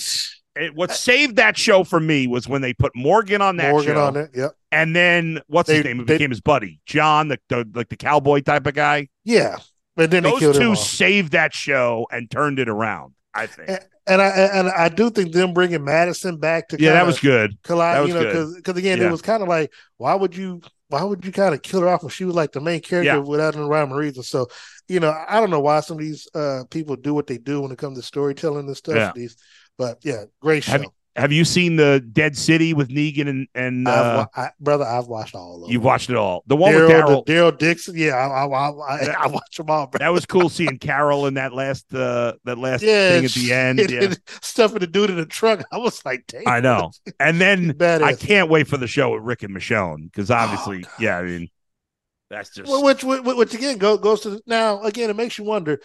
It, 0.55 0.75
what 0.75 0.91
saved 0.91 1.35
that 1.37 1.57
show 1.57 1.83
for 1.83 1.99
me 1.99 2.27
was 2.27 2.47
when 2.47 2.61
they 2.61 2.73
put 2.73 2.95
Morgan 2.95 3.41
on 3.41 3.57
that 3.57 3.67
show. 3.67 3.71
Morgan 3.71 3.93
show, 3.95 4.05
on 4.05 4.15
it. 4.17 4.31
Yep. 4.35 4.51
and 4.71 4.95
then 4.95 5.39
what's 5.47 5.69
his 5.69 5.83
name? 5.85 5.99
It 6.01 6.07
they- 6.07 6.15
became 6.15 6.31
his 6.31 6.41
buddy, 6.41 6.81
John, 6.85 7.27
the, 7.29 7.39
the 7.49 7.69
like 7.75 7.89
the 7.89 7.95
cowboy 7.97 8.41
type 8.41 8.65
of 8.65 8.73
guy. 8.73 9.09
Yeah, 9.23 9.57
but 9.95 10.11
then 10.11 10.23
Those 10.23 10.57
two 10.57 10.75
saved 10.75 11.33
that 11.33 11.53
show 11.53 12.07
and 12.11 12.29
turned 12.31 12.57
it 12.59 12.67
around. 12.67 13.13
I 13.33 13.45
think. 13.45 13.69
And, 13.69 13.79
and 14.07 14.21
I 14.23 14.27
and 14.27 14.69
I 14.69 14.89
do 14.89 15.11
think 15.11 15.33
them 15.33 15.53
bringing 15.53 15.83
Madison 15.85 16.37
back 16.37 16.69
to 16.69 16.77
yeah, 16.81 16.93
that 16.93 17.05
was 17.05 17.19
good. 17.19 17.61
collide, 17.63 17.95
that 17.95 17.99
was 18.01 18.09
you 18.09 18.15
know, 18.15 18.53
because 18.55 18.75
again, 18.77 18.97
Yeah. 18.97 19.07
it 19.07 19.11
was 19.11 19.21
kind 19.21 19.43
of 19.43 19.47
like 19.47 19.71
why 19.97 20.15
would 20.15 20.35
you 20.35 20.61
why 20.89 21.03
would 21.03 21.23
you 21.25 21.31
kind 21.31 21.53
of 21.53 21.61
kill 21.61 21.81
her 21.81 21.87
off 21.87 22.03
when 22.03 22.09
she 22.09 22.25
was 22.25 22.35
like 22.35 22.51
the 22.51 22.59
main 22.61 22.81
character 22.81 23.13
Yeah. 23.15 23.17
without 23.19 23.55
any 23.55 23.63
rhyme 23.65 23.93
or 23.93 23.97
reason? 23.97 24.23
So 24.23 24.47
you 24.87 24.99
know, 24.99 25.13
I 25.27 25.39
don't 25.39 25.51
know 25.51 25.59
why 25.59 25.79
some 25.81 25.97
of 25.97 26.03
these 26.03 26.27
uh 26.35 26.63
people 26.69 26.95
do 26.95 27.13
what 27.13 27.27
they 27.27 27.37
do 27.37 27.61
when 27.61 27.71
it 27.71 27.77
comes 27.77 27.97
to 27.97 28.03
storytelling 28.03 28.67
and 28.67 28.75
stuff. 28.77 28.95
Yeah. 28.95 29.11
These, 29.15 29.37
but 29.77 29.99
yeah, 30.03 30.25
great 30.41 30.63
show. 30.63 30.73
Have 30.73 30.83
you- 30.83 30.93
Have 31.19 31.31
you 31.31 31.45
seen 31.45 31.75
the 31.75 31.99
Dead 32.11 32.37
City 32.37 32.73
with 32.73 32.89
Negan 32.89 33.27
and 33.27 33.47
and 33.53 33.87
I've, 33.87 34.05
uh, 34.19 34.25
I, 34.35 34.49
brother, 34.59 34.85
I've 34.85 35.07
watched 35.07 35.35
all 35.35 35.55
of 35.55 35.61
them. 35.61 35.71
you've 35.71 35.83
watched 35.83 36.09
it 36.09 36.15
all? 36.15 36.43
The 36.47 36.55
one 36.55 36.73
with 36.73 36.89
Daryl, 36.89 37.25
Daryl. 37.25 37.57
Dixon. 37.57 37.95
Yeah, 37.97 38.15
I, 38.15 38.45
I, 38.45 38.69
I, 38.69 39.15
I, 39.23 39.27
watch 39.29 39.57
them 39.57 39.69
all. 39.69 39.87
Bro. 39.87 39.99
That 39.99 40.09
was 40.09 40.25
cool 40.25 40.49
seeing 40.49 40.77
Carol 40.77 41.25
in 41.27 41.35
that 41.35 41.53
last 41.53 41.93
uh 41.93 42.33
that 42.45 42.57
last 42.57 42.81
Yeah, 42.81 43.11
thing 43.11 43.25
at 43.25 43.31
the 43.31 43.53
end. 43.53 43.79
and- 43.79 43.89
Yeah. 43.91 44.03
and 44.03 44.19
stuffing 44.41 44.79
the 44.79 44.87
dude 44.87 45.09
in 45.09 45.17
the 45.17 45.25
truck. 45.25 45.63
I 45.71 45.77
was 45.77 46.03
like, 46.05 46.23
damn, 46.27 46.47
I 46.47 46.59
know. 46.59 46.91
And 47.19 47.39
then 47.39 47.75
I 47.81 48.13
can't 48.13 48.49
wait 48.49 48.67
for 48.67 48.77
the 48.77 48.87
show 48.87 49.11
with 49.13 49.23
Rick 49.23 49.43
and 49.43 49.55
Michonne 49.55 50.03
because 50.05 50.31
obviously, 50.31 50.81
God. 50.81 50.91
yeah, 50.99 51.17
I 51.17 51.23
mean, 51.23 51.49
that's 52.29 52.51
just 52.53 52.69
Well, 52.69 52.83
which, 52.83 53.03
which, 53.03 53.23
which 53.23 53.53
again 53.55 53.77
go, 53.77 53.97
goes 53.97 54.21
to 54.21 54.29
the, 54.31 54.41
now 54.45 54.81
again 54.83 55.09
it 55.09 55.15
makes 55.15 55.37
you 55.37 55.43
wonder. 55.43 55.79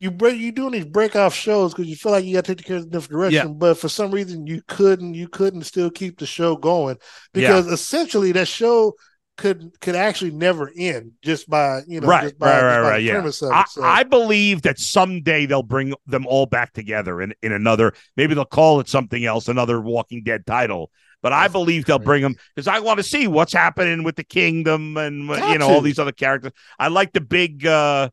You 0.00 0.10
break 0.10 0.38
you 0.38 0.50
doing 0.50 0.72
these 0.72 0.86
break 0.86 1.14
off 1.14 1.34
shows 1.34 1.72
because 1.72 1.86
you 1.86 1.94
feel 1.94 2.12
like 2.12 2.24
you 2.24 2.34
got 2.34 2.44
to 2.46 2.54
take 2.54 2.58
the 2.58 2.64
character 2.64 2.88
in 2.88 2.88
a 2.88 2.92
different 2.92 3.20
direction, 3.20 3.58
but 3.58 3.78
for 3.78 3.88
some 3.88 4.10
reason 4.10 4.46
you 4.46 4.62
couldn't 4.66 5.14
you 5.14 5.28
couldn't 5.28 5.62
still 5.64 5.90
keep 5.90 6.18
the 6.18 6.26
show 6.26 6.56
going 6.56 6.96
because 7.32 7.66
essentially 7.66 8.32
that 8.32 8.48
show 8.48 8.94
could 9.36 9.72
could 9.80 9.96
actually 9.96 10.30
never 10.30 10.70
end 10.76 11.12
just 11.22 11.48
by 11.48 11.80
you 11.86 12.00
know 12.00 12.08
right, 12.08 12.22
just 12.24 12.38
by, 12.38 12.60
right, 12.60 12.80
right, 12.80 12.90
right. 12.90 13.02
Yeah, 13.02 13.18
of 13.18 13.24
I, 13.24 13.28
it. 13.28 13.68
So, 13.68 13.82
I 13.82 14.02
believe 14.02 14.62
that 14.62 14.78
someday 14.78 15.46
they'll 15.46 15.62
bring 15.62 15.94
them 16.06 16.26
all 16.26 16.46
back 16.46 16.72
together 16.72 17.20
in 17.22 17.34
in 17.42 17.52
another. 17.52 17.92
Maybe 18.16 18.34
they'll 18.34 18.44
call 18.44 18.80
it 18.80 18.88
something 18.88 19.24
else, 19.24 19.48
another 19.48 19.80
Walking 19.80 20.22
Dead 20.24 20.46
title. 20.46 20.90
But 21.22 21.32
I 21.32 21.42
That's 21.42 21.52
believe 21.52 21.84
they'll 21.84 21.98
crazy. 21.98 22.06
bring 22.06 22.22
them 22.22 22.36
because 22.54 22.68
I 22.68 22.80
want 22.80 22.98
to 22.98 23.02
see 23.02 23.26
what's 23.26 23.52
happening 23.52 24.02
with 24.02 24.16
the 24.16 24.24
kingdom 24.24 24.96
and 24.96 25.28
Got 25.28 25.52
you 25.52 25.58
know 25.58 25.68
all 25.68 25.80
these 25.80 25.98
other 25.98 26.12
characters. 26.12 26.52
I 26.78 26.88
like 26.88 27.12
the 27.12 27.20
big, 27.20 27.66
uh 27.66 28.10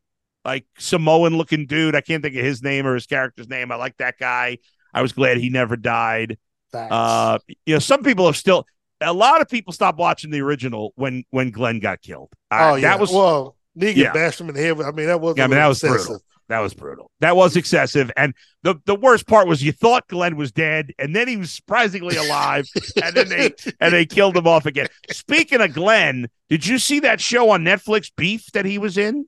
like 0.47 0.65
Samoan 0.77 1.38
looking 1.38 1.65
dude. 1.65 1.93
I 1.93 2.01
can't 2.01 2.23
think 2.23 2.36
of 2.36 2.43
his 2.43 2.63
name 2.63 2.88
or 2.88 2.95
his 2.95 3.05
character's 3.05 3.49
name. 3.49 3.69
I 3.69 3.75
like 3.75 3.97
that 3.97 4.17
guy. 4.17 4.60
I 4.93 5.01
was 5.01 5.12
glad 5.12 5.38
he 5.38 5.49
never 5.49 5.75
died. 5.75 6.38
facts. 6.71 6.91
Uh, 6.91 7.38
you 7.65 7.75
know, 7.75 7.79
some 7.79 8.01
people 8.01 8.25
are 8.25 8.33
still. 8.33 8.65
A 9.01 9.13
lot 9.13 9.41
of 9.41 9.49
people 9.49 9.73
stopped 9.73 9.99
watching 9.99 10.31
the 10.31 10.41
original 10.41 10.93
when 10.95 11.23
when 11.29 11.51
Glenn 11.51 11.79
got 11.79 12.01
killed. 12.01 12.29
Uh, 12.49 12.71
oh 12.71 12.75
yeah, 12.75 12.89
that 12.89 12.99
was 12.99 13.12
well 13.12 13.57
Negan 13.77 13.97
yeah. 13.97 14.13
bashed 14.13 14.41
him 14.41 14.49
in 14.49 14.55
the 14.55 14.62
head. 14.62 14.81
I 14.81 14.91
mean 14.91 15.05
that 15.05 15.21
was 15.21 15.38
Yeah, 15.38 15.43
I 15.43 15.47
mean, 15.47 15.57
that 15.57 15.67
was 15.67 15.81
brutal. 15.81 16.19
That 16.49 16.60
was 16.60 16.73
brutal. 16.73 17.12
That 17.19 17.36
was 17.36 17.57
excessive. 17.57 18.10
And 18.15 18.33
the, 18.63 18.75
the 18.86 18.95
worst 18.95 19.27
part 19.27 19.49
was 19.49 19.62
you 19.62 19.73
thought 19.73 20.07
Glenn 20.07 20.38
was 20.38 20.53
dead, 20.53 20.93
and 20.97 21.13
then 21.13 21.27
he 21.27 21.36
was 21.36 21.51
surprisingly 21.51 22.15
alive, 22.15 22.65
and 23.03 23.13
then 23.13 23.27
they 23.27 23.51
and 23.81 23.93
they 23.93 24.05
killed 24.05 24.38
him 24.38 24.47
off 24.47 24.65
again. 24.65 24.88
Speaking 25.12 25.60
of 25.60 25.73
Glenn, 25.73 26.29
did 26.49 26.65
you 26.65 26.79
see 26.79 27.01
that 27.01 27.19
show 27.19 27.49
on 27.49 27.63
Netflix, 27.63 28.10
Beef, 28.15 28.45
that 28.53 28.65
he 28.65 28.77
was 28.77 28.97
in? 28.97 29.27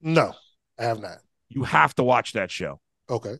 No, 0.00 0.32
I 0.78 0.84
have 0.84 1.00
not. 1.00 1.18
You 1.48 1.64
have 1.64 1.94
to 1.96 2.04
watch 2.04 2.32
that 2.34 2.50
show. 2.50 2.80
Okay, 3.08 3.36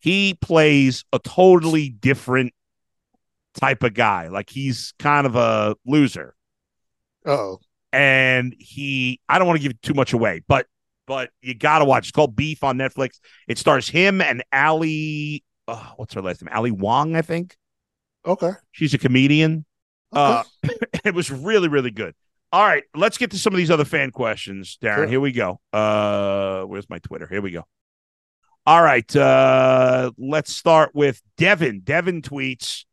He 0.00 0.34
plays 0.40 1.04
a 1.12 1.18
totally 1.18 1.88
different 1.88 2.52
type 3.54 3.82
of 3.82 3.94
guy. 3.94 4.28
Like 4.28 4.50
he's 4.50 4.94
kind 4.98 5.26
of 5.26 5.34
a 5.36 5.76
loser. 5.84 6.34
oh 7.26 7.58
and 7.92 8.54
he 8.58 9.18
I 9.28 9.38
don't 9.38 9.46
want 9.48 9.60
to 9.60 9.66
give 9.68 9.80
too 9.80 9.94
much 9.94 10.12
away, 10.12 10.42
but 10.46 10.66
but 11.06 11.30
you 11.40 11.54
got 11.54 11.78
to 11.78 11.84
watch. 11.86 12.04
It's 12.04 12.12
called 12.12 12.36
Beef 12.36 12.62
on 12.62 12.76
Netflix. 12.76 13.18
It 13.48 13.58
stars 13.58 13.88
him 13.88 14.20
and 14.20 14.42
Ali. 14.52 15.42
Uh, 15.66 15.92
what's 15.96 16.14
her 16.14 16.22
last 16.22 16.42
name? 16.42 16.54
Ali 16.54 16.70
Wong, 16.70 17.16
I 17.16 17.22
think. 17.22 17.56
Okay. 18.26 18.52
She's 18.72 18.92
a 18.94 18.98
comedian. 18.98 19.64
okay. 20.14 20.48
Uh, 20.64 20.68
it 21.04 21.14
was 21.14 21.30
really, 21.30 21.68
really 21.68 21.90
good. 21.90 22.14
All 22.50 22.64
right, 22.64 22.84
let's 22.94 23.18
get 23.18 23.30
to 23.32 23.38
some 23.38 23.52
of 23.52 23.58
these 23.58 23.70
other 23.70 23.84
fan 23.84 24.10
questions, 24.10 24.78
Darren. 24.82 24.96
Sure. 24.96 25.06
Here 25.06 25.20
we 25.20 25.32
go. 25.32 25.60
Uh, 25.72 26.62
where's 26.62 26.88
my 26.88 26.98
Twitter? 26.98 27.26
Here 27.26 27.42
we 27.42 27.50
go. 27.50 27.64
All 28.66 28.82
right, 28.82 29.16
uh, 29.16 30.10
let's 30.18 30.54
start 30.54 30.94
with 30.94 31.20
Devin. 31.36 31.80
Devin 31.80 32.22
tweets: 32.22 32.84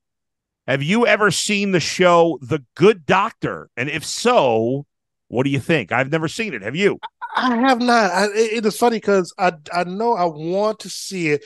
Have 0.67 0.83
you 0.83 1.07
ever 1.07 1.31
seen 1.31 1.71
the 1.71 1.79
show 1.79 2.37
The 2.41 2.63
Good 2.75 3.05
Doctor? 3.05 3.69
And 3.77 3.89
if 3.89 4.05
so, 4.05 4.85
what 5.29 5.43
do 5.43 5.49
you 5.49 5.59
think? 5.59 5.91
I've 5.91 6.11
never 6.11 6.27
seen 6.27 6.53
it. 6.53 6.61
Have 6.61 6.75
you? 6.75 6.99
I 7.35 7.55
have 7.55 7.79
not. 7.79 8.11
I, 8.11 8.25
it, 8.25 8.53
it 8.53 8.65
is 8.65 8.77
funny 8.77 8.97
because 8.97 9.33
I 9.37 9.53
I 9.73 9.85
know 9.85 10.13
I 10.13 10.25
want 10.25 10.79
to 10.79 10.89
see 10.89 11.29
it. 11.29 11.43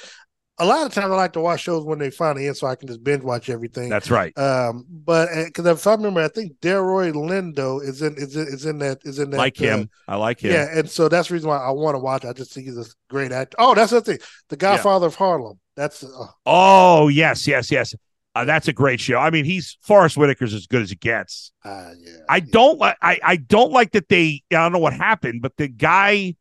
A 0.59 0.65
lot 0.65 0.85
of 0.85 0.93
times 0.93 1.05
I 1.11 1.15
like 1.15 1.33
to 1.33 1.39
watch 1.39 1.61
shows 1.61 1.85
when 1.85 1.99
they 1.99 2.09
finally 2.11 2.47
end, 2.47 2.57
so 2.57 2.67
I 2.67 2.75
can 2.75 2.87
just 2.87 3.03
binge 3.03 3.23
watch 3.23 3.49
everything. 3.49 3.87
That's 3.89 4.11
right. 4.11 4.37
Um, 4.37 4.85
but 4.89 5.29
because 5.45 5.65
if 5.65 5.87
I 5.87 5.93
remember, 5.93 6.21
I 6.21 6.27
think 6.27 6.59
Delroy 6.59 7.13
Lindo 7.13 7.81
is 7.81 8.01
in 8.01 8.15
is 8.17 8.35
in, 8.35 8.47
is 8.47 8.65
in 8.65 8.79
that 8.79 8.99
is 9.03 9.19
in 9.19 9.29
that 9.29 9.37
like 9.37 9.59
uh, 9.61 9.63
him. 9.63 9.89
I 10.07 10.17
like 10.17 10.41
him. 10.41 10.51
Yeah, 10.51 10.67
and 10.77 10.89
so 10.89 11.07
that's 11.07 11.29
the 11.29 11.35
reason 11.35 11.49
why 11.49 11.57
I 11.57 11.71
want 11.71 11.95
to 11.95 11.99
watch. 11.99 12.25
it. 12.25 12.27
I 12.29 12.33
just 12.33 12.53
think 12.53 12.67
he's 12.67 12.77
a 12.77 12.85
great 13.09 13.31
actor. 13.31 13.55
Oh, 13.57 13.73
that's 13.73 13.91
the 13.91 14.01
thing. 14.01 14.19
The 14.49 14.57
Godfather 14.57 15.07
of 15.07 15.15
Harlem. 15.15 15.59
That's 15.75 16.03
uh, 16.03 16.27
Oh 16.45 17.07
yes, 17.07 17.47
yes, 17.47 17.71
yes. 17.71 17.95
Uh, 18.35 18.45
that's 18.45 18.67
a 18.67 18.73
great 18.73 18.99
show. 18.99 19.17
I 19.17 19.29
mean, 19.31 19.45
he's 19.45 19.77
Forest 19.81 20.15
Whitaker's 20.17 20.53
as 20.53 20.67
good 20.67 20.81
as 20.81 20.91
it 20.91 20.99
gets. 20.99 21.51
uh 21.63 21.91
yeah. 21.99 22.11
I 22.29 22.41
don't 22.41 22.77
like. 22.77 22.97
I, 23.01 23.19
I 23.23 23.35
don't 23.37 23.71
like 23.71 23.93
that 23.93 24.09
they. 24.09 24.43
I 24.51 24.55
don't 24.55 24.73
know 24.73 24.79
what 24.79 24.93
happened, 24.93 25.41
but 25.41 25.55
the 25.57 25.67
guy 25.69 26.35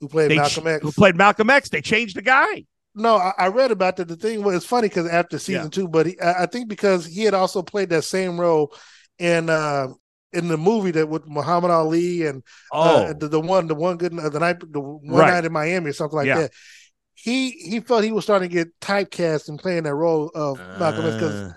who 0.00 0.08
played 0.08 0.36
Malcolm 0.36 0.64
ch- 0.64 0.66
X. 0.68 0.82
who 0.82 0.92
played 0.92 1.16
Malcolm 1.16 1.50
X, 1.50 1.68
they 1.68 1.80
changed 1.82 2.16
the 2.16 2.22
guy. 2.22 2.64
No, 2.96 3.16
I, 3.16 3.32
I 3.38 3.48
read 3.48 3.70
about 3.70 3.96
that. 3.96 4.08
The 4.08 4.16
thing 4.16 4.42
was 4.42 4.56
it's 4.56 4.66
funny 4.66 4.88
because 4.88 5.06
after 5.06 5.38
season 5.38 5.70
Yeah. 5.70 5.70
two, 5.70 5.86
but 5.88 6.06
he, 6.06 6.20
I, 6.20 6.44
I 6.44 6.46
think 6.46 6.68
because 6.68 7.04
he 7.06 7.24
had 7.24 7.34
also 7.34 7.62
played 7.62 7.90
that 7.90 8.04
same 8.04 8.40
role 8.40 8.74
in 9.18 9.50
uh 9.50 9.88
in 10.32 10.48
the 10.48 10.56
movie 10.58 10.90
that 10.92 11.08
with 11.08 11.26
Muhammad 11.28 11.70
Ali 11.70 12.26
and 12.26 12.42
Oh, 12.72 13.06
uh, 13.06 13.14
the, 13.14 13.28
the 13.28 13.40
one 13.40 13.66
the 13.68 13.74
one 13.74 13.96
good 13.98 14.12
the 14.16 14.40
night 14.40 14.60
the 14.60 14.80
one 14.80 15.26
Right. 15.26 15.28
night 15.28 15.44
in 15.44 15.52
Miami 15.52 15.90
or 15.90 15.92
something 15.92 16.16
like 16.16 16.28
Yeah. 16.28 16.34
that. 16.34 16.52
He 17.14 17.50
he 17.50 17.80
felt 17.80 18.04
he 18.04 18.12
was 18.12 18.24
starting 18.24 18.48
to 18.48 18.54
get 18.54 18.80
typecast 18.80 19.48
and 19.48 19.58
playing 19.58 19.84
that 19.84 19.94
role 19.94 20.30
of 20.34 20.62
Malcolm 20.74 21.06
X 21.06 21.16
because 21.16 21.44
Uh, 21.44 21.52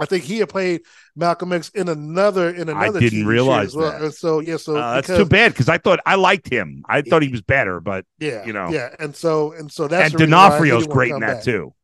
I 0.00 0.06
think 0.06 0.24
he 0.24 0.38
had 0.38 0.48
played 0.48 0.82
Malcolm 1.14 1.52
X 1.52 1.68
in 1.70 1.88
another 1.88 2.48
in 2.48 2.68
another. 2.68 2.98
I 2.98 3.00
didn't 3.00 3.20
TV 3.20 3.26
realize 3.26 3.74
well. 3.76 3.98
that. 3.98 4.12
So 4.14 4.40
yeah, 4.40 4.56
so 4.56 4.76
uh, 4.76 4.94
that's 4.94 5.06
because, 5.06 5.18
too 5.22 5.28
bad 5.28 5.52
because 5.52 5.68
I 5.68 5.78
thought 5.78 6.00
I 6.06 6.14
liked 6.14 6.48
him. 6.48 6.82
I 6.88 7.02
thought 7.02 7.22
he 7.22 7.28
was 7.28 7.42
better, 7.42 7.78
but 7.80 8.06
Yeah, 8.18 8.44
you 8.46 8.52
know. 8.54 8.70
yeah, 8.70 8.94
and 8.98 9.14
so 9.14 9.52
and 9.52 9.70
so 9.70 9.88
that's 9.88 10.14
and 10.14 10.30
D'Onofrio's 10.30 10.86
great 10.86 11.10
in 11.12 11.20
that 11.20 11.34
back. 11.36 11.42
too. 11.44 11.74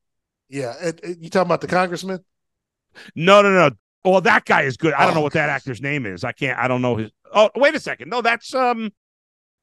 Yeah, 0.49 0.75
and, 0.81 0.99
and 1.05 1.23
you 1.23 1.29
talking 1.29 1.47
about 1.49 1.61
the 1.61 1.67
congressman? 1.67 2.25
No, 3.15 3.43
no, 3.43 3.51
no. 3.53 3.71
Well, 4.05 4.23
that 4.23 4.47
guy 4.47 4.63
is 4.63 4.79
good. 4.79 4.95
I 4.95 5.05
don't 5.05 5.13
know 5.15 5.21
Oh, 5.21 5.25
what 5.25 5.35
that 5.35 5.51
actor's 5.51 5.83
name 5.83 6.07
is. 6.07 6.25
I 6.25 6.33
can't. 6.33 6.59
I 6.59 6.67
don't 6.69 6.81
know 6.81 6.97
his. 6.97 7.11
Oh, 7.35 7.51
wait 7.55 7.75
a 7.75 7.81
second. 7.81 8.09
No, 8.09 8.23
that's 8.23 8.55
um, 8.55 8.91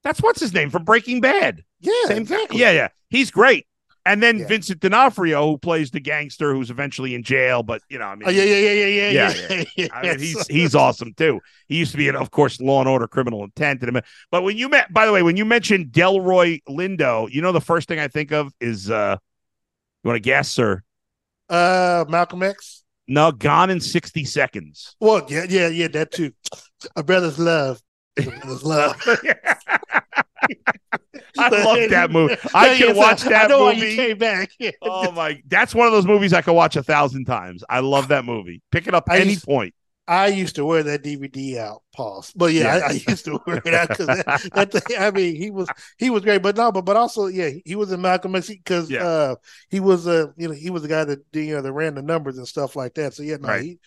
that's 0.04 0.22
what's 0.22 0.40
his 0.40 0.54
name 0.54 0.70
from 0.70 0.84
Breaking 0.84 1.20
Bad. 1.20 1.64
Yeah, 1.80 1.92
Same- 2.06 2.18
exactly. 2.20 2.60
Yeah, 2.60 2.72
yeah. 2.72 2.90
He's 3.10 3.32
great. 3.32 3.66
And 4.08 4.22
then 4.22 4.38
Yeah. 4.40 4.48
Vincent 4.48 4.80
D'Onofrio, 4.82 5.48
who 5.50 5.58
plays 5.58 5.90
the 5.90 6.00
gangster 6.00 6.54
who's 6.54 6.70
eventually 6.70 7.16
in 7.16 7.24
jail, 7.24 7.64
but 7.64 7.82
you 7.90 7.98
know, 7.98 8.06
I 8.06 8.16
mean, 8.16 8.28
Oh, 8.28 8.32
yeah, 8.32 8.44
yeah, 8.44 8.58
yeah, 8.60 8.72
yeah, 8.72 9.10
yeah, 9.10 9.34
Yeah, 9.50 9.64
yeah. 9.76 9.88
I 9.92 10.02
mean, 10.04 10.20
he's 10.20 10.48
he's 10.48 10.76
awesome 10.76 11.14
too. 11.16 11.40
He 11.68 11.78
used 11.78 11.92
to 11.92 11.98
be 11.98 12.08
in, 12.08 12.16
of 12.16 12.30
course, 12.30 12.62
Law 12.62 12.80
and 12.82 12.88
Order: 12.90 13.08
Criminal 13.08 13.44
Intent. 13.44 13.82
And 13.82 14.02
but 14.30 14.44
when 14.44 14.58
you 14.58 14.70
met, 14.70 14.94
by 14.94 15.06
the 15.08 15.12
way, 15.12 15.24
when 15.24 15.38
you 15.38 15.46
mentioned 15.46 15.88
Delroy 15.88 16.62
Lindo, 16.70 17.32
you 17.32 17.42
know 17.42 17.52
the 17.52 17.62
first 17.62 17.88
thing 17.88 17.98
I 18.00 18.08
think 18.08 18.32
of 18.32 18.54
is 18.62 18.92
uh, 18.92 19.18
you 20.04 20.08
want 20.08 20.18
to 20.18 20.22
guess 20.22 20.60
or 20.60 20.84
uh 21.50 22.06
Malcolm 22.08 22.44
X. 22.44 22.84
no? 23.08 23.32
Gone 23.32 23.70
in 23.72 23.80
sixty 23.80 24.24
seconds. 24.26 24.96
Well, 25.00 25.26
yeah, 25.30 25.46
yeah, 25.50 25.68
yeah, 25.70 25.88
that 25.90 26.12
too. 26.12 26.32
A 26.96 27.04
brother's 27.04 27.40
love. 27.40 27.82
A 28.18 28.22
brother's 28.24 28.64
love. 28.64 29.02
I 31.38 31.50
love 31.50 31.90
that 31.90 32.12
movie. 32.12 32.36
I 32.54 32.78
can 32.78 32.96
watch 32.96 33.24
that 33.24 33.46
I 33.46 33.48
know 33.48 33.66
why 33.66 33.72
you 33.74 33.84
movie. 33.84 33.96
came 33.96 34.18
back. 34.18 34.50
Oh 34.82 35.12
my! 35.12 35.42
That's 35.48 35.74
one 35.76 35.88
of 35.88 35.94
those 35.94 36.06
movies 36.06 36.34
I 36.34 36.42
could 36.42 36.54
watch 36.54 36.76
a 36.76 36.84
thousand 36.84 37.26
times. 37.26 37.64
I 37.70 37.80
love 37.80 38.10
that 38.10 38.26
movie. 38.26 38.62
Pick 38.72 38.88
it 38.88 38.94
up 38.94 39.06
I 39.10 39.20
any 39.20 39.32
used- 39.32 39.46
point. 39.46 39.74
I 40.08 40.28
used 40.28 40.58
to 40.58 40.66
wear 40.66 40.84
that 40.84 41.02
DVD 41.04 41.58
out, 41.58 41.82
pause. 41.96 42.32
But 42.36 42.54
yeah, 42.54 42.78
Yeah. 42.78 42.86
I, 42.86 42.90
I 42.90 42.92
used 43.08 43.26
to 43.26 43.40
wear 43.48 43.60
it 43.66 43.74
out 43.74 43.88
because 43.90 44.06
that, 44.06 44.50
that 44.54 44.72
thing- 44.72 44.98
I 45.00 45.10
mean, 45.10 45.36
he 45.36 45.50
was 45.50 45.68
he 45.98 46.12
was 46.12 46.22
great, 46.22 46.44
but 46.44 46.56
no, 46.56 46.72
but 46.72 46.86
but 46.86 46.96
also 46.96 47.26
yeah, 47.26 47.50
he 47.66 47.76
was 47.76 47.92
in 47.92 48.02
Malcolm 48.02 48.36
X 48.36 48.48
because 48.48 48.90
Yeah. 48.92 49.04
uh, 49.04 49.36
he 49.72 49.80
was 49.80 50.06
uh, 50.08 50.28
you 50.38 50.48
know 50.48 50.54
he 50.54 50.70
was 50.70 50.84
the 50.84 50.90
guy 50.90 51.06
that 51.06 51.20
you 51.34 51.56
know 51.56 51.62
that 51.64 51.74
ran 51.74 51.96
the 51.96 52.04
numbers 52.04 52.38
and 52.38 52.48
stuff 52.48 52.76
like 52.76 52.94
that. 52.96 53.16
So 53.16 53.24
yeah, 53.24 53.38
no, 53.38 53.48
Right. 53.48 53.64
he 53.64 53.80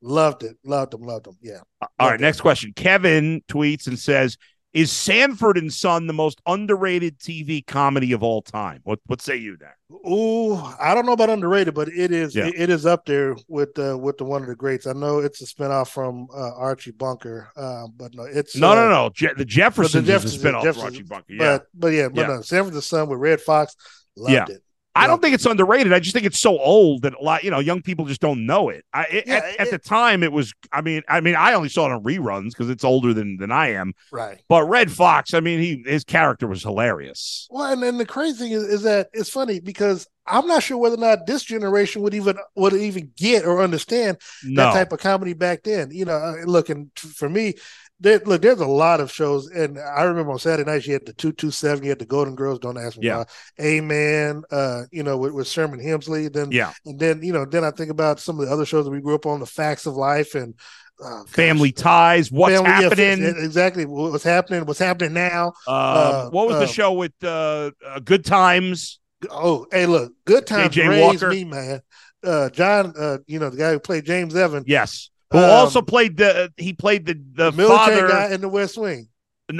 loved 0.00 0.44
it, 0.44 0.56
loved 0.64 0.94
him, 0.94 1.02
loved 1.02 1.26
him. 1.26 1.36
Yeah, 1.42 1.58
All 1.82 1.88
Love 2.00 2.10
right, 2.12 2.16
that. 2.18 2.20
next 2.24 2.40
question. 2.40 2.72
Kevin 2.74 3.42
tweets 3.46 3.86
and 3.86 3.98
says, 3.98 4.38
"Is 4.76 4.92
Sanford 4.92 5.56
and 5.58 5.72
Son 5.72 6.06
the 6.06 6.12
most 6.12 6.40
underrated 6.46 7.18
TV 7.18 7.66
comedy 7.66 8.12
of 8.12 8.22
all 8.22 8.42
time?" 8.42 8.80
What 8.84 9.00
What 9.06 9.20
say 9.22 9.36
you 9.36 9.56
there? 9.56 9.76
Ooh, 10.08 10.54
I 10.80 10.94
don't 10.94 11.06
know 11.06 11.12
about 11.12 11.30
underrated, 11.30 11.74
but 11.74 11.88
it 11.88 12.12
is 12.12 12.34
Yeah. 12.34 12.46
it, 12.48 12.54
it 12.56 12.70
is 12.70 12.86
up 12.86 13.06
there 13.06 13.36
with 13.48 13.78
uh, 13.78 13.96
with 13.98 14.18
the 14.18 14.24
one 14.24 14.42
of 14.42 14.48
the 14.48 14.54
greats. 14.56 14.86
I 14.86 14.92
know 14.92 15.18
it's 15.20 15.40
a 15.40 15.46
spinoff 15.46 15.88
from 15.88 16.28
uh, 16.34 16.54
Archie 16.54 16.90
Bunker, 16.90 17.48
uh, 17.56 17.86
but 17.96 18.14
no, 18.14 18.24
it's 18.24 18.56
No, 18.56 18.72
uh, 18.72 18.74
no, 18.74 18.88
no. 18.88 19.10
Je- 19.14 19.32
the 19.36 19.44
Jeffersons, 19.44 20.06
Jeffersons- 20.06 20.34
is 20.36 20.44
a 20.44 20.48
spinoff 20.48 20.56
of 20.58 20.64
Jeffersons, 20.64 20.84
Archie 20.84 21.02
Bunker. 21.04 21.32
Yeah, 21.32 21.58
But 21.58 21.66
but 21.74 21.88
yeah, 21.88 22.08
but 22.08 22.20
Yeah. 22.22 22.26
no, 22.36 22.40
San 22.42 22.62
Francisco 22.64 23.04
with 23.06 23.18
Redd 23.18 23.40
Foxx, 23.40 23.76
loved 24.16 24.32
Yeah. 24.32 24.44
it. 24.56 24.62
I 24.96 25.06
don't 25.06 25.20
think 25.20 25.34
it's 25.34 25.46
underrated. 25.46 25.92
I 25.92 26.00
just 26.00 26.14
think 26.14 26.26
it's 26.26 26.38
so 26.38 26.58
old 26.58 27.02
that 27.02 27.14
a 27.14 27.22
lot, 27.22 27.44
you 27.44 27.50
know, 27.50 27.58
young 27.58 27.82
people 27.82 28.04
just 28.06 28.20
don't 28.20 28.46
know 28.46 28.68
it. 28.68 28.84
I 28.92 29.04
it, 29.04 29.24
Yeah, 29.26 29.36
at, 29.36 29.60
at 29.60 29.70
the 29.70 29.78
time 29.78 30.22
it 30.22 30.32
was. 30.32 30.52
I 30.72 30.80
mean, 30.80 31.02
I 31.08 31.20
mean, 31.20 31.34
I 31.36 31.54
only 31.54 31.68
saw 31.68 31.86
it 31.86 31.92
on 31.92 32.02
reruns 32.02 32.50
because 32.50 32.70
it's 32.70 32.84
older 32.84 33.12
than 33.12 33.36
than 33.36 33.52
I 33.52 33.72
am. 33.72 33.92
Right. 34.10 34.40
But 34.48 34.64
Redd 34.64 34.90
Foxx, 34.90 35.34
I 35.34 35.40
mean, 35.40 35.60
he 35.60 35.82
his 35.86 36.04
character 36.04 36.46
was 36.46 36.62
hilarious. 36.62 37.46
Well, 37.50 37.72
and 37.72 37.82
then 37.82 37.98
the 37.98 38.06
crazy 38.06 38.38
thing 38.38 38.52
is, 38.52 38.62
is 38.64 38.82
that 38.82 39.08
it's 39.12 39.30
funny 39.30 39.60
because 39.60 40.06
I'm 40.26 40.46
not 40.46 40.62
sure 40.62 40.76
whether 40.78 40.96
or 40.96 40.98
not 40.98 41.26
this 41.26 41.44
generation 41.44 42.02
would 42.02 42.14
even 42.14 42.36
would 42.54 42.72
even 42.72 43.12
get 43.16 43.44
or 43.44 43.62
understand 43.62 44.18
No, 44.42 44.64
that 44.64 44.72
type 44.72 44.92
of 44.92 45.00
comedy 45.00 45.34
back 45.34 45.62
then. 45.62 45.90
You 45.92 46.04
know, 46.04 46.16
uh, 46.16 46.44
look, 46.44 46.68
and 46.68 46.90
for 46.96 47.28
me, 47.28 47.54
there, 48.00 48.20
look, 48.26 48.42
there's 48.42 48.60
a 48.60 48.66
lot 48.66 49.00
of 49.00 49.10
shows, 49.10 49.46
and 49.48 49.78
I 49.78 50.02
remember 50.02 50.32
on 50.32 50.38
Saturday 50.38 50.70
night 50.70 50.86
you 50.86 50.92
had 50.92 51.06
the 51.06 51.12
two 51.12 51.32
two 51.32 51.50
seven, 51.50 51.82
you 51.84 51.90
had 51.90 51.98
the 51.98 52.06
Golden 52.06 52.34
Girls. 52.34 52.58
Don't 52.58 52.76
ask 52.78 52.98
me 52.98 53.06
Yeah. 53.06 53.18
why. 53.18 53.24
Amen. 53.64 54.42
Uh, 54.50 54.82
you 54.90 55.02
know, 55.02 55.16
with, 55.16 55.32
with 55.32 55.48
Sherman 55.48 55.80
Hemsley. 55.80 56.32
Then, 56.32 56.50
yeah, 56.52 56.72
and 56.84 56.98
then 56.98 57.22
you 57.22 57.32
know, 57.32 57.44
then 57.44 57.64
I 57.64 57.70
think 57.70 57.90
about 57.90 58.20
some 58.20 58.38
of 58.40 58.46
the 58.46 58.52
other 58.52 58.66
shows 58.66 58.84
that 58.84 58.90
we 58.90 59.00
grew 59.00 59.14
up 59.14 59.26
on, 59.26 59.40
The 59.40 59.46
Facts 59.46 59.86
of 59.86 59.94
Life, 59.94 60.34
and 60.34 60.54
oh, 61.00 61.24
Family 61.28 61.72
Ties. 61.72 62.30
What's 62.30 62.54
Family- 62.54 62.70
happening? 62.70 63.22
exactly. 63.44 63.84
What's 63.86 64.24
happening? 64.24 64.66
What's 64.66 64.78
happening 64.78 65.14
now? 65.14 65.48
Um, 65.66 65.74
Uh, 65.76 66.28
what 66.30 66.48
was 66.48 66.56
the 66.58 66.64
uh, 66.64 66.66
show 66.66 66.92
with 66.92 67.12
uh, 67.22 67.70
uh, 67.86 68.00
Good 68.00 68.24
Times? 68.24 69.00
Oh, 69.30 69.66
hey, 69.72 69.86
look, 69.86 70.12
good 70.26 70.46
times 70.46 70.74
J.J. 70.74 70.88
raised 70.88 71.22
Walker. 71.22 71.30
me, 71.34 71.44
man. 71.44 71.80
Uh, 72.22 72.50
John, 72.50 72.92
uh, 72.98 73.18
you 73.26 73.38
know 73.38 73.48
the 73.48 73.56
guy 73.56 73.72
who 73.72 73.78
played 73.80 74.04
James 74.04 74.36
Evan, 74.36 74.64
Yes, 74.66 75.08
who 75.38 75.44
Um, 75.44 75.50
also 75.50 75.82
played 75.82 76.16
the 76.16 76.52
he 76.56 76.72
played 76.72 77.06
the 77.06 77.14
the, 77.14 77.50
the 77.50 77.66
father. 77.68 78.08
guy 78.08 78.32
in 78.32 78.40
the 78.40 78.48
West 78.48 78.76
Wing. 78.78 79.08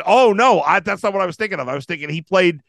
Oh 0.04 0.32
no, 0.32 0.60
I, 0.62 0.80
that's 0.80 1.02
not 1.02 1.12
what 1.12 1.22
I 1.22 1.26
was 1.26 1.36
thinking 1.36 1.60
of. 1.60 1.68
I 1.68 1.74
was 1.74 1.86
thinking 1.86 2.08
he 2.08 2.22
played 2.22 2.60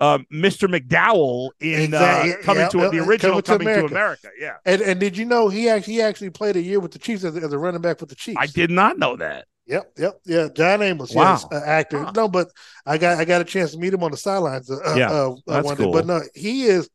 um, 0.00 0.26
Mr. 0.32 0.66
McDowell 0.66 1.50
in 1.60 1.94
Exactly, 1.94 2.32
uh, 2.32 2.42
coming 2.42 2.62
yeah, 2.62 2.68
to 2.68 2.78
yeah, 2.78 2.88
the 2.88 2.98
original 2.98 3.40
Coming 3.42 3.42
Coming 3.42 3.68
to 3.68 3.74
to 3.80 3.84
America. 3.86 4.28
Yeah, 4.38 4.56
And 4.64 4.82
and 4.82 4.98
did 4.98 5.16
you 5.16 5.24
know 5.24 5.48
he 5.48 5.68
actually 5.68 5.94
he 5.94 6.02
actually 6.02 6.30
played 6.30 6.56
a 6.56 6.62
year 6.62 6.80
with 6.80 6.90
the 6.92 6.98
Chiefs 6.98 7.22
as, 7.24 7.36
as 7.36 7.52
a 7.52 7.58
running 7.58 7.80
back 7.80 8.00
with 8.00 8.08
the 8.10 8.16
Chiefs? 8.16 8.38
I 8.40 8.46
did 8.46 8.70
not 8.70 8.98
know 8.98 9.16
that. 9.16 9.46
Yep, 9.66 9.92
yep, 9.96 10.20
yeah. 10.26 10.48
John 10.54 10.82
Amos, 10.82 11.14
Wow. 11.14 11.32
yes, 11.32 11.46
uh, 11.50 11.60
actor. 11.64 12.04
Huh. 12.04 12.12
No, 12.14 12.28
but 12.28 12.48
I 12.84 12.98
got 12.98 13.18
I 13.18 13.24
got 13.24 13.40
a 13.40 13.44
chance 13.44 13.72
to 13.72 13.78
meet 13.78 13.94
him 13.94 14.02
on 14.02 14.10
the 14.10 14.16
sidelines. 14.16 14.70
Uh, 14.70 14.94
Yeah, 14.96 15.10
uh, 15.10 15.30
uh, 15.32 15.36
that's 15.46 15.64
one 15.64 15.76
day. 15.76 15.84
cool. 15.84 15.92
But 15.92 16.06
no, 16.06 16.22
he 16.34 16.64
is. 16.64 16.90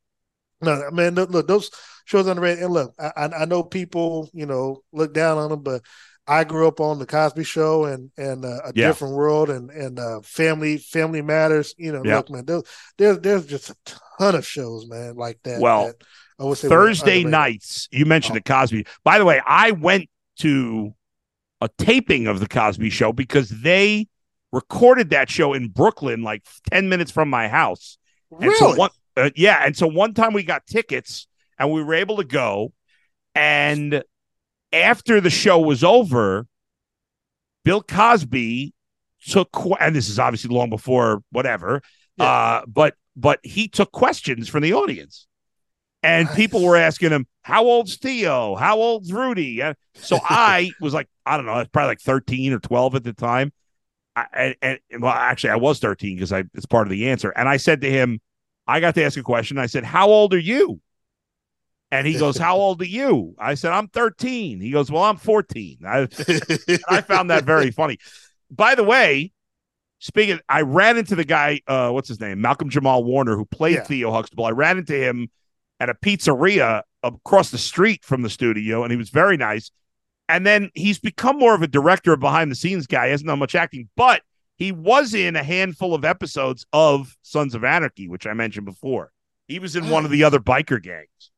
No, 0.62 0.90
man, 0.92 1.16
look, 1.16 1.48
those 1.48 1.72
shows 2.06 2.28
on 2.28 2.36
the 2.36 2.42
underrated. 2.42 2.64
And 2.66 2.74
look, 2.74 2.94
I, 3.00 3.30
I 3.40 3.46
know 3.46 3.64
people, 3.64 4.30
you 4.34 4.46
know, 4.46 4.82
look 4.92 5.14
down 5.14 5.38
on 5.38 5.50
them, 5.50 5.64
but 5.64 5.82
I 6.28 6.44
grew 6.44 6.68
up 6.68 6.80
on 6.80 7.00
the 7.00 7.06
Cosby 7.06 7.44
Show 7.44 7.86
and 7.86 8.12
and 8.18 8.46
uh, 8.46 8.60
a 8.66 8.72
Yeah. 8.76 8.88
different 8.88 9.16
world 9.16 9.50
and 9.50 9.70
and 9.72 9.98
uh, 10.00 10.22
family 10.22 10.78
family 10.78 11.22
matters. 11.22 11.74
You 11.78 11.92
know, 11.94 12.04
Yeah. 12.04 12.18
look, 12.18 12.30
man, 12.30 12.46
there's 12.46 12.64
there's 12.98 13.20
there's 13.20 13.46
just 13.46 13.70
a 13.70 13.76
ton 14.20 14.36
of 14.36 14.46
shows, 14.46 14.88
man, 14.88 15.16
like 15.16 15.40
that. 15.44 15.60
Well, 15.62 15.88
that 15.88 15.96
I 16.40 16.44
would 16.44 16.58
say 16.58 16.68
Thursday 16.68 17.24
nights. 17.24 17.88
You 17.92 18.06
mentioned 18.06 18.36
Oh. 18.38 18.42
the 18.46 18.54
Cosby. 18.54 18.86
By 19.04 19.18
the 19.18 19.26
way, 19.26 19.42
I 19.46 19.72
went 19.72 20.10
to 20.40 20.94
a 21.62 21.70
taping 21.78 22.28
of 22.28 22.40
the 22.40 22.48
Cosby 22.48 22.90
Show 22.90 23.12
because 23.12 23.50
they 23.50 24.08
recorded 24.52 25.10
that 25.12 25.30
show 25.30 25.54
in 25.54 25.70
Brooklyn, 25.70 26.22
like 26.22 26.44
ten 26.70 26.90
minutes 26.90 27.12
from 27.12 27.30
my 27.30 27.48
house. 27.48 27.98
And 28.32 28.42
Really? 28.44 28.56
so 28.58 28.76
one, 28.76 28.90
uh, 29.20 29.30
yeah, 29.36 29.64
and 29.66 29.76
so 29.76 29.88
one 29.88 30.14
time 30.14 30.34
we 30.34 30.44
got 30.44 30.66
tickets 30.66 31.28
and 31.58 31.72
we 31.72 31.84
were 31.84 31.94
able 31.94 32.18
to 32.18 32.24
go. 32.24 32.74
And 33.36 34.04
after 34.74 35.22
the 35.22 35.30
show 35.30 35.60
was 35.60 35.84
over, 35.84 36.48
Bill 37.64 37.82
Cosby 37.82 38.74
took, 39.28 39.50
and 39.80 39.96
this 39.96 40.10
is 40.10 40.20
obviously 40.20 40.54
long 40.56 40.70
before 40.70 41.22
whatever. 41.32 41.82
Yeah. 42.18 42.26
Uh, 42.26 42.62
but 42.68 42.96
but 43.16 43.40
he 43.44 43.68
took 43.68 43.92
questions 43.92 44.48
from 44.48 44.64
the 44.64 44.74
audience, 44.74 45.28
and 46.04 46.28
Nice. 46.28 46.36
people 46.36 46.64
were 46.64 46.76
asking 46.78 47.12
him, 47.12 47.28
"How 47.42 47.66
old's 47.66 47.98
Theo? 47.98 48.56
How 48.56 48.78
old's 48.78 49.12
Rudy?" 49.12 49.62
Uh, 49.62 49.74
So 49.96 50.20
I 50.30 50.72
was 50.82 50.94
like, 50.94 51.08
I 51.26 51.38
don't 51.38 51.46
know, 51.46 51.54
I 51.54 51.60
was 51.60 51.68
probably 51.68 51.90
like 51.90 52.02
thirteen 52.02 52.54
or 52.54 52.60
twelve 52.60 52.96
at 52.96 53.04
the 53.04 53.14
time. 53.14 53.52
I, 54.16 54.56
and, 54.62 54.80
and 54.90 55.02
well, 55.04 55.14
actually, 55.14 55.52
I 55.52 55.58
was 55.58 55.80
thirteen 55.80 56.16
because 56.16 56.34
I 56.34 56.44
it's 56.54 56.66
part 56.66 56.88
of 56.88 56.92
the 56.92 57.10
answer. 57.10 57.30
And 57.30 57.48
I 57.48 57.58
said 57.58 57.82
to 57.82 57.92
him, 57.92 58.20
I 58.70 58.80
got 58.80 58.94
to 58.96 59.04
ask 59.04 59.18
a 59.18 59.24
question. 59.24 59.58
I 59.58 59.66
said, 59.66 59.84
"How 59.84 60.08
old 60.10 60.34
are 60.34 60.40
you?" 60.40 60.80
And 61.92 62.06
he 62.06 62.18
goes, 62.20 62.38
"How 62.38 62.56
old 62.56 62.82
are 62.82 62.86
you?" 62.86 63.36
I 63.40 63.56
said, 63.56 63.72
"I'm 63.72 63.88
13." 63.88 64.62
He 64.62 64.70
goes, 64.70 64.92
"Well, 64.92 65.04
I'm 65.04 65.18
14." 65.18 65.80
I, 65.88 66.02
I 66.88 67.02
found 67.02 67.32
that 67.32 67.46
very 67.46 67.72
funny. 67.72 67.98
By 68.52 68.76
the 68.76 68.84
way, 68.84 69.32
speaking, 69.98 70.40
I 70.48 70.62
ran 70.62 70.98
into 70.98 71.16
the 71.16 71.26
guy. 71.26 71.62
Uh, 71.68 71.90
what's 71.90 72.08
his 72.08 72.20
name? 72.20 72.42
Malcolm 72.42 72.70
Jamal 72.70 73.04
Warner, 73.04 73.36
who 73.36 73.46
played 73.46 73.76
Yeah. 73.78 73.84
Theo 73.86 74.12
Huxtable. 74.12 74.46
I 74.46 74.52
ran 74.52 74.78
into 74.78 74.94
him 74.94 75.30
at 75.80 75.90
a 75.90 75.96
pizzeria 75.96 76.84
across 77.02 77.50
the 77.50 77.58
street 77.58 78.04
from 78.04 78.22
the 78.22 78.30
studio, 78.30 78.84
and 78.84 78.92
he 78.92 78.98
was 78.98 79.10
very 79.10 79.38
nice. 79.38 79.72
And 80.28 80.46
then 80.46 80.70
he's 80.76 81.00
become 81.00 81.40
more 81.40 81.56
of 81.56 81.64
a 81.64 81.68
director, 81.68 82.16
behind 82.16 82.52
the 82.52 82.56
scenes 82.56 82.86
guy. 82.86 83.06
He 83.08 83.12
hasn't 83.12 83.28
done 83.28 83.40
much 83.40 83.56
acting, 83.56 83.90
but 83.96 84.22
he 84.60 84.72
was 84.72 85.14
in 85.16 85.36
a 85.36 85.44
handful 85.44 85.96
of 85.96 86.06
episodes 86.06 86.66
of 86.74 87.16
Sons 87.24 87.56
of 87.56 87.64
Anarchy, 87.64 88.08
which 88.08 88.28
I 88.28 88.34
mentioned 88.34 88.66
before. 88.68 89.12
He 89.48 89.58
was 89.58 89.76
in 89.76 89.90
one 89.90 90.06
of 90.06 90.12
the 90.12 90.24
other 90.24 90.40
biker 90.40 90.80
gangs. 90.82 91.32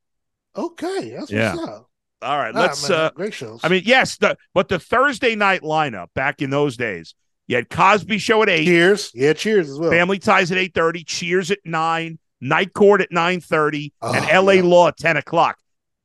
okay, 0.55 1.11
that's 1.11 1.31
Yeah. 1.31 1.55
what's 1.55 1.67
up. 1.69 1.87
All 2.23 2.37
right, 2.37 2.53
Nah, 2.53 2.61
let's. 2.61 2.87
man, 2.89 2.99
uh, 2.99 3.09
great 3.11 3.33
shows. 3.33 3.61
I 3.63 3.69
mean, 3.69 3.83
yes, 3.85 4.17
the 4.17 4.37
but 4.53 4.67
the 4.67 4.77
Thursday 4.79 5.35
night 5.35 5.61
lineup 5.61 6.07
back 6.13 6.41
in 6.41 6.49
those 6.49 6.77
days, 6.77 7.15
you 7.47 7.55
had 7.55 7.69
Cosby 7.69 8.17
Show 8.19 8.43
at 8.43 8.49
eight, 8.49 8.65
cheers, 8.65 9.11
yeah, 9.15 9.33
cheers 9.33 9.69
as 9.69 9.79
well. 9.79 9.89
Family 9.89 10.19
Ties 10.19 10.51
at 10.51 10.57
eight 10.57 10.73
thirty, 10.75 11.03
Cheers 11.03 11.49
at 11.51 11.59
nine, 11.65 12.19
Night 12.39 12.73
Court 12.73 13.01
at 13.01 13.11
nine 13.11 13.39
thirty, 13.41 13.93
and 14.01 14.25
Oh, 14.25 14.27
L.A. 14.29 14.55
yeah. 14.57 14.61
Law 14.63 14.87
at 14.89 14.97
ten 14.97 15.17
o'clock. 15.17 15.57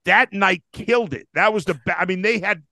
That 0.07 0.33
night 0.33 0.63
killed 0.73 1.13
it. 1.13 1.29
That 1.35 1.53
was 1.53 1.65
the. 1.67 1.75
Ba- 1.85 2.01
I 2.01 2.05
mean, 2.07 2.23
they 2.23 2.39
had 2.39 2.63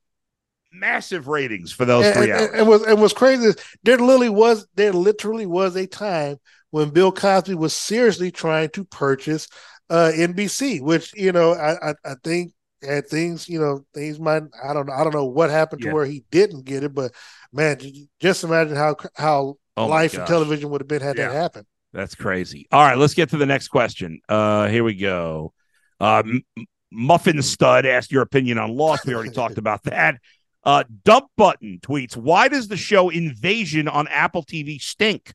massive 0.75 1.29
ratings 1.29 1.72
for 1.72 1.85
those 1.85 2.05
and, 2.07 2.14
three 2.14 2.33
hours. 2.33 2.43
and- 2.49 2.55
and 2.61 2.68
was 2.68 2.83
and 2.83 3.01
was 3.01 3.12
crazy. 3.12 3.53
There 3.83 3.99
literally 3.99 4.29
was 4.29 4.66
there 4.75 4.93
literally 4.93 5.47
was 5.47 5.77
a 5.77 5.87
time 5.87 6.37
when 6.70 6.91
Bill 6.91 7.12
Cosby 7.12 7.55
was 7.55 7.75
seriously 7.75 8.31
trying 8.31 8.70
to 8.70 8.85
purchase 8.85 9.49
uh, 9.91 10.11
NBC, 10.14 10.81
which 10.81 11.12
you 11.14 11.33
know 11.33 11.53
I 11.55 11.91
I, 11.91 11.95
I 12.05 12.14
think 12.25 12.53
had 12.83 13.07
things 13.09 13.49
you 13.49 13.59
know 13.61 13.85
things 13.95 14.18
might 14.18 14.43
I 14.62 14.75
don't 14.75 14.87
know 14.87 14.93
I 14.93 15.05
don't 15.05 15.14
know 15.14 15.25
what 15.27 15.51
happened 15.51 15.83
to 15.83 15.89
Yeah. 15.89 15.95
where 15.95 16.05
he 16.07 16.25
didn't 16.31 16.64
get 16.64 16.83
it, 16.85 16.95
but 16.95 17.12
man, 17.53 17.79
just 18.20 18.45
imagine 18.45 18.77
how 18.77 18.97
how 19.14 19.57
Oh 19.77 19.87
life 19.87 20.14
and 20.16 20.25
television 20.27 20.70
would 20.70 20.81
have 20.83 20.89
been 20.89 21.03
had 21.03 21.16
Yeah. 21.18 21.29
that 21.29 21.35
happened. 21.35 21.66
That's 21.93 22.14
crazy. 22.14 22.66
All 22.72 22.83
right, 22.85 22.97
let's 22.99 23.14
get 23.14 23.31
to 23.31 23.37
the 23.37 23.47
next 23.47 23.68
question. 23.68 24.20
Uh, 24.29 24.68
here 24.68 24.85
we 24.85 24.95
go. 24.95 25.53
Uh, 26.01 26.18
M- 26.25 26.43
Muffin 26.93 27.41
Stud 27.43 27.85
asked 27.87 28.12
your 28.12 28.22
opinion 28.22 28.59
on 28.59 28.70
Lost. 28.77 29.05
We 29.07 29.14
already 29.14 29.31
talked 29.35 29.59
about 29.59 29.83
that. 29.85 30.16
Uh, 30.65 30.85
Dump 31.05 31.27
Button 31.37 31.79
tweets, 31.83 32.17
"Why 32.17 32.49
does 32.49 32.69
the 32.69 32.77
show 32.77 33.11
Invasion 33.11 33.87
on 33.89 34.09
Apple 34.09 34.43
TV 34.43 34.81
stink?" 34.81 35.35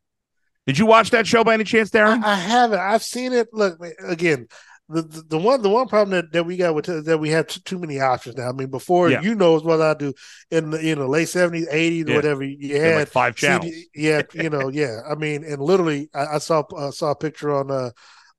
Did 0.66 0.78
you 0.78 0.86
watch 0.86 1.10
that 1.12 1.26
show 1.28 1.44
by 1.44 1.54
any 1.56 1.64
chance, 1.64 1.90
Darren? 1.90 2.24
I, 2.24 2.32
I 2.32 2.36
haven't. 2.36 2.80
I've 2.80 3.04
seen 3.04 3.34
it. 3.34 3.48
Look 3.54 3.80
again. 4.04 4.48
The, 4.92 5.04
the, 5.04 5.22
the 5.22 5.38
one 5.38 5.62
the 5.62 5.70
one 5.70 5.88
problem 5.88 6.12
that, 6.12 6.32
that 6.32 6.46
we 6.48 6.58
got 6.58 6.74
with 6.74 7.06
that 7.06 7.20
we 7.20 7.30
have 7.30 7.46
too, 7.46 7.60
too 7.60 7.78
many 7.78 8.00
options 8.00 8.38
now. 8.38 8.50
I 8.50 8.54
mean, 8.54 8.72
before 8.72 9.12
Yeah. 9.12 9.22
you 9.22 9.36
know 9.36 9.56
as 9.56 9.62
well 9.62 9.84
I 9.84 9.94
do 9.94 10.14
in 10.50 10.72
the 10.72 10.84
you 10.84 10.96
know 10.96 11.06
late 11.08 11.30
seventies, 11.30 11.68
eighties, 11.70 12.06
Yeah. 12.08 12.16
whatever. 12.16 12.44
You 12.44 12.82
had 12.82 12.96
like 12.98 13.08
five 13.08 13.36
channels. 13.36 13.66
CD 13.72 13.86
yeah, 13.94 14.24
you 14.34 14.50
know, 14.50 14.70
yeah. 14.70 15.02
I 15.08 15.14
mean, 15.14 15.44
and 15.44 15.62
literally, 15.62 16.10
I, 16.16 16.26
I 16.26 16.38
saw 16.40 16.62
uh, 16.76 16.90
saw 16.90 17.12
a 17.12 17.16
picture 17.16 17.54
on 17.54 17.70
uh 17.70 17.92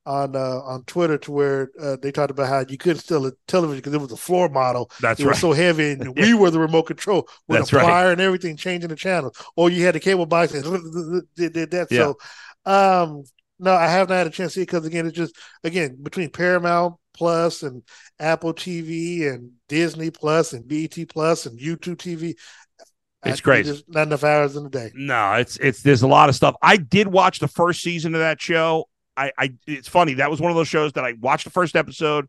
on 0.06 0.34
uh 0.34 0.60
on 0.62 0.82
Twitter 0.84 1.18
to 1.18 1.30
where 1.32 1.70
uh, 1.80 1.96
they 2.00 2.10
talked 2.10 2.30
about 2.30 2.48
how 2.48 2.64
you 2.68 2.78
couldn't 2.78 3.00
steal 3.00 3.26
a 3.26 3.32
television 3.46 3.78
because 3.80 3.92
it 3.94 4.00
was 4.00 4.12
a 4.12 4.16
floor 4.16 4.48
model. 4.48 4.90
That's 5.00 5.20
it 5.20 5.24
right. 5.24 5.30
was 5.30 5.40
so 5.40 5.52
heavy, 5.52 5.92
and 5.92 6.16
we 6.18 6.34
were 6.34 6.50
the 6.50 6.58
remote 6.58 6.84
control 6.84 7.28
with 7.48 7.58
That's 7.58 7.72
a 7.72 7.76
right. 7.76 8.12
and 8.12 8.20
everything, 8.20 8.56
changing 8.56 8.88
the 8.88 8.96
channels. 8.96 9.36
Or 9.56 9.70
you 9.70 9.84
had 9.84 9.94
the 9.94 10.00
cable 10.00 10.26
box 10.26 10.54
and 10.54 10.64
did, 11.36 11.52
did 11.52 11.70
that. 11.72 11.88
Yeah. 11.90 12.12
So, 12.64 12.72
um, 12.72 13.24
no, 13.58 13.72
I 13.74 13.88
haven't 13.88 14.16
had 14.16 14.26
a 14.26 14.30
chance 14.30 14.52
to 14.52 14.60
see 14.60 14.62
it 14.62 14.66
because 14.66 14.86
again, 14.86 15.06
it's 15.06 15.16
just 15.16 15.34
again 15.64 15.98
between 16.02 16.30
Paramount 16.30 16.94
Plus 17.12 17.62
and 17.62 17.82
Apple 18.18 18.54
TV 18.54 19.30
and 19.30 19.52
Disney 19.68 20.10
Plus 20.10 20.54
and 20.54 20.66
BET 20.66 20.96
Plus 21.10 21.44
and 21.44 21.58
YouTube 21.58 21.96
TV. 21.96 22.34
It's 23.26 23.40
I- 23.40 23.42
crazy. 23.42 23.70
There's 23.70 23.84
not 23.86 24.06
enough 24.06 24.24
hours 24.24 24.56
in 24.56 24.64
the 24.64 24.70
day. 24.70 24.90
No, 24.94 25.34
it's 25.34 25.58
it's 25.58 25.82
there's 25.82 26.02
a 26.02 26.08
lot 26.08 26.30
of 26.30 26.34
stuff. 26.34 26.54
I 26.62 26.78
did 26.78 27.06
watch 27.06 27.38
the 27.38 27.48
first 27.48 27.82
season 27.82 28.14
of 28.14 28.20
that 28.20 28.40
show. 28.40 28.86
I, 29.20 29.32
I 29.38 29.54
it's 29.66 29.88
funny 29.88 30.14
that 30.14 30.30
was 30.30 30.40
one 30.40 30.50
of 30.50 30.56
those 30.56 30.68
shows 30.68 30.92
that 30.94 31.04
I 31.04 31.14
watched 31.20 31.44
the 31.44 31.50
first 31.50 31.76
episode, 31.76 32.26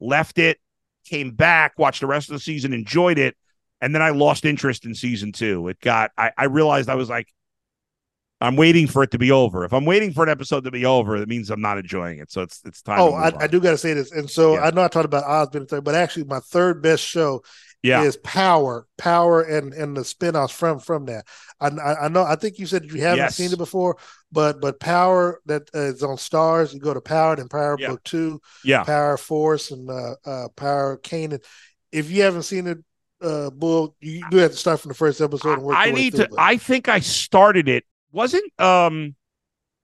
left 0.00 0.38
it, 0.38 0.58
came 1.04 1.30
back, 1.32 1.78
watched 1.78 2.00
the 2.00 2.06
rest 2.06 2.28
of 2.30 2.34
the 2.34 2.40
season, 2.40 2.72
enjoyed 2.72 3.18
it, 3.18 3.36
and 3.80 3.94
then 3.94 4.02
I 4.02 4.10
lost 4.10 4.44
interest 4.44 4.84
in 4.84 4.94
season 4.94 5.32
two. 5.32 5.68
It 5.68 5.80
got 5.80 6.10
I, 6.16 6.32
I 6.36 6.44
realized 6.44 6.88
I 6.88 6.96
was 6.96 7.08
like, 7.08 7.28
I'm 8.40 8.56
waiting 8.56 8.88
for 8.88 9.04
it 9.04 9.12
to 9.12 9.18
be 9.18 9.30
over. 9.30 9.64
If 9.64 9.72
I'm 9.72 9.84
waiting 9.84 10.12
for 10.12 10.24
an 10.24 10.28
episode 10.28 10.64
to 10.64 10.72
be 10.72 10.84
over, 10.84 11.20
that 11.20 11.28
means 11.28 11.48
I'm 11.50 11.60
not 11.60 11.78
enjoying 11.78 12.18
it. 12.18 12.32
So 12.32 12.42
it's 12.42 12.60
it's 12.64 12.82
time. 12.82 12.98
Oh, 13.00 13.10
to 13.10 13.16
I, 13.16 13.44
I 13.44 13.46
do 13.46 13.60
got 13.60 13.70
to 13.70 13.78
say 13.78 13.94
this, 13.94 14.10
and 14.10 14.28
so 14.28 14.54
Yeah. 14.54 14.62
I 14.62 14.70
know 14.72 14.82
I 14.82 14.88
talked 14.88 15.04
about 15.04 15.24
Osborne, 15.24 15.66
third, 15.66 15.84
but 15.84 15.94
actually 15.94 16.24
my 16.24 16.40
third 16.40 16.82
best 16.82 17.04
show 17.04 17.42
Yeah, 17.82 18.04
is 18.04 18.16
Power, 18.18 18.86
Power, 18.96 19.42
and 19.42 19.72
and 19.72 19.96
the 19.96 20.02
spinoffs 20.02 20.52
from 20.52 20.78
from 20.78 21.06
that. 21.06 21.26
I, 21.60 21.68
I 22.02 22.08
know 22.08 22.22
I 22.22 22.36
think 22.36 22.58
you 22.58 22.66
said 22.66 22.84
you 22.84 23.00
haven't 23.00 23.18
Yes. 23.18 23.36
seen 23.36 23.52
it 23.52 23.58
before, 23.58 23.96
but 24.30 24.60
but 24.60 24.78
Power 24.78 25.40
that 25.46 25.68
uh, 25.74 25.80
is 25.80 26.02
on 26.02 26.16
Starz. 26.16 26.72
You 26.72 26.80
go 26.80 26.94
to 26.94 27.00
Power, 27.00 27.34
and 27.34 27.50
Power 27.50 27.76
Yeah. 27.78 27.88
Book 27.88 28.04
Two, 28.04 28.40
yeah. 28.64 28.84
Power 28.84 29.16
Force, 29.16 29.72
and 29.72 29.90
uh, 29.90 30.14
uh 30.24 30.48
Power 30.54 30.98
Kanan. 30.98 31.42
If 31.90 32.10
you 32.10 32.22
haven't 32.22 32.44
seen 32.44 32.68
it, 32.68 32.78
uh, 33.20 33.50
Bull, 33.50 33.96
you 34.00 34.24
do 34.30 34.36
have 34.38 34.52
to 34.52 34.56
start 34.56 34.80
from 34.80 34.90
the 34.90 34.94
first 34.94 35.20
episode 35.20 35.54
and 35.54 35.62
work. 35.62 35.76
I 35.76 35.90
need 35.90 36.14
to. 36.14 36.28
I 36.38 36.56
think 36.56 36.88
I 36.88 37.00
started 37.00 37.68
it. 37.68 37.84
Wasn't 38.12 38.60
um, 38.60 39.16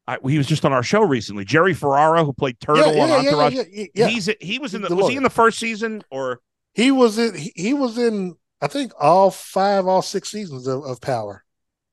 I, 0.09 0.19
he 0.27 0.39
was 0.39 0.47
just 0.47 0.65
on 0.65 0.73
our 0.73 0.83
show 0.83 1.03
recently. 1.03 1.45
Jerry 1.45 1.75
Ferrara, 1.75 2.25
who 2.25 2.33
played 2.33 2.59
Turtle 2.61 2.95
yeah, 2.95 3.03
on 3.03 3.09
yeah, 3.09 3.21
yeah, 3.21 3.29
Entourage. 3.29 3.53
yeah, 3.53 3.63
yeah, 3.71 3.85
yeah. 3.95 4.07
He's 4.09 4.31
he 4.41 4.59
was 4.59 4.75
in 4.75 4.83
the 4.83 4.89
The 4.89 4.97
was 4.97 5.09
he 5.09 5.17
in 5.17 5.23
the 5.23 5.31
first 5.31 5.59
season 5.59 6.03
or 6.11 6.41
He 6.79 6.91
was 6.91 7.19
in. 7.19 7.35
He, 7.35 7.75
was 7.75 7.99
in. 7.99 8.37
I 8.61 8.69
think 8.69 8.93
all 8.99 9.31
five, 9.31 9.87
all 9.87 10.03
six 10.03 10.31
seasons 10.31 10.67
of, 10.67 10.85
of 10.85 11.01
Power, 11.01 11.45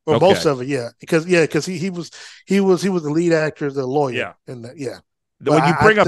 or 0.06 0.16
Okay. 0.16 0.26
most 0.28 0.46
of 0.46 0.62
it. 0.62 0.68
Yeah, 0.68 0.90
because 1.00 1.28
yeah, 1.28 1.42
because 1.42 1.66
he 1.66 1.78
he 1.78 1.90
was 1.90 2.12
he 2.46 2.60
was 2.60 2.82
he 2.82 2.90
was 2.90 3.04
the 3.04 3.10
lead 3.10 3.34
actor, 3.34 3.72
the 3.72 3.86
lawyer. 3.86 4.14
Yeah. 4.14 4.34
and 4.48 4.72
yeah. 4.76 5.00
when 5.44 5.66
you 5.66 5.74
bring 5.82 6.00
I 6.00 6.04
up 6.04 6.08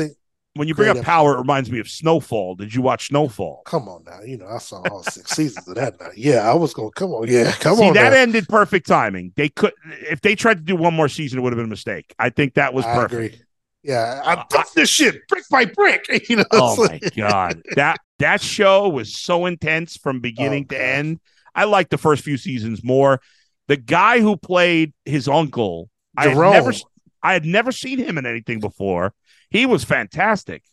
when 0.54 0.68
you 0.68 0.76
bring 0.76 0.90
up 0.90 1.02
Power, 1.02 1.36
it 1.36 1.40
reminds 1.40 1.72
me 1.72 1.80
of 1.80 1.90
Snowfall. 1.90 2.56
Did 2.56 2.74
you 2.74 2.82
watch 2.82 3.08
Snowfall? 3.08 3.64
come 3.66 3.90
on 3.90 4.04
now, 4.06 4.22
you 4.22 4.38
know 4.38 4.48
I 4.48 4.60
saw 4.60 4.82
all 4.88 5.04
six 5.04 5.32
seasons 5.32 5.68
of 5.68 5.76
that. 5.76 6.00
Now, 6.00 6.10
yeah, 6.16 6.50
I 6.50 6.54
was 6.54 6.74
going. 6.74 6.92
Come 6.92 7.12
on, 7.12 7.28
yeah, 7.28 7.52
come 7.60 7.78
See, 7.78 7.84
on. 7.84 7.94
that 7.94 8.14
now. 8.14 8.18
ended 8.18 8.48
perfect 8.48 8.88
timing. 8.88 9.34
They 9.36 9.50
could 9.50 9.74
if 10.10 10.22
they 10.22 10.36
tried 10.36 10.56
to 10.58 10.64
do 10.64 10.76
one 10.76 10.94
more 10.94 11.10
season, 11.10 11.40
it 11.40 11.42
would 11.42 11.54
have 11.54 11.58
been 11.58 11.66
a 11.66 11.70
mistake. 11.70 12.14
I 12.20 12.30
think 12.30 12.56
that 12.56 12.74
was 12.74 12.86
I 12.86 12.94
perfect. 12.96 13.14
agree. 13.36 13.42
Yeah, 13.84 14.22
I 14.26 14.34
Uh, 14.34 14.64
this 14.76 14.90
shit 14.90 15.28
brick 15.28 15.44
by 15.50 15.66
brick. 15.66 16.06
You 16.30 16.38
know. 16.38 16.46
Oh 16.52 16.78
my 16.88 17.00
god, 17.16 17.62
that 17.76 18.00
that 18.20 18.41
show 18.41 18.89
was 18.89 19.15
so 19.15 19.45
intense 19.45 19.97
from 19.97 20.20
beginning 20.22 20.65
Oh, 20.70 20.76
to 20.76 20.84
end. 20.84 21.20
I 21.55 21.65
liked 21.65 21.89
the 21.91 21.97
first 21.97 22.24
few 22.24 22.38
seasons 22.38 22.84
more. 22.84 23.20
The 23.68 23.78
guy 23.78 24.20
who 24.22 24.38
played 24.38 24.93
his 25.05 25.28
uncle, 25.28 25.89
I 26.15 26.30
had 26.30 26.38
never, 26.38 26.72
I 27.22 27.34
had 27.34 27.45
never 27.45 27.72
seen 27.72 27.99
him 27.99 28.18
in 28.18 28.26
anything 28.26 28.59
before. 28.59 29.13
He 29.49 29.65
was 29.65 29.84
fantastic. 29.84 30.63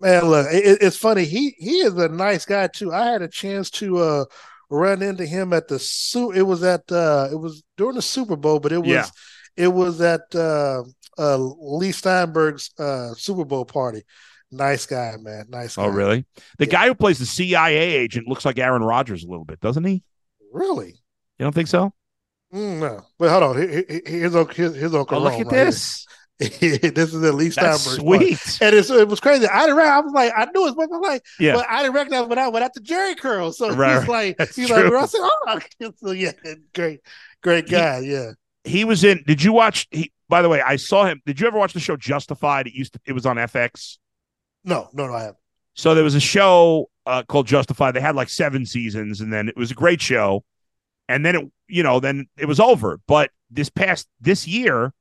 Man, 0.00 0.24
look, 0.26 0.46
it, 0.52 0.78
it's 0.82 0.96
funny. 0.96 1.24
He 1.24 1.54
he 1.58 1.78
is 1.78 1.94
a 1.94 2.08
nice 2.08 2.44
guy 2.44 2.66
too. 2.66 2.92
I 2.92 3.06
had 3.06 3.22
a 3.22 3.28
chance 3.28 3.70
to 3.72 3.98
uh 3.98 4.24
run 4.68 5.00
into 5.00 5.24
him 5.24 5.52
at 5.52 5.68
the 5.68 5.78
su. 5.78 6.32
It 6.32 6.42
was 6.42 6.62
at 6.62 6.90
uh 6.92 7.28
it 7.32 7.36
was 7.36 7.62
during 7.76 7.96
the 7.96 8.02
Super 8.02 8.36
Bowl, 8.36 8.60
but 8.60 8.72
it 8.72 8.78
was 8.78 8.88
Yeah. 8.88 9.06
it 9.56 9.68
was 9.68 10.00
at 10.02 10.20
uh 10.34 10.82
uh 11.18 11.38
Leigh 11.38 11.92
Steinberg's 11.92 12.70
uh 12.78 13.14
Super 13.14 13.44
Bowl 13.46 13.64
party. 13.64 14.02
Nice 14.56 14.86
guy, 14.86 15.16
man. 15.20 15.46
Nice. 15.48 15.76
Guy. 15.76 15.84
Oh, 15.84 15.88
really? 15.88 16.24
The 16.58 16.66
Yeah. 16.66 16.72
guy 16.72 16.86
who 16.88 16.94
plays 16.94 17.18
the 17.18 17.26
CIA 17.26 17.76
agent 17.96 18.26
looks 18.28 18.44
like 18.44 18.58
Aaron 18.58 18.82
Rodgers 18.82 19.24
a 19.24 19.28
little 19.28 19.44
bit, 19.44 19.60
doesn't 19.60 19.84
he? 19.84 20.02
Really? 20.52 20.88
You 21.38 21.44
don't 21.44 21.54
think 21.54 21.68
so? 21.68 21.92
Mm, 22.54 22.78
no. 22.80 23.02
But 23.18 23.30
hold 23.30 23.42
on. 23.42 23.56
Here- 23.58 23.84
here- 23.88 24.00
Here's. 24.06 24.34
Here's, 24.54 24.74
here's 24.74 24.94
Uncle 24.94 25.18
Oh, 25.18 25.22
look 25.22 25.32
at 25.34 25.46
right 25.46 25.50
this. 25.50 26.06
this 26.38 26.62
is 26.62 27.22
at 27.24 27.34
least 27.34 27.58
That's 27.58 27.80
sweet. 27.82 28.38
And 28.60 28.74
it's, 28.74 28.90
it 28.90 29.08
was 29.08 29.20
crazy. 29.20 29.46
I 29.46 29.66
didn't. 29.66 29.78
I 29.80 30.00
was 30.00 30.12
like, 30.12 30.32
I 30.36 30.44
knew 30.54 30.68
it, 30.68 30.76
but 30.76 30.88
I'm 30.92 31.00
like, 31.00 31.22
Yeah. 31.40 31.54
but 31.54 31.66
I 31.68 31.82
didn't 31.82 31.94
recognize 31.94 32.26
without 32.28 32.52
without 32.52 32.74
the 32.74 32.80
Jheri 32.80 33.16
curl. 33.18 33.52
So 33.52 33.70
Right, 33.74 33.98
he's 34.00 34.08
like, 34.08 34.36
That's 34.36 34.54
he's 34.54 34.68
true. 34.68 34.90
like, 34.90 35.02
I 35.02 35.06
said, 35.06 35.20
oh, 35.22 35.60
so 35.96 36.10
yeah, 36.10 36.32
great, 36.74 37.00
great 37.42 37.64
He- 37.68 37.70
guy. 37.74 37.98
yeah. 38.00 38.32
he 38.64 38.84
was 38.84 39.02
in. 39.02 39.22
Did 39.26 39.42
you 39.42 39.52
watch? 39.54 39.86
He, 39.90 40.12
by 40.28 40.42
the 40.42 40.48
way, 40.50 40.60
I 40.60 40.76
saw 40.76 41.04
him. 41.06 41.22
Did 41.24 41.40
you 41.40 41.46
ever 41.46 41.58
watch 41.58 41.72
the 41.72 41.80
show 41.80 41.96
Justified? 41.96 42.66
It 42.66 42.74
used 42.74 42.92
to. 42.94 43.00
It 43.06 43.12
was 43.12 43.24
on 43.26 43.36
FX. 43.36 43.96
No, 44.66 44.90
no, 44.92 45.06
no, 45.06 45.14
I 45.14 45.20
haven't. 45.20 45.38
So 45.74 45.94
there 45.94 46.04
was 46.04 46.14
a 46.14 46.20
show 46.20 46.90
uh, 47.06 47.22
called 47.22 47.46
Justified. 47.46 47.94
They 47.94 48.00
had 48.00 48.16
like 48.16 48.28
seven 48.28 48.66
seasons, 48.66 49.20
and 49.20 49.32
then 49.32 49.48
it 49.48 49.56
was 49.56 49.70
a 49.70 49.74
great 49.74 50.02
show. 50.02 50.44
And 51.08 51.24
then 51.24 51.36
it, 51.36 51.50
you 51.68 51.82
know, 51.82 52.00
then 52.00 52.26
it 52.36 52.46
was 52.46 52.58
over. 52.58 53.00
But 53.06 53.30
this 53.50 53.70
past 53.70 54.08
this 54.20 54.46
year, 54.46 54.92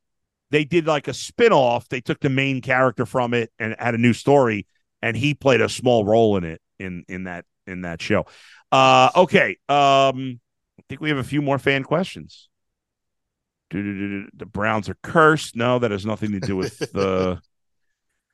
they 0.52 0.64
did 0.64 0.86
like 0.86 1.08
a 1.08 1.14
spin-off. 1.14 1.90
They 1.90 2.02
took 2.02 2.20
the 2.20 2.30
main 2.30 2.62
character 2.62 3.06
from 3.06 3.34
it 3.34 3.52
and 3.58 3.76
had 3.80 3.96
a 3.96 3.98
new 3.98 4.14
story, 4.14 4.68
and 5.02 5.18
he 5.18 5.34
played 5.34 5.62
a 5.62 5.70
small 5.70 6.06
role 6.06 6.38
in 6.38 6.44
it 6.44 6.62
in 6.78 7.04
in 7.08 7.24
that 7.24 7.46
in 7.66 7.82
that 7.82 8.02
show. 8.02 8.26
Uh, 8.72 9.10
okay. 9.16 9.58
Um, 9.68 10.40
I 10.78 10.84
think 10.88 11.02
we 11.02 11.10
have 11.10 11.18
a 11.18 11.24
few 11.24 11.42
more 11.42 11.58
fan 11.58 11.84
questions. 11.84 12.50
The 13.72 14.46
Browns 14.46 14.90
are 14.90 14.98
cursed. 15.02 15.56
No, 15.56 15.80
that 15.80 15.92
has 15.92 16.06
nothing 16.06 16.34
to 16.34 16.40
do 16.40 16.56
with 16.56 16.78
the. 16.78 17.42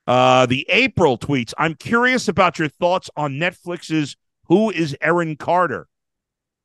Uh, 0.07 0.45
the 0.45 0.65
April 0.69 1.17
tweets. 1.17 1.53
I'm 1.57 1.75
curious 1.75 2.27
about 2.27 2.59
your 2.59 2.69
thoughts 2.69 3.09
on 3.15 3.33
Netflix's 3.33 4.15
Who 4.45 4.69
is 4.71 4.95
Aaron 5.01 5.35
Carter? 5.35 5.87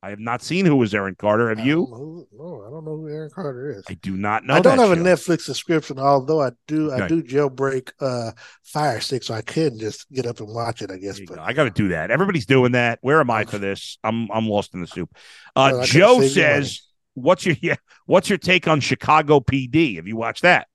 I 0.02 0.10
have 0.10 0.20
not 0.20 0.42
seen 0.42 0.66
Who 0.66 0.82
is 0.82 0.94
Aaron 0.94 1.16
Carter. 1.16 1.48
Have 1.48 1.64
you? 1.66 1.86
who- 1.86 2.28
no, 2.32 2.62
I 2.66 2.70
don't 2.70 2.84
know 2.84 2.96
who 2.96 3.08
Aaron 3.08 3.30
Carter 3.34 3.70
is. 3.70 3.84
I 3.88 3.94
do 3.94 4.16
not 4.16 4.44
know. 4.44 4.54
I 4.54 4.60
don't 4.60 4.78
have 4.78 4.90
a. 4.92 4.96
Netflix 4.96 5.42
subscription, 5.42 5.98
although 5.98 6.42
I 6.42 6.50
do. 6.66 6.92
I 6.92 7.08
do 7.08 7.22
jailbreak 7.22 7.90
uh, 8.00 8.32
Fire 8.62 9.00
Stick, 9.00 9.22
so 9.22 9.34
I 9.34 9.42
can 9.42 9.78
just 9.78 10.10
get 10.12 10.26
up 10.26 10.38
and 10.40 10.48
watch 10.48 10.82
it. 10.82 10.90
I 10.90 10.98
guess, 10.98 11.18
but 11.20 11.36
go. 11.36 11.42
I 11.42 11.52
got 11.52 11.64
to 11.64 11.70
do 11.70 11.88
that. 11.88 12.10
Everybody's 12.10 12.46
doing 12.46 12.72
that. 12.72 12.98
Where 13.02 13.20
am 13.20 13.30
I 13.30 13.44
for 13.44 13.58
this? 13.58 13.98
I'm 14.04 14.30
I'm 14.30 14.46
lost 14.48 14.74
in 14.74 14.80
the 14.80 14.86
soup. 14.86 15.10
Uh, 15.56 15.70
Well, 15.74 15.84
Joe 15.86 16.20
says, 16.22 16.82
"What's 17.14 17.44
your 17.46 17.56
yeah? 17.62 17.76
What's 18.04 18.28
your 18.28 18.38
take 18.38 18.68
on 18.68 18.80
Chicago 18.80 19.40
PD? 19.40 19.96
Have 19.96 20.06
you 20.06 20.16
watched 20.16 20.42
that? 20.42 20.68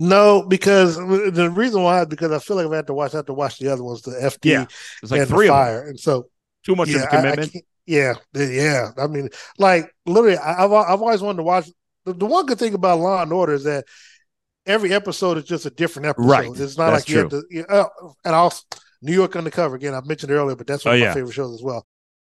No, 0.00 0.42
because 0.46 0.96
the 0.96 1.50
reason 1.54 1.82
why 1.82 2.00
is 2.02 2.06
because 2.06 2.32
I 2.32 2.38
feel 2.38 2.56
like 2.56 2.66
if 2.66 2.72
I 2.72 2.76
had 2.76 2.86
to 2.88 2.94
watch, 2.94 3.14
I 3.14 3.18
have 3.18 3.26
to 3.26 3.32
watch 3.34 3.58
the 3.58 3.72
other 3.72 3.82
ones, 3.84 4.02
the 4.02 4.10
FD 4.12 4.44
Yeah, 4.50 4.66
There's 5.00 5.10
like 5.12 5.20
and 5.20 5.28
three 5.30 5.46
the 5.46 5.52
of 5.54 5.66
them. 5.66 5.66
Fire, 5.66 5.88
and 5.88 6.00
so 6.00 6.28
Too 6.64 6.74
much 6.76 6.88
yeah, 6.88 6.96
of 6.96 7.02
a 7.02 7.04
I- 7.04 7.06
I 7.06 7.20
commitment. 7.22 7.52
can't- 7.52 7.64
yeah, 7.86 8.14
yeah. 8.34 8.90
I 8.96 9.06
mean, 9.08 9.28
like 9.58 9.90
literally, 10.06 10.38
I, 10.38 10.64
I've 10.64 10.72
I've 10.72 11.02
always 11.02 11.20
wanted 11.20 11.36
to 11.38 11.42
watch. 11.42 11.68
The, 12.06 12.14
the 12.14 12.24
one 12.26 12.46
good 12.46 12.58
thing 12.58 12.72
about 12.74 12.98
Law 13.00 13.22
and 13.22 13.30
Order 13.32 13.52
is 13.52 13.64
that 13.64 13.84
every 14.66 14.92
episode 14.94 15.36
is 15.38 15.44
just 15.44 15.66
a 15.66 15.70
different 15.70 16.06
episode. 16.06 16.26
Right. 16.28 16.48
It's 16.50 16.78
not 16.78 16.90
That's 16.92 17.02
like 17.02 17.08
you 17.10 17.18
have 17.18 17.28
to. 17.30 17.42
You, 17.50 17.64
uh, 17.66 17.84
and 18.24 18.34
also, 18.34 18.62
New 19.02 19.12
York 19.12 19.36
Undercover 19.36 19.76
again. 19.76 19.94
I 19.94 20.00
mentioned 20.00 20.32
earlier, 20.32 20.56
but 20.56 20.66
that's 20.66 20.84
one 20.84 20.92
Oh, 20.92 20.96
of 20.96 21.00
yeah. 21.02 21.08
my 21.08 21.14
favorite 21.14 21.32
shows 21.34 21.54
as 21.54 21.62
well. 21.62 21.86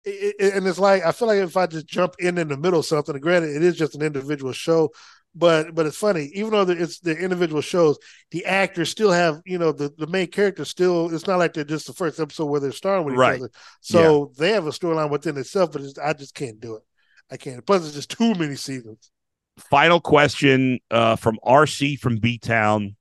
It- 0.04 0.36
it- 0.38 0.54
and 0.54 0.66
it's 0.68 0.78
like 0.78 1.04
I 1.04 1.10
feel 1.12 1.26
like 1.28 1.38
if 1.40 1.56
I 1.56 1.66
just 1.66 1.86
jump 1.86 2.14
in 2.20 2.38
in 2.38 2.46
the 2.48 2.56
middle 2.56 2.78
of 2.80 2.86
something, 2.86 3.18
granted, 3.18 3.54
it 3.56 3.62
is 3.64 3.76
just 3.76 3.96
an 3.96 4.02
individual 4.02 4.52
show, 4.52 4.90
but 5.34 5.74
but 5.74 5.86
it's 5.86 5.96
funny. 5.96 6.30
Even 6.34 6.50
though 6.52 6.62
it's 6.62 7.00
the 7.00 7.16
individual 7.16 7.60
shows, 7.60 7.98
the 8.30 8.44
actors 8.46 8.90
still 8.90 9.12
have 9.12 9.40
you 9.44 9.58
know 9.58 9.72
the 9.72 9.92
the 9.98 10.06
main 10.06 10.26
characters 10.28 10.68
still. 10.68 11.14
It's 11.14 11.26
not 11.26 11.38
like 11.38 11.54
they're 11.54 11.64
just 11.64 11.86
the 11.86 11.92
first 11.92 12.18
episode 12.20 12.46
where 12.46 12.60
they're 12.60 12.72
starring 12.72 13.04
with 13.04 13.14
Right. 13.16 13.36
each 13.36 13.42
other. 13.42 13.50
So 13.80 14.32
they 14.38 14.52
have 14.52 14.66
a 14.66 14.70
storyline 14.70 15.10
within 15.10 15.36
itself, 15.36 15.72
but 15.72 15.82
it's, 15.82 15.98
I 15.98 16.12
just 16.12 16.34
can't 16.34 16.60
do 16.60 16.76
it. 16.76 16.82
I 17.30 17.36
can't. 17.36 17.64
Plus, 17.64 17.84
it's 17.86 17.94
just 17.94 18.10
too 18.10 18.34
many 18.34 18.56
seasons. 18.56 19.10
Final 19.70 20.00
question 20.00 20.80
uh, 20.90 21.16
from 21.16 21.38
RC 21.44 21.98
from 21.98 22.16
B 22.16 22.38
Town. 22.38 22.96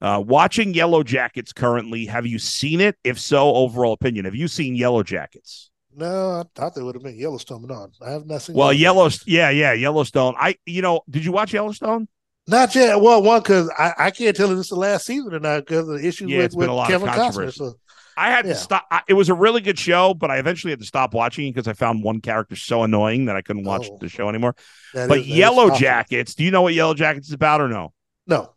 Uh, 0.00 0.22
watching 0.24 0.74
Yellow 0.74 1.02
Jackets 1.02 1.52
currently, 1.52 2.06
have 2.06 2.26
you 2.26 2.38
seen 2.38 2.80
it? 2.80 2.96
If 3.04 3.20
so, 3.20 3.54
overall 3.54 3.92
opinion. 3.92 4.24
Have 4.24 4.34
you 4.34 4.48
seen 4.48 4.74
Yellow 4.74 5.02
Jackets? 5.02 5.70
No, 5.94 6.40
I 6.40 6.44
thought 6.54 6.74
they 6.74 6.82
would 6.82 6.94
have 6.94 7.02
been 7.04 7.18
Yellowstone 7.18 7.70
on. 7.70 7.92
I 8.00 8.10
have 8.12 8.26
not 8.26 8.42
seen. 8.42 8.56
Well, 8.56 8.72
Yellowstone. 8.72 9.32
Yeah, 9.32 9.50
yeah, 9.50 9.72
Yellowstone. 9.72 10.34
I, 10.38 10.56
you 10.66 10.82
know, 10.82 11.02
did 11.10 11.24
you 11.24 11.32
watch 11.32 11.52
Yellowstone? 11.52 12.08
Not 12.46 12.74
yet. 12.74 13.00
Well, 13.00 13.22
one 13.22 13.40
because 13.40 13.70
I, 13.78 13.92
I 13.98 14.10
can't 14.10 14.34
tell 14.36 14.50
if 14.50 14.58
is 14.58 14.68
the 14.68 14.74
last 14.76 15.06
season 15.06 15.32
or 15.34 15.38
not 15.38 15.60
because 15.66 15.88
of 15.88 16.00
the 16.00 16.06
issue 16.06 16.26
Yeah, 16.28 16.38
with, 16.38 16.54
with 16.54 16.68
a 16.68 16.72
lot 16.72 16.88
Kevin 16.88 17.08
Costner. 17.08 17.52
So 17.52 17.74
I 18.16 18.30
had 18.30 18.44
Yeah. 18.46 18.54
to 18.54 18.58
stop. 18.58 18.86
I, 18.90 19.02
it 19.06 19.14
was 19.14 19.28
a 19.28 19.34
really 19.34 19.60
good 19.60 19.78
show, 19.78 20.12
but 20.14 20.30
I 20.30 20.38
eventually 20.38 20.72
had 20.72 20.80
to 20.80 20.86
stop 20.86 21.14
watching 21.14 21.46
it 21.46 21.52
because 21.54 21.68
I 21.68 21.72
found 21.74 22.02
one 22.02 22.20
character 22.20 22.56
so 22.56 22.82
annoying 22.82 23.26
that 23.26 23.36
I 23.36 23.42
couldn't 23.42 23.64
watch 23.64 23.88
Oh. 23.90 23.98
the 24.00 24.08
show 24.08 24.28
anymore. 24.28 24.56
but 24.92 25.18
is- 25.18 25.28
Yellow. 25.28 25.70
Jackets, 25.76 26.34
do 26.34 26.42
you 26.44 26.50
know 26.50 26.62
what 26.62 26.74
Yellow 26.74 26.94
Jackets 26.94 27.28
is 27.28 27.32
about 27.34 27.60
or 27.60 27.68
no? 27.68 27.92
No. 28.26 28.51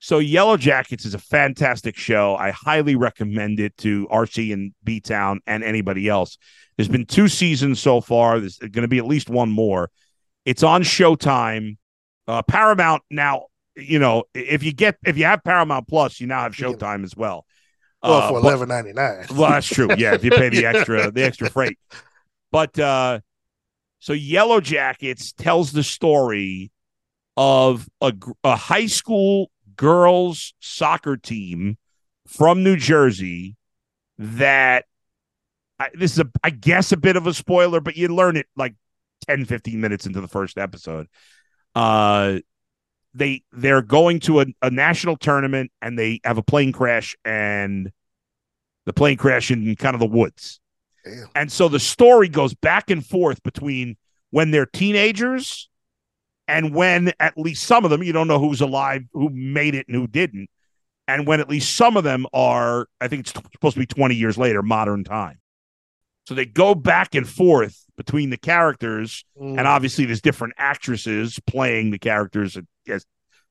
So 0.00 0.18
Yellow 0.18 0.56
Jackets 0.56 1.04
is 1.04 1.12
a 1.14 1.18
fantastic 1.18 1.96
show. 1.96 2.34
I 2.34 2.50
highly 2.52 2.96
recommend 2.96 3.60
it 3.60 3.76
to 3.78 4.08
RC 4.08 4.52
and 4.52 4.72
B 4.82 4.98
Town 5.00 5.40
and 5.46 5.62
anybody 5.62 6.08
else. 6.08 6.38
There's 6.76 6.88
been 6.88 7.04
two 7.04 7.28
seasons 7.28 7.80
so 7.80 8.00
far. 8.00 8.40
There's 8.40 8.56
going 8.56 8.72
to 8.82 8.88
be 8.88 8.96
at 8.98 9.04
least 9.06 9.28
one 9.28 9.50
more. 9.50 9.90
It's 10.46 10.62
on 10.62 10.82
Showtime. 10.82 11.76
Uh, 12.26 12.42
Paramount 12.42 13.02
now. 13.10 13.44
You 13.76 13.98
know, 13.98 14.24
if 14.34 14.62
you 14.62 14.72
get 14.72 14.96
if 15.04 15.16
you 15.16 15.24
have 15.24 15.44
Paramount 15.44 15.86
Plus, 15.86 16.18
you 16.18 16.26
now 16.26 16.42
have 16.42 16.52
Showtime 16.54 17.04
as 17.04 17.14
well. 17.14 17.44
Well, 18.02 18.12
Uh, 18.14 18.28
for 18.30 18.38
eleven 18.38 18.68
ninety 18.68 18.92
nine. 18.94 19.26
well, 19.30 19.50
that's 19.50 19.66
true. 19.68 19.88
Yeah, 19.96 20.14
if 20.14 20.24
you 20.24 20.30
pay 20.30 20.48
the 20.50 20.64
extra, 20.64 21.10
the 21.10 21.22
extra 21.22 21.50
freight. 21.50 21.78
But 22.50 22.78
uh 22.78 23.20
so 23.98 24.14
Yellow 24.14 24.60
Jackets 24.60 25.32
tells 25.32 25.72
the 25.72 25.82
story 25.82 26.70
of 27.36 27.86
a, 28.00 28.14
a 28.42 28.56
high 28.56 28.86
school 28.86 29.50
girls 29.80 30.52
soccer 30.60 31.16
team 31.16 31.78
from 32.26 32.62
New 32.62 32.76
Jersey 32.76 33.56
that 34.18 34.84
I, 35.78 35.88
this 35.94 36.12
is 36.12 36.18
a 36.18 36.30
I 36.44 36.50
guess 36.50 36.92
a 36.92 36.98
bit 36.98 37.16
of 37.16 37.26
a 37.26 37.32
spoiler, 37.32 37.80
but 37.80 37.96
you 37.96 38.08
learn 38.08 38.36
it 38.36 38.46
like 38.54 38.74
10 39.26 39.46
15 39.46 39.80
minutes 39.80 40.04
into 40.04 40.20
the 40.20 40.28
first 40.28 40.58
episode. 40.58 41.06
Uh 41.74 42.40
they 43.14 43.42
they're 43.52 43.80
going 43.80 44.20
to 44.20 44.42
a, 44.42 44.46
a 44.60 44.70
national 44.70 45.16
tournament 45.16 45.72
and 45.80 45.98
they 45.98 46.20
have 46.24 46.36
a 46.36 46.42
plane 46.42 46.72
crash 46.72 47.16
and 47.24 47.90
the 48.84 48.92
plane 48.92 49.16
crash 49.16 49.50
in 49.50 49.76
kind 49.76 49.94
of 49.94 50.00
the 50.00 50.06
woods. 50.06 50.60
Damn. 51.06 51.28
And 51.34 51.50
so 51.50 51.68
the 51.68 51.80
story 51.80 52.28
goes 52.28 52.52
back 52.52 52.90
and 52.90 53.04
forth 53.04 53.42
between 53.42 53.96
when 54.28 54.50
they're 54.50 54.66
teenagers 54.66 55.69
and 56.50 56.74
when 56.74 57.12
at 57.20 57.38
least 57.38 57.64
some 57.64 57.84
of 57.84 57.90
them, 57.90 58.02
you 58.02 58.12
don't 58.12 58.28
know 58.28 58.38
who's 58.38 58.60
alive, 58.60 59.02
who 59.12 59.30
made 59.30 59.74
it 59.74 59.86
and 59.88 59.96
who 59.96 60.06
didn't. 60.06 60.48
And 61.08 61.26
when 61.26 61.40
at 61.40 61.48
least 61.48 61.74
some 61.76 61.96
of 61.96 62.04
them 62.04 62.26
are, 62.32 62.86
I 63.00 63.08
think 63.08 63.20
it's 63.20 63.32
supposed 63.32 63.74
to 63.74 63.80
be 63.80 63.86
20 63.86 64.14
years 64.14 64.36
later, 64.38 64.62
modern 64.62 65.02
time. 65.04 65.38
So 66.26 66.34
they 66.34 66.46
go 66.46 66.74
back 66.74 67.14
and 67.14 67.28
forth 67.28 67.84
between 67.96 68.30
the 68.30 68.36
characters 68.36 69.24
Mm. 69.40 69.58
and 69.58 69.66
obviously 69.66 70.04
there's 70.04 70.20
different 70.20 70.54
actresses 70.58 71.38
playing 71.46 71.90
the 71.90 71.98
characters 71.98 72.56
as 72.86 73.04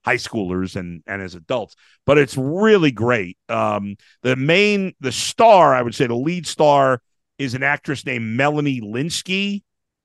high 0.06 0.16
schoolers 0.16 0.76
and 0.76 1.04
and 1.08 1.22
as 1.22 1.36
adults 1.36 1.76
but 2.06 2.18
it's 2.18 2.38
really 2.38 2.92
great 2.92 3.38
um 3.50 3.96
the 4.24 4.36
main 4.36 4.94
the 5.02 5.12
star 5.12 5.74
i 5.76 5.82
would 5.82 5.94
say 5.94 6.08
the 6.08 6.16
lead 6.16 6.48
star 6.48 7.02
is 7.38 7.54
an 7.54 7.64
actress 7.64 8.06
named 8.06 8.26
melanie 8.38 8.82
lynskey 8.82 9.62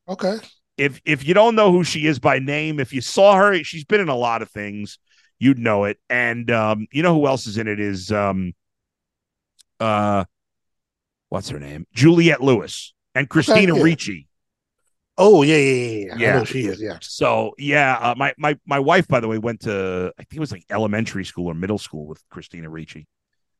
okay. 0.08 0.38
If 0.76 1.00
if 1.04 1.26
you 1.26 1.34
don't 1.34 1.54
know 1.54 1.70
who 1.70 1.84
she 1.84 2.06
is 2.06 2.18
by 2.18 2.38
name 2.38 2.80
if 2.80 2.92
you 2.92 3.00
saw 3.00 3.36
her 3.36 3.62
she's 3.62 3.84
been 3.84 4.00
in 4.00 4.08
a 4.08 4.16
lot 4.16 4.42
of 4.42 4.50
things 4.50 4.98
you'd 5.38 5.58
know 5.58 5.84
it 5.84 5.98
and 6.08 6.50
um 6.50 6.86
you 6.92 7.02
know 7.02 7.14
who 7.14 7.26
else 7.26 7.46
is 7.46 7.58
in 7.58 7.68
it 7.68 7.80
is 7.80 8.10
um 8.10 8.52
uh 9.80 10.24
what's 11.28 11.48
her 11.48 11.58
name 11.58 11.86
juliette 11.92 12.42
lewis 12.42 12.94
and 13.14 13.28
christina 13.28 13.76
yeah. 13.76 13.82
ricci 13.82 14.28
Oh 15.16 15.42
yeah, 15.42 15.56
yeah, 15.56 15.72
yeah, 15.72 15.84
yeah. 15.84 16.16
Yeah. 16.16 16.30
I 16.34 16.38
know 16.38 16.44
she 16.44 16.66
is. 16.66 16.80
Yeah. 16.80 16.98
So 17.00 17.54
yeah, 17.56 17.96
uh, 18.00 18.14
my 18.16 18.34
my 18.36 18.58
my 18.66 18.80
wife, 18.80 19.06
by 19.06 19.20
the 19.20 19.28
way, 19.28 19.38
went 19.38 19.60
to 19.60 20.12
I 20.18 20.22
think 20.24 20.34
it 20.34 20.40
was 20.40 20.50
like 20.50 20.64
elementary 20.70 21.24
school 21.24 21.46
or 21.46 21.54
middle 21.54 21.78
school 21.78 22.06
with 22.06 22.20
Christina 22.30 22.68
Ricci. 22.68 23.06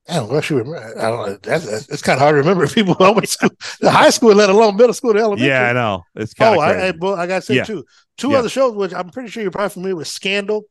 I 0.08 0.16
don't 0.16 0.30
know. 0.30 0.40
She 0.40 0.54
remember. 0.54 0.98
I 0.98 1.10
don't 1.10 1.26
know. 1.26 1.38
That's, 1.42 1.64
that's 1.66 1.88
it's 1.88 2.02
kind 2.02 2.16
of 2.16 2.20
hard 2.20 2.34
to 2.34 2.38
remember 2.38 2.66
people 2.68 2.94
who 2.94 3.12
went 3.12 3.26
to 3.28 3.50
the 3.80 3.90
high 3.90 4.10
school, 4.10 4.34
let 4.34 4.50
alone 4.50 4.76
middle 4.76 4.92
school, 4.92 5.14
to 5.14 5.18
elementary. 5.18 5.48
Yeah, 5.48 5.70
I 5.70 5.72
know. 5.72 6.02
It's 6.14 6.34
kind 6.34 6.54
Oh, 6.54 6.60
of 6.60 6.60
I, 6.60 6.88
I, 6.88 6.90
well, 6.98 7.14
I 7.14 7.26
got 7.26 7.36
to 7.36 7.42
say 7.42 7.54
Yeah. 7.56 7.64
too. 7.64 7.84
Two 8.18 8.32
Yeah. 8.32 8.38
other 8.40 8.48
shows, 8.50 8.74
which 8.74 8.92
I'm 8.92 9.08
pretty 9.10 9.30
sure 9.30 9.42
you're 9.42 9.50
probably 9.50 9.70
familiar 9.70 9.96
with: 9.96 10.08
Scandal 10.08 10.64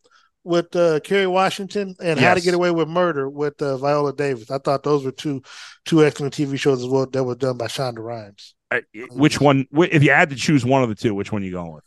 with 0.43 0.75
uh, 0.75 0.99
Kerry 0.99 1.25
Washington 1.27 1.95
and 2.01 2.19
How 2.19 2.33
to 2.35 2.41
Get 2.41 2.53
Away 2.53 2.69
with 2.71 2.87
Murder 2.87 3.27
with 3.29 3.59
uh, 3.61 3.77
Viola 3.77 4.13
Davis. 4.13 4.51
I 4.51 4.59
thought 4.59 4.83
those 4.83 5.03
were 5.03 5.11
two 5.11 5.41
two 5.85 6.05
excellent 6.05 6.33
TV 6.35 6.55
shows 6.57 6.81
as 6.83 6.87
well 6.87 7.07
that 7.07 7.23
were 7.23 7.35
done 7.35 7.57
by 7.57 7.67
Shonda 7.67 7.99
Rhimes. 7.99 8.53
which 9.11 9.39
one? 9.41 9.67
If 9.73 10.03
you 10.03 10.11
had 10.11 10.29
to 10.29 10.35
choose 10.35 10.65
one 10.65 10.83
of 10.83 10.89
the 10.89 10.95
two, 10.95 11.15
which 11.15 11.31
one 11.31 11.43
you 11.43 11.51
going 11.51 11.73
with? 11.73 11.83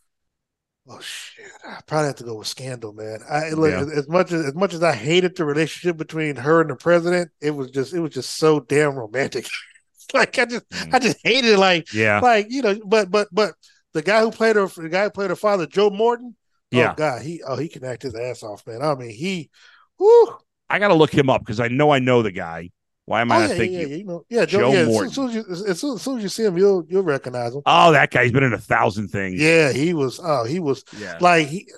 Oh 0.88 1.00
shit! 1.00 1.35
I 1.66 1.80
probably 1.86 2.06
have 2.06 2.16
to 2.16 2.24
go 2.24 2.36
with 2.36 2.46
Scandal, 2.46 2.92
man. 2.92 3.20
I 3.28 3.50
look 3.50 3.70
Yeah. 3.70 3.98
as 3.98 4.08
much 4.08 4.32
as 4.32 4.46
as 4.46 4.54
much 4.54 4.72
as 4.74 4.82
I 4.82 4.92
hated 4.94 5.36
the 5.36 5.44
relationship 5.44 5.96
between 5.96 6.36
her 6.36 6.60
and 6.60 6.70
the 6.70 6.76
president. 6.76 7.30
It 7.40 7.50
was 7.50 7.70
just 7.70 7.92
it 7.92 8.00
was 8.00 8.12
just 8.12 8.36
so 8.36 8.60
damn 8.60 8.94
romantic. 8.94 9.46
like 10.14 10.38
I 10.38 10.44
just 10.44 10.68
Mm. 10.70 10.94
I 10.94 10.98
just 10.98 11.18
hated 11.24 11.52
it. 11.54 11.58
Like 11.58 11.92
Yeah, 11.92 12.20
like 12.20 12.46
you 12.50 12.62
know, 12.62 12.78
but 12.86 13.10
but 13.10 13.28
but 13.32 13.54
the 13.92 14.02
guy 14.02 14.20
who 14.20 14.30
played 14.30 14.56
her, 14.56 14.66
the 14.66 14.88
guy 14.88 15.04
who 15.04 15.10
played 15.10 15.30
her 15.30 15.36
father, 15.36 15.66
Joe 15.66 15.90
Morton. 15.90 16.36
Yeah. 16.70 16.92
Oh 16.92 16.94
God, 16.96 17.22
he 17.22 17.42
oh 17.42 17.56
he 17.56 17.68
can 17.68 17.84
act 17.84 18.02
his 18.02 18.14
ass 18.14 18.42
off, 18.42 18.66
man. 18.66 18.82
I 18.82 18.94
mean 18.94 19.10
he, 19.10 19.50
whoo. 19.98 20.36
I 20.68 20.78
got 20.78 20.88
to 20.88 20.94
look 20.94 21.14
him 21.14 21.30
up 21.30 21.42
because 21.42 21.60
I 21.60 21.68
know 21.68 21.90
I 21.92 22.00
know 22.00 22.22
the 22.22 22.32
guy. 22.32 22.70
Why 23.06 23.20
am 23.20 23.30
oh, 23.30 23.36
I 23.36 23.38
Oh 23.38 23.40
not 23.40 23.48
yeah, 23.48 23.54
yeah, 23.54 23.58
thinking? 23.58 23.80
yeah, 23.90 23.96
you 23.96 24.04
know, 24.04 24.24
yeah, 24.28 24.44
Joe. 24.46 24.58
Joe 24.58 24.72
yeah, 24.72 24.78
as 24.78 24.84
soon- 24.86 24.92
Morton. 24.92 25.08
as 25.08 25.14
soon 25.14 25.28
as, 25.28 25.34
you, 25.34 25.40
as, 25.70 25.80
soon, 25.80 25.94
as 25.94 26.02
soon 26.02 26.16
as 26.18 26.22
you 26.24 26.28
see 26.28 26.44
him, 26.44 26.58
you'll 26.58 26.84
you'll 26.88 27.02
recognize 27.02 27.54
him. 27.54 27.62
Oh, 27.64 27.92
that 27.92 28.10
guy. 28.10 28.24
He's 28.24 28.32
been 28.32 28.42
in 28.42 28.52
a 28.52 28.58
thousand 28.58 29.08
things. 29.08 29.40
Yeah, 29.40 29.72
he 29.72 29.94
was. 29.94 30.20
Oh, 30.22 30.44
he 30.44 30.60
was 30.60 30.84
yeah. 30.98 31.16
like 31.20 31.46
he. 31.46 31.70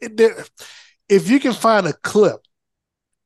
it- 0.00 0.50
if 1.08 1.28
you 1.28 1.38
can 1.38 1.52
find 1.52 1.86
a 1.86 1.92
clip, 1.92 2.40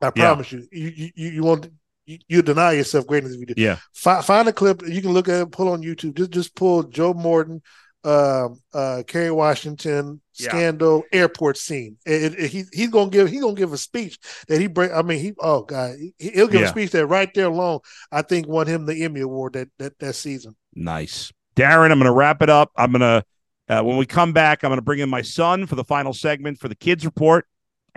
I 0.01 0.11
promise 0.11 0.51
you, 0.51 0.67
you 0.73 0.89
you 0.89 1.11
you, 1.15 1.29
you 1.31 1.43
won't. 1.43 1.69
You, 2.07 2.19
you 2.27 2.43
deny 2.43 2.73
yourself 2.73 3.07
greatness 3.07 3.35
if 3.35 3.41
you 3.41 3.47
do. 3.47 3.55
Yeah. 3.57 3.79
Find, 3.95 4.25
find 4.25 4.49
a 4.49 4.53
clip 4.53 4.83
you 4.87 5.03
can 5.03 5.13
look 5.13 5.29
at 5.29 5.43
it, 5.43 5.53
pull 5.53 5.69
on 5.69 5.83
YouTube. 5.83 6.15
Just 6.15 6.31
just 6.31 6.55
pull 6.55 6.85
Joe 6.85 7.15
Morton 7.15 7.63
uh, 8.05 8.49
uh, 8.73 9.03
Kerry 9.07 9.31
Washington 9.31 10.21
Yeah. 10.35 10.49
scandal 10.51 11.03
airport 11.13 11.57
scene. 11.57 11.97
It, 12.07 12.39
it- 12.39 12.51
he 12.51 12.65
he's 12.73 12.91
gonna 12.91 13.11
give 13.11 13.29
he's 13.29 13.41
gonna 13.41 13.55
give 13.55 13.73
a 13.73 13.79
speech 13.79 14.19
that 14.49 14.61
he 14.61 14.67
bring. 14.67 14.93
I 14.93 15.03
mean, 15.03 15.19
he 15.19 15.33
oh 15.41 15.63
god, 15.63 15.97
he, 15.99 16.15
he'll 16.31 16.49
give 16.49 16.61
Yeah. 16.61 16.67
a 16.69 16.71
speech 16.71 16.91
that 16.93 17.07
right 17.07 17.33
there 17.35 17.47
alone. 17.47 17.81
I 18.13 18.23
think 18.23 18.47
won 18.47 18.67
him 18.67 18.87
the 18.87 19.03
Emmy 19.05 19.21
award 19.21 19.55
that 19.55 19.69
that 19.79 19.99
that 19.99 20.15
season. 20.15 20.55
Nice. 20.75 21.33
Darren, 21.57 21.91
I'm 21.91 21.99
going 21.99 22.05
to 22.05 22.13
wrap 22.13 22.41
it 22.41 22.49
up. 22.49 22.71
I'm 22.77 22.93
to, 22.93 23.25
uh, 23.69 23.83
when 23.83 23.97
we 23.97 24.07
come 24.07 24.33
back, 24.33 24.63
I'm 24.63 24.69
going 24.69 24.79
to 24.79 24.83
bring 24.83 25.01
in 25.01 25.11
my 25.11 25.23
son 25.23 25.67
for 25.67 25.75
the 25.75 25.83
final 25.83 26.15
segment 26.15 26.61
for 26.61 26.69
the 26.69 26.77
kids 26.77 27.05
report. 27.05 27.47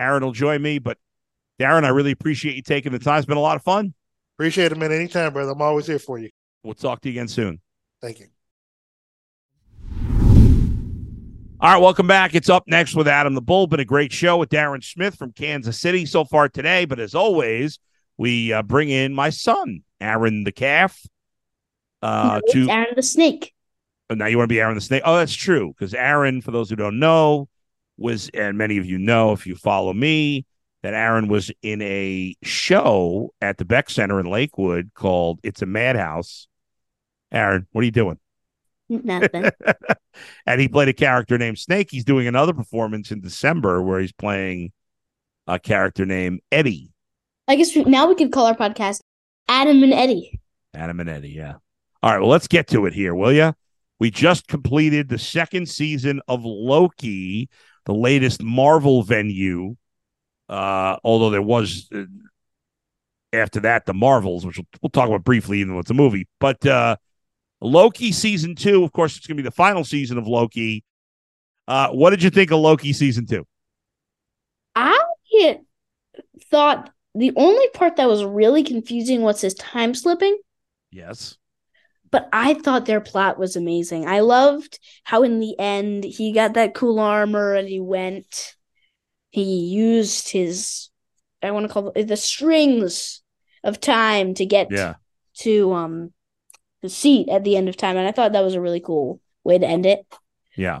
Aaron 0.00 0.24
will 0.24 0.32
join 0.32 0.60
me. 0.60 0.80
But 0.80 0.98
Darren, 1.60 1.84
I 1.84 1.90
really 1.90 2.10
appreciate 2.10 2.56
you 2.56 2.62
taking 2.62 2.90
the 2.90 2.98
time. 2.98 3.18
It's 3.18 3.26
been 3.26 3.36
a 3.36 3.40
lot 3.40 3.54
of 3.54 3.62
fun. 3.62 3.94
Appreciate 4.36 4.72
it, 4.72 4.78
man. 4.78 4.90
Anytime, 4.90 5.32
brother. 5.32 5.52
I'm 5.52 5.62
always 5.62 5.86
here 5.86 6.00
for 6.00 6.18
you. 6.18 6.30
We'll 6.64 6.74
talk 6.74 7.02
to 7.02 7.08
you 7.08 7.12
again 7.12 7.28
soon. 7.28 7.60
Thank 8.00 8.18
you. 8.18 8.31
All 11.62 11.72
right, 11.72 11.80
welcome 11.80 12.08
back. 12.08 12.34
It's 12.34 12.48
up 12.48 12.64
next 12.66 12.96
with 12.96 13.06
Adam 13.06 13.34
the 13.34 13.40
Bull. 13.40 13.68
Been 13.68 13.78
a 13.78 13.84
great 13.84 14.12
show 14.12 14.36
with 14.36 14.48
Darren 14.48 14.82
Smith 14.82 15.14
from 15.14 15.30
Kansas 15.30 15.78
City 15.78 16.04
so 16.06 16.24
far 16.24 16.48
today. 16.48 16.86
But 16.86 16.98
as 16.98 17.14
always, 17.14 17.78
we 18.18 18.52
uh, 18.52 18.64
bring 18.64 18.88
in 18.88 19.14
my 19.14 19.30
son, 19.30 19.84
Aaron 20.00 20.42
the 20.42 20.50
Calf. 20.50 21.00
Uh, 22.02 22.40
No, 22.44 22.52
to 22.52 22.68
Aaron 22.68 22.94
the 22.96 23.02
Snake. 23.04 23.54
Oh, 24.10 24.14
now 24.14 24.26
you 24.26 24.38
want 24.38 24.48
to 24.48 24.52
be 24.52 24.60
Aaron 24.60 24.74
the 24.74 24.80
Snake? 24.80 25.02
Oh, 25.04 25.14
that's 25.14 25.32
true. 25.36 25.72
Because 25.72 25.94
Aaron, 25.94 26.40
for 26.40 26.50
those 26.50 26.68
who 26.68 26.74
don't 26.74 26.98
know, 26.98 27.48
was, 27.96 28.28
and 28.34 28.58
many 28.58 28.78
of 28.78 28.84
you 28.84 28.98
know 28.98 29.30
if 29.30 29.46
you 29.46 29.54
follow 29.54 29.92
me, 29.92 30.44
that 30.82 30.94
Aaron 30.94 31.28
was 31.28 31.52
in 31.62 31.80
a 31.80 32.34
show 32.42 33.32
at 33.40 33.58
the 33.58 33.64
Beck 33.64 33.88
Center 33.88 34.18
in 34.18 34.26
Lakewood 34.26 34.90
called 34.94 35.38
It's 35.44 35.62
a 35.62 35.66
Madhouse. 35.66 36.48
Aaron, 37.30 37.68
what 37.70 37.82
are 37.82 37.84
you 37.84 37.92
doing? 37.92 38.18
Nothing. 38.88 39.50
and 40.46 40.60
he 40.60 40.68
played 40.68 40.88
a 40.88 40.92
character 40.92 41.38
named 41.38 41.58
Snake. 41.58 41.88
He's 41.90 42.04
doing 42.04 42.26
another 42.26 42.52
performance 42.52 43.10
in 43.10 43.20
December 43.20 43.82
where 43.82 44.00
he's 44.00 44.12
playing 44.12 44.72
a 45.46 45.58
character 45.58 46.04
named 46.04 46.40
Eddie. 46.50 46.90
I 47.48 47.56
guess 47.56 47.74
we, 47.74 47.84
now 47.84 48.08
we 48.08 48.14
could 48.14 48.32
call 48.32 48.46
our 48.46 48.56
podcast 48.56 49.00
Adam 49.48 49.82
and 49.82 49.92
Eddie. 49.92 50.40
Adam 50.74 51.00
and 51.00 51.08
Eddie, 51.08 51.30
yeah. 51.30 51.54
All 52.02 52.10
right, 52.10 52.20
well, 52.20 52.28
let's 52.28 52.48
get 52.48 52.68
to 52.68 52.86
it 52.86 52.94
here, 52.94 53.14
will 53.14 53.32
you? 53.32 53.54
We 53.98 54.10
just 54.10 54.48
completed 54.48 55.08
the 55.08 55.18
second 55.18 55.68
season 55.68 56.20
of 56.26 56.44
Loki, 56.44 57.48
the 57.84 57.94
latest 57.94 58.42
Marvel 58.42 59.02
venue. 59.02 59.76
Uh, 60.48 60.96
although 61.04 61.30
there 61.30 61.42
was 61.42 61.88
uh, 61.94 62.02
after 63.32 63.60
that 63.60 63.86
the 63.86 63.94
Marvels, 63.94 64.44
which 64.44 64.58
we'll, 64.58 64.66
we'll 64.82 64.90
talk 64.90 65.08
about 65.08 65.24
briefly, 65.24 65.60
even 65.60 65.74
though 65.74 65.80
it's 65.80 65.90
a 65.90 65.94
movie. 65.94 66.26
But 66.40 66.66
uh, 66.66 66.96
Loki 67.62 68.12
season 68.12 68.54
two, 68.54 68.82
of 68.84 68.92
course, 68.92 69.16
it's 69.16 69.26
going 69.26 69.36
to 69.36 69.42
be 69.42 69.46
the 69.48 69.54
final 69.54 69.84
season 69.84 70.18
of 70.18 70.26
Loki. 70.26 70.84
Uh, 71.68 71.88
what 71.90 72.10
did 72.10 72.22
you 72.22 72.30
think 72.30 72.50
of 72.50 72.58
Loki 72.58 72.92
season 72.92 73.24
two? 73.26 73.46
I 74.74 74.98
thought 76.50 76.90
the 77.14 77.32
only 77.36 77.68
part 77.68 77.96
that 77.96 78.08
was 78.08 78.24
really 78.24 78.62
confusing 78.64 79.22
was 79.22 79.40
his 79.40 79.54
time 79.54 79.94
slipping, 79.94 80.38
Yes. 80.90 81.36
but 82.10 82.28
I 82.32 82.54
thought 82.54 82.86
their 82.86 83.00
plot 83.00 83.38
was 83.38 83.54
amazing. 83.56 84.06
I 84.08 84.20
loved 84.20 84.78
how 85.04 85.22
in 85.22 85.40
the 85.40 85.58
end 85.58 86.04
he 86.04 86.32
got 86.32 86.54
that 86.54 86.74
cool 86.74 86.98
armor 86.98 87.54
and 87.54 87.68
he 87.68 87.80
went, 87.80 88.54
he 89.30 89.42
used 89.66 90.30
his, 90.30 90.90
I 91.42 91.50
want 91.50 91.66
to 91.66 91.72
call 91.72 91.92
it 91.94 92.08
the 92.08 92.16
strings 92.16 93.22
of 93.62 93.80
time 93.80 94.34
to 94.34 94.46
get 94.46 94.68
Yeah. 94.70 94.94
to 95.38 95.72
um 95.74 96.12
the 96.82 96.88
seat 96.88 97.28
at 97.28 97.44
the 97.44 97.56
end 97.56 97.68
of 97.68 97.76
time, 97.76 97.96
and 97.96 98.06
I 98.06 98.12
thought 98.12 98.32
that 98.32 98.44
was 98.44 98.54
a 98.54 98.60
really 98.60 98.80
cool 98.80 99.20
way 99.44 99.58
to 99.58 99.66
end 99.66 99.86
it. 99.86 100.06
Yeah. 100.56 100.80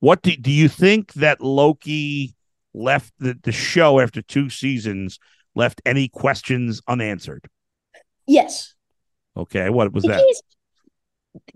What 0.00 0.22
do, 0.22 0.34
do 0.34 0.50
you 0.50 0.68
think 0.68 1.12
that 1.14 1.40
Loki 1.40 2.34
left 2.74 3.12
the, 3.18 3.38
the 3.42 3.52
show 3.52 4.00
after 4.00 4.22
two 4.22 4.48
seasons 4.50 5.18
left 5.54 5.82
any 5.84 6.08
questions 6.08 6.80
unanswered? 6.88 7.46
Yes. 8.26 8.74
Okay, 9.36 9.70
what 9.70 9.92
was 9.92 10.04
that? 10.04 10.22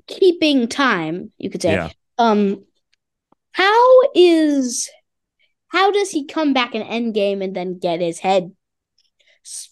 keeping 0.06 0.68
time, 0.68 1.32
you 1.38 1.50
could 1.50 1.62
say. 1.62 1.72
Yeah. 1.72 1.90
Um, 2.18 2.64
how 3.52 4.00
is 4.14 4.90
how 5.68 5.90
does 5.90 6.10
he 6.10 6.26
come 6.26 6.52
back 6.52 6.74
in 6.74 6.82
Endgame 6.82 7.42
and 7.42 7.54
then 7.54 7.78
get 7.78 8.00
his 8.00 8.20
head? 8.20 8.52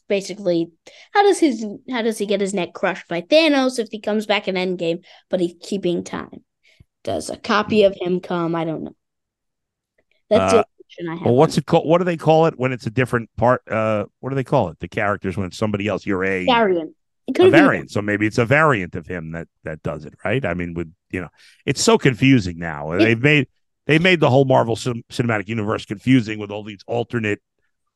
Basically, 0.08 0.70
how 1.12 1.22
does 1.22 1.38
his 1.38 1.64
how 1.90 2.02
does 2.02 2.18
he 2.18 2.26
get 2.26 2.40
his 2.40 2.54
neck 2.54 2.72
crushed 2.74 3.08
by 3.08 3.20
Thanos 3.22 3.78
if 3.78 3.88
he 3.90 4.00
comes 4.00 4.26
back 4.26 4.48
in 4.48 4.54
Endgame, 4.54 5.04
but 5.30 5.40
he's 5.40 5.54
keeping 5.60 6.04
time? 6.04 6.44
Does 7.02 7.30
a 7.30 7.36
copy 7.36 7.84
of 7.84 7.96
him 8.00 8.20
come? 8.20 8.54
I 8.54 8.64
don't 8.64 8.84
know. 8.84 8.96
That's 10.30 10.54
Uh, 10.54 10.56
the 10.58 10.66
question 10.78 11.08
I 11.08 11.16
have. 11.16 11.26
Well, 11.26 11.34
what's 11.34 11.58
it 11.58 11.66
called? 11.66 11.86
What 11.86 11.98
do 11.98 12.04
they 12.04 12.16
call 12.16 12.46
it 12.46 12.58
when 12.58 12.72
it's 12.72 12.86
a 12.86 12.90
different 12.90 13.30
part? 13.36 13.62
Uh, 13.68 14.06
what 14.20 14.30
do 14.30 14.36
they 14.36 14.44
call 14.44 14.68
it? 14.68 14.78
The 14.80 14.88
characters 14.88 15.36
when 15.36 15.46
it's 15.46 15.58
somebody 15.58 15.86
else. 15.86 16.06
You're 16.06 16.24
a, 16.24 16.46
variant? 16.46 16.94
It 17.26 17.32
a 17.32 17.34
could 17.34 17.44
be 17.44 17.50
variant. 17.50 17.90
So 17.90 18.00
maybe 18.00 18.26
it's 18.26 18.38
a 18.38 18.44
variant 18.44 18.94
of 18.94 19.06
him 19.06 19.32
that 19.32 19.48
that 19.64 19.82
does 19.82 20.04
it, 20.04 20.14
right? 20.24 20.44
I 20.44 20.54
mean, 20.54 20.74
with 20.74 20.92
you 21.10 21.20
know, 21.20 21.28
it's 21.66 21.82
so 21.82 21.98
confusing 21.98 22.58
now. 22.58 22.96
They've 22.96 23.20
made 23.20 23.48
they 23.86 23.98
made 23.98 24.20
the 24.20 24.30
whole 24.30 24.44
Marvel 24.44 24.76
cin- 24.76 25.04
cinematic 25.10 25.48
universe 25.48 25.84
confusing 25.84 26.38
with 26.38 26.50
all 26.50 26.64
these 26.64 26.82
alternate 26.86 27.40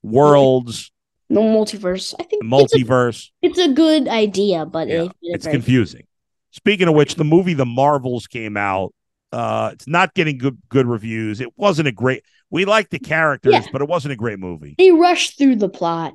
worlds, 0.03 0.93
no 1.31 1.43
multiverse. 1.43 2.14
I 2.18 2.24
think 2.24 2.43
it's 2.45 2.72
a, 2.74 2.76
multiverse. 2.79 3.31
it's 3.43 3.59
a 3.59 3.68
good 3.72 4.09
idea, 4.09 4.64
but 4.66 4.89
Yeah, 4.89 5.05
it 5.05 5.12
it's 5.22 5.45
very- 5.45 5.57
confusing. 5.57 6.05
Speaking 6.51 6.89
of 6.89 6.95
which, 6.95 7.14
the 7.16 7.24
movie 7.24 7.55
The 7.55 7.66
Marvels 7.66 8.26
came 8.26 8.57
out. 8.57 8.95
Uh, 9.31 9.70
it's 9.74 9.87
not 9.87 10.14
getting 10.14 10.39
good 10.39 10.57
good 10.70 10.87
reviews. 10.87 11.41
It 11.41 11.51
wasn't 11.57 11.89
a 11.89 11.93
great. 11.93 12.24
We 12.51 12.64
liked 12.64 12.91
the 12.91 12.99
characters, 12.99 13.53
Yeah. 13.53 13.66
but 13.70 13.83
it 13.83 13.89
wasn't 13.89 14.12
a 14.12 14.16
great 14.16 14.39
movie. 14.39 14.74
They 14.79 14.91
rushed 14.91 15.37
through 15.37 15.57
the 15.57 15.68
plot. 15.68 16.14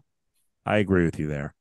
I 0.65 0.77
agree 0.77 1.05
with 1.05 1.19
you 1.19 1.27
there. 1.27 1.53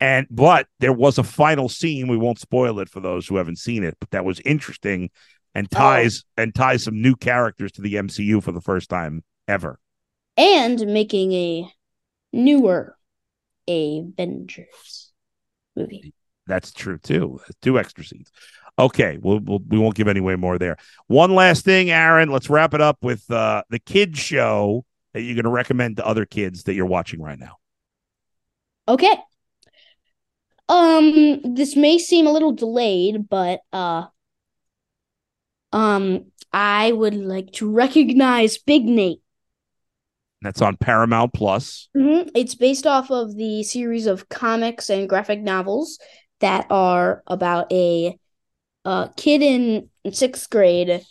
And 0.00 0.26
but 0.30 0.66
there 0.80 0.92
was 0.92 1.18
a 1.18 1.22
final 1.22 1.68
scene. 1.68 2.08
We 2.08 2.16
won't 2.16 2.40
spoil 2.40 2.80
it 2.80 2.88
for 2.88 2.98
those 3.00 3.26
who 3.28 3.36
haven't 3.36 3.58
seen 3.58 3.84
it, 3.84 3.96
but 4.00 4.10
that 4.10 4.24
was 4.24 4.40
interesting 4.44 5.10
and 5.54 5.70
ties 5.70 6.24
and 6.36 6.52
ties 6.54 6.82
some 6.84 7.00
new 7.00 7.14
characters 7.14 7.70
to 7.72 7.80
the 7.82 7.94
MCU 7.94 8.42
for 8.42 8.50
the 8.52 8.60
first 8.60 8.88
time 8.90 9.22
ever. 9.46 9.78
and 10.36 10.80
making 10.86 11.32
a 11.32 11.68
newer 12.32 12.96
Avengers 13.68 15.12
movie. 15.76 16.12
That's 16.46 16.72
true 16.72 16.98
too. 16.98 17.40
Two 17.60 17.78
extra 17.78 18.04
scenes. 18.04 18.30
Okay, 18.78 19.18
we'll, 19.20 19.40
we'll 19.40 19.60
we 19.68 19.78
won't 19.78 19.96
give 19.96 20.08
any 20.08 20.20
way 20.20 20.36
more 20.36 20.58
there. 20.58 20.76
One 21.08 21.34
last 21.34 21.64
thing, 21.64 21.90
Aaron. 21.90 22.30
Let's 22.30 22.48
wrap 22.48 22.74
it 22.74 22.80
up 22.80 22.98
with 23.02 23.28
uh, 23.30 23.62
the 23.70 23.78
kids 23.78 24.18
show 24.18 24.84
that 25.12 25.22
you're 25.22 25.34
going 25.34 25.44
to 25.44 25.50
recommend 25.50 25.96
to 25.96 26.06
other 26.06 26.24
kids 26.24 26.64
that 26.64 26.74
you're 26.74 26.86
watching 26.86 27.20
right 27.20 27.38
now. 27.38 27.56
Okay. 28.86 29.14
Um, 30.68 31.54
this 31.54 31.76
may 31.76 31.98
seem 31.98 32.26
a 32.26 32.32
little 32.32 32.52
delayed, 32.52 33.28
but 33.28 33.60
uh, 33.72 34.04
um, 35.72 36.26
I 36.52 36.92
would 36.92 37.14
like 37.14 37.52
to 37.54 37.70
recognize 37.70 38.58
Big 38.58 38.84
Nate. 38.84 39.22
That's 40.42 40.62
on 40.62 40.76
Paramount 40.76 41.32
Plus. 41.32 41.88
Mhm. 41.96 42.30
It's 42.34 42.54
based 42.54 42.86
off 42.86 43.10
of 43.10 43.36
the 43.36 43.62
series 43.62 44.06
of 44.06 44.28
comics 44.28 44.88
and 44.88 45.08
graphic 45.08 45.40
novels 45.40 45.98
that 46.40 46.66
are 46.70 47.22
about 47.26 47.72
a 47.72 48.18
uh, 48.84 49.08
kid 49.16 49.42
in 49.42 49.88
sixth 50.12 50.48
grade 50.48 51.02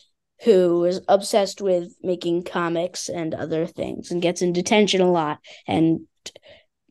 who 0.44 0.86
is 0.86 1.02
obsessed 1.08 1.62
with 1.62 1.94
making 2.02 2.44
comics 2.44 3.10
and 3.10 3.34
other 3.34 3.66
things 3.66 4.12
and 4.12 4.22
gets 4.22 4.42
in 4.42 4.54
detention 4.54 5.02
a 5.02 5.12
lot. 5.12 5.40
And 5.68 6.02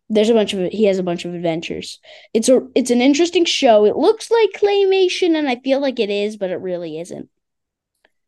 there's 0.08 0.28
a 0.28 0.34
bunch 0.34 0.52
of 0.52 0.70
he 0.70 0.84
has 0.84 0.98
a 0.98 1.02
bunch 1.02 1.24
of 1.24 1.34
adventures. 1.34 2.00
It's 2.34 2.48
a 2.48 2.60
it's 2.74 2.90
an 2.90 3.00
interesting 3.00 3.44
show. 3.44 3.84
It 3.86 3.96
looks 3.96 4.30
like 4.30 4.50
claymation, 4.60 5.36
and 5.36 5.48
I 5.48 5.56
feel 5.56 5.80
like 5.80 5.98
it 5.98 6.10
is, 6.10 6.36
but 6.36 6.50
it 6.50 6.60
really 6.60 6.98
isn't. 7.00 7.28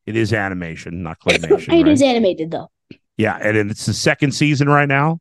It 0.07 0.17
is 0.17 0.33
animation, 0.33 1.03
not 1.03 1.21
claymation. 1.25 1.79
It 1.79 1.85
right? 1.85 1.89
is 1.89 2.03
animated 2.03 2.51
though. 2.51 2.71
Yeah, 3.19 3.37
and 3.37 3.71
it's 3.71 3.85
the 3.85 3.93
second 3.93 4.33
season 4.33 4.69
right 4.69 4.89
now. 4.89 5.19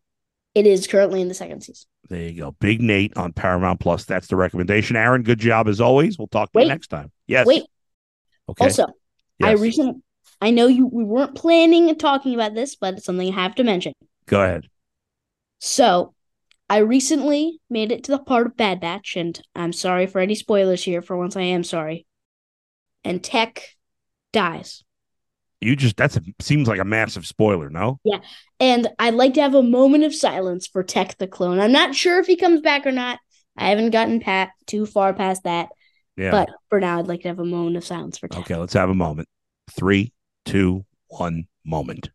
It 0.56 0.66
is 0.66 0.88
currently 0.88 1.22
in 1.22 1.28
the 1.28 1.34
second 1.34 1.62
season. 1.62 1.88
There 2.10 2.22
you 2.22 2.40
go. 2.40 2.52
Big 2.60 2.82
Nate 2.82 3.16
on 3.18 3.34
Paramount 3.34 3.80
Plus. 3.80 4.06
That's 4.06 4.28
the 4.28 4.38
recommendation. 4.38 4.96
Aaron, 4.96 5.24
good 5.24 5.40
job 5.40 5.68
as 5.68 5.82
always. 5.82 6.18
We'll 6.18 6.28
talk 6.28 6.52
to 6.54 6.62
you 6.62 6.68
next 6.68 6.88
time. 6.88 7.12
Yes. 7.28 7.46
Wait, 7.46 7.64
Okay. 8.50 8.66
Also, 8.66 8.86
I 9.42 9.52
recently, 9.54 10.02
I 10.40 10.52
know 10.52 10.68
you 10.68 10.88
we 10.88 11.04
weren't 11.04 11.36
planning 11.36 11.90
on 11.90 11.98
talking 11.98 12.34
about 12.34 12.54
this, 12.54 12.76
but 12.76 12.96
it's 12.96 13.06
something 13.06 13.28
I 13.28 13.36
have 13.36 13.56
to 13.56 13.64
mention. 13.64 13.94
Go 14.26 14.42
ahead. 14.42 14.68
So, 15.60 16.14
I 16.70 16.78
recently 16.78 17.60
made 17.70 17.92
it 17.92 18.04
to 18.06 18.12
the 18.12 18.20
part 18.20 18.46
of 18.46 18.58
Bad 18.58 18.80
Batch, 18.80 19.16
and 19.16 19.40
I'm 19.56 19.74
sorry 19.74 20.06
for 20.06 20.20
any 20.20 20.36
spoilers 20.36 20.84
here. 20.84 21.02
For 21.02 21.18
once, 21.18 21.36
I 21.36 21.42
am 21.42 21.64
sorry. 21.64 22.06
And 23.04 23.24
Tech 23.24 23.76
dies, 24.34 24.84
You 25.62 25.76
just 25.76 25.98
that's 25.98 26.16
a 26.18 26.22
seems 26.40 26.68
like 26.68 26.80
a 26.80 26.86
massive 26.86 27.26
spoiler, 27.26 27.70
no? 27.70 28.00
Yeah. 28.04 28.20
And 28.60 28.88
I'd 29.00 29.16
like 29.16 29.34
to 29.36 29.42
have 29.42 29.56
a 29.56 29.64
moment 29.64 30.04
of 30.04 30.14
silence 30.14 30.68
for 30.68 30.84
Tech 30.84 31.18
the 31.18 31.28
clone. 31.28 31.60
I'm 31.60 31.72
not 31.72 31.96
sure 31.96 32.20
if 32.20 32.28
he 32.28 32.36
comes 32.36 32.62
back 32.62 32.86
or 32.86 32.92
not. 32.92 33.20
I 33.58 33.70
haven't 33.70 33.90
gotten 33.90 34.20
pat 34.20 34.50
too 34.68 34.86
far 34.86 35.14
past 35.16 35.44
that, 35.46 35.70
Yeah. 36.16 36.30
but 36.30 36.50
for 36.70 36.80
now, 36.80 37.00
I'd 37.00 37.08
like 37.08 37.22
to 37.22 37.30
have 37.30 37.40
a 37.40 37.46
moment 37.46 37.76
of 37.76 37.84
silence 37.84 38.20
for 38.20 38.28
Tech. 38.28 38.42
okay, 38.42 38.56
let's 38.56 38.74
have 38.74 38.90
a 38.90 38.94
moment. 38.96 39.28
three, 39.72 40.14
two, 40.46 40.86
one 41.08 41.48
moment. 41.66 42.10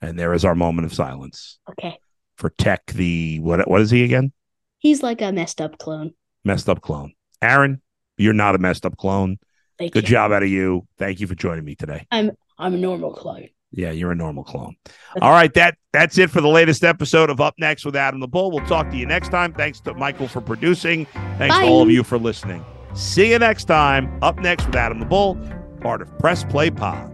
And 0.00 0.18
there 0.18 0.32
is 0.34 0.44
our 0.44 0.54
moment 0.54 0.86
of 0.86 0.94
silence 0.94 1.58
Okay. 1.70 1.98
for 2.36 2.50
Tech, 2.50 2.86
the 2.92 3.40
what 3.40 3.66
what 3.68 3.80
is 3.80 3.90
he 3.90 4.04
again? 4.04 4.32
He's 4.78 5.02
like 5.02 5.20
a 5.20 5.32
messed 5.32 5.60
up 5.60 5.78
clone. 5.78 6.12
Messed 6.44 6.68
up 6.68 6.80
clone. 6.80 7.14
Aaron, 7.42 7.82
you're 8.16 8.32
not 8.32 8.54
a 8.54 8.58
messed 8.58 8.86
up 8.86 8.96
clone. 8.96 9.38
Thank 9.78 9.92
Good 9.92 10.04
you. 10.08 10.14
job 10.14 10.32
out 10.32 10.42
of 10.42 10.48
you. 10.48 10.86
Thank 10.98 11.20
you 11.20 11.26
for 11.26 11.34
joining 11.34 11.64
me 11.64 11.74
today. 11.74 12.06
I'm 12.10 12.32
I'm 12.58 12.74
a 12.74 12.78
normal 12.78 13.12
clone. 13.12 13.48
Yeah, 13.70 13.90
you're 13.90 14.12
a 14.12 14.16
normal 14.16 14.44
clone. 14.44 14.76
All 15.20 15.30
right, 15.30 15.52
that 15.54 15.76
that's 15.92 16.16
it 16.18 16.30
for 16.30 16.40
the 16.40 16.48
latest 16.48 16.84
episode 16.84 17.28
of 17.30 17.40
Up 17.40 17.54
Next 17.58 17.84
with 17.84 17.96
Adam 17.96 18.20
the 18.20 18.28
Bull. 18.28 18.50
We'll 18.50 18.66
talk 18.66 18.90
to 18.90 18.96
you 18.96 19.06
next 19.06 19.28
time. 19.30 19.52
Thanks 19.52 19.80
to 19.80 19.94
Michael 19.94 20.26
for 20.26 20.40
producing. 20.40 21.06
Thanks 21.36 21.54
Bye. 21.54 21.64
to 21.64 21.68
all 21.68 21.82
of 21.82 21.90
you 21.90 22.02
for 22.02 22.18
listening. 22.18 22.64
See 22.94 23.30
you 23.30 23.38
next 23.38 23.64
time. 23.64 24.18
Up 24.22 24.38
Next 24.38 24.66
with 24.66 24.76
Adam 24.76 24.98
the 24.98 25.06
Bull, 25.06 25.38
part 25.80 26.00
of 26.02 26.18
Press 26.18 26.44
Play 26.44 26.70
Pod. 26.70 27.12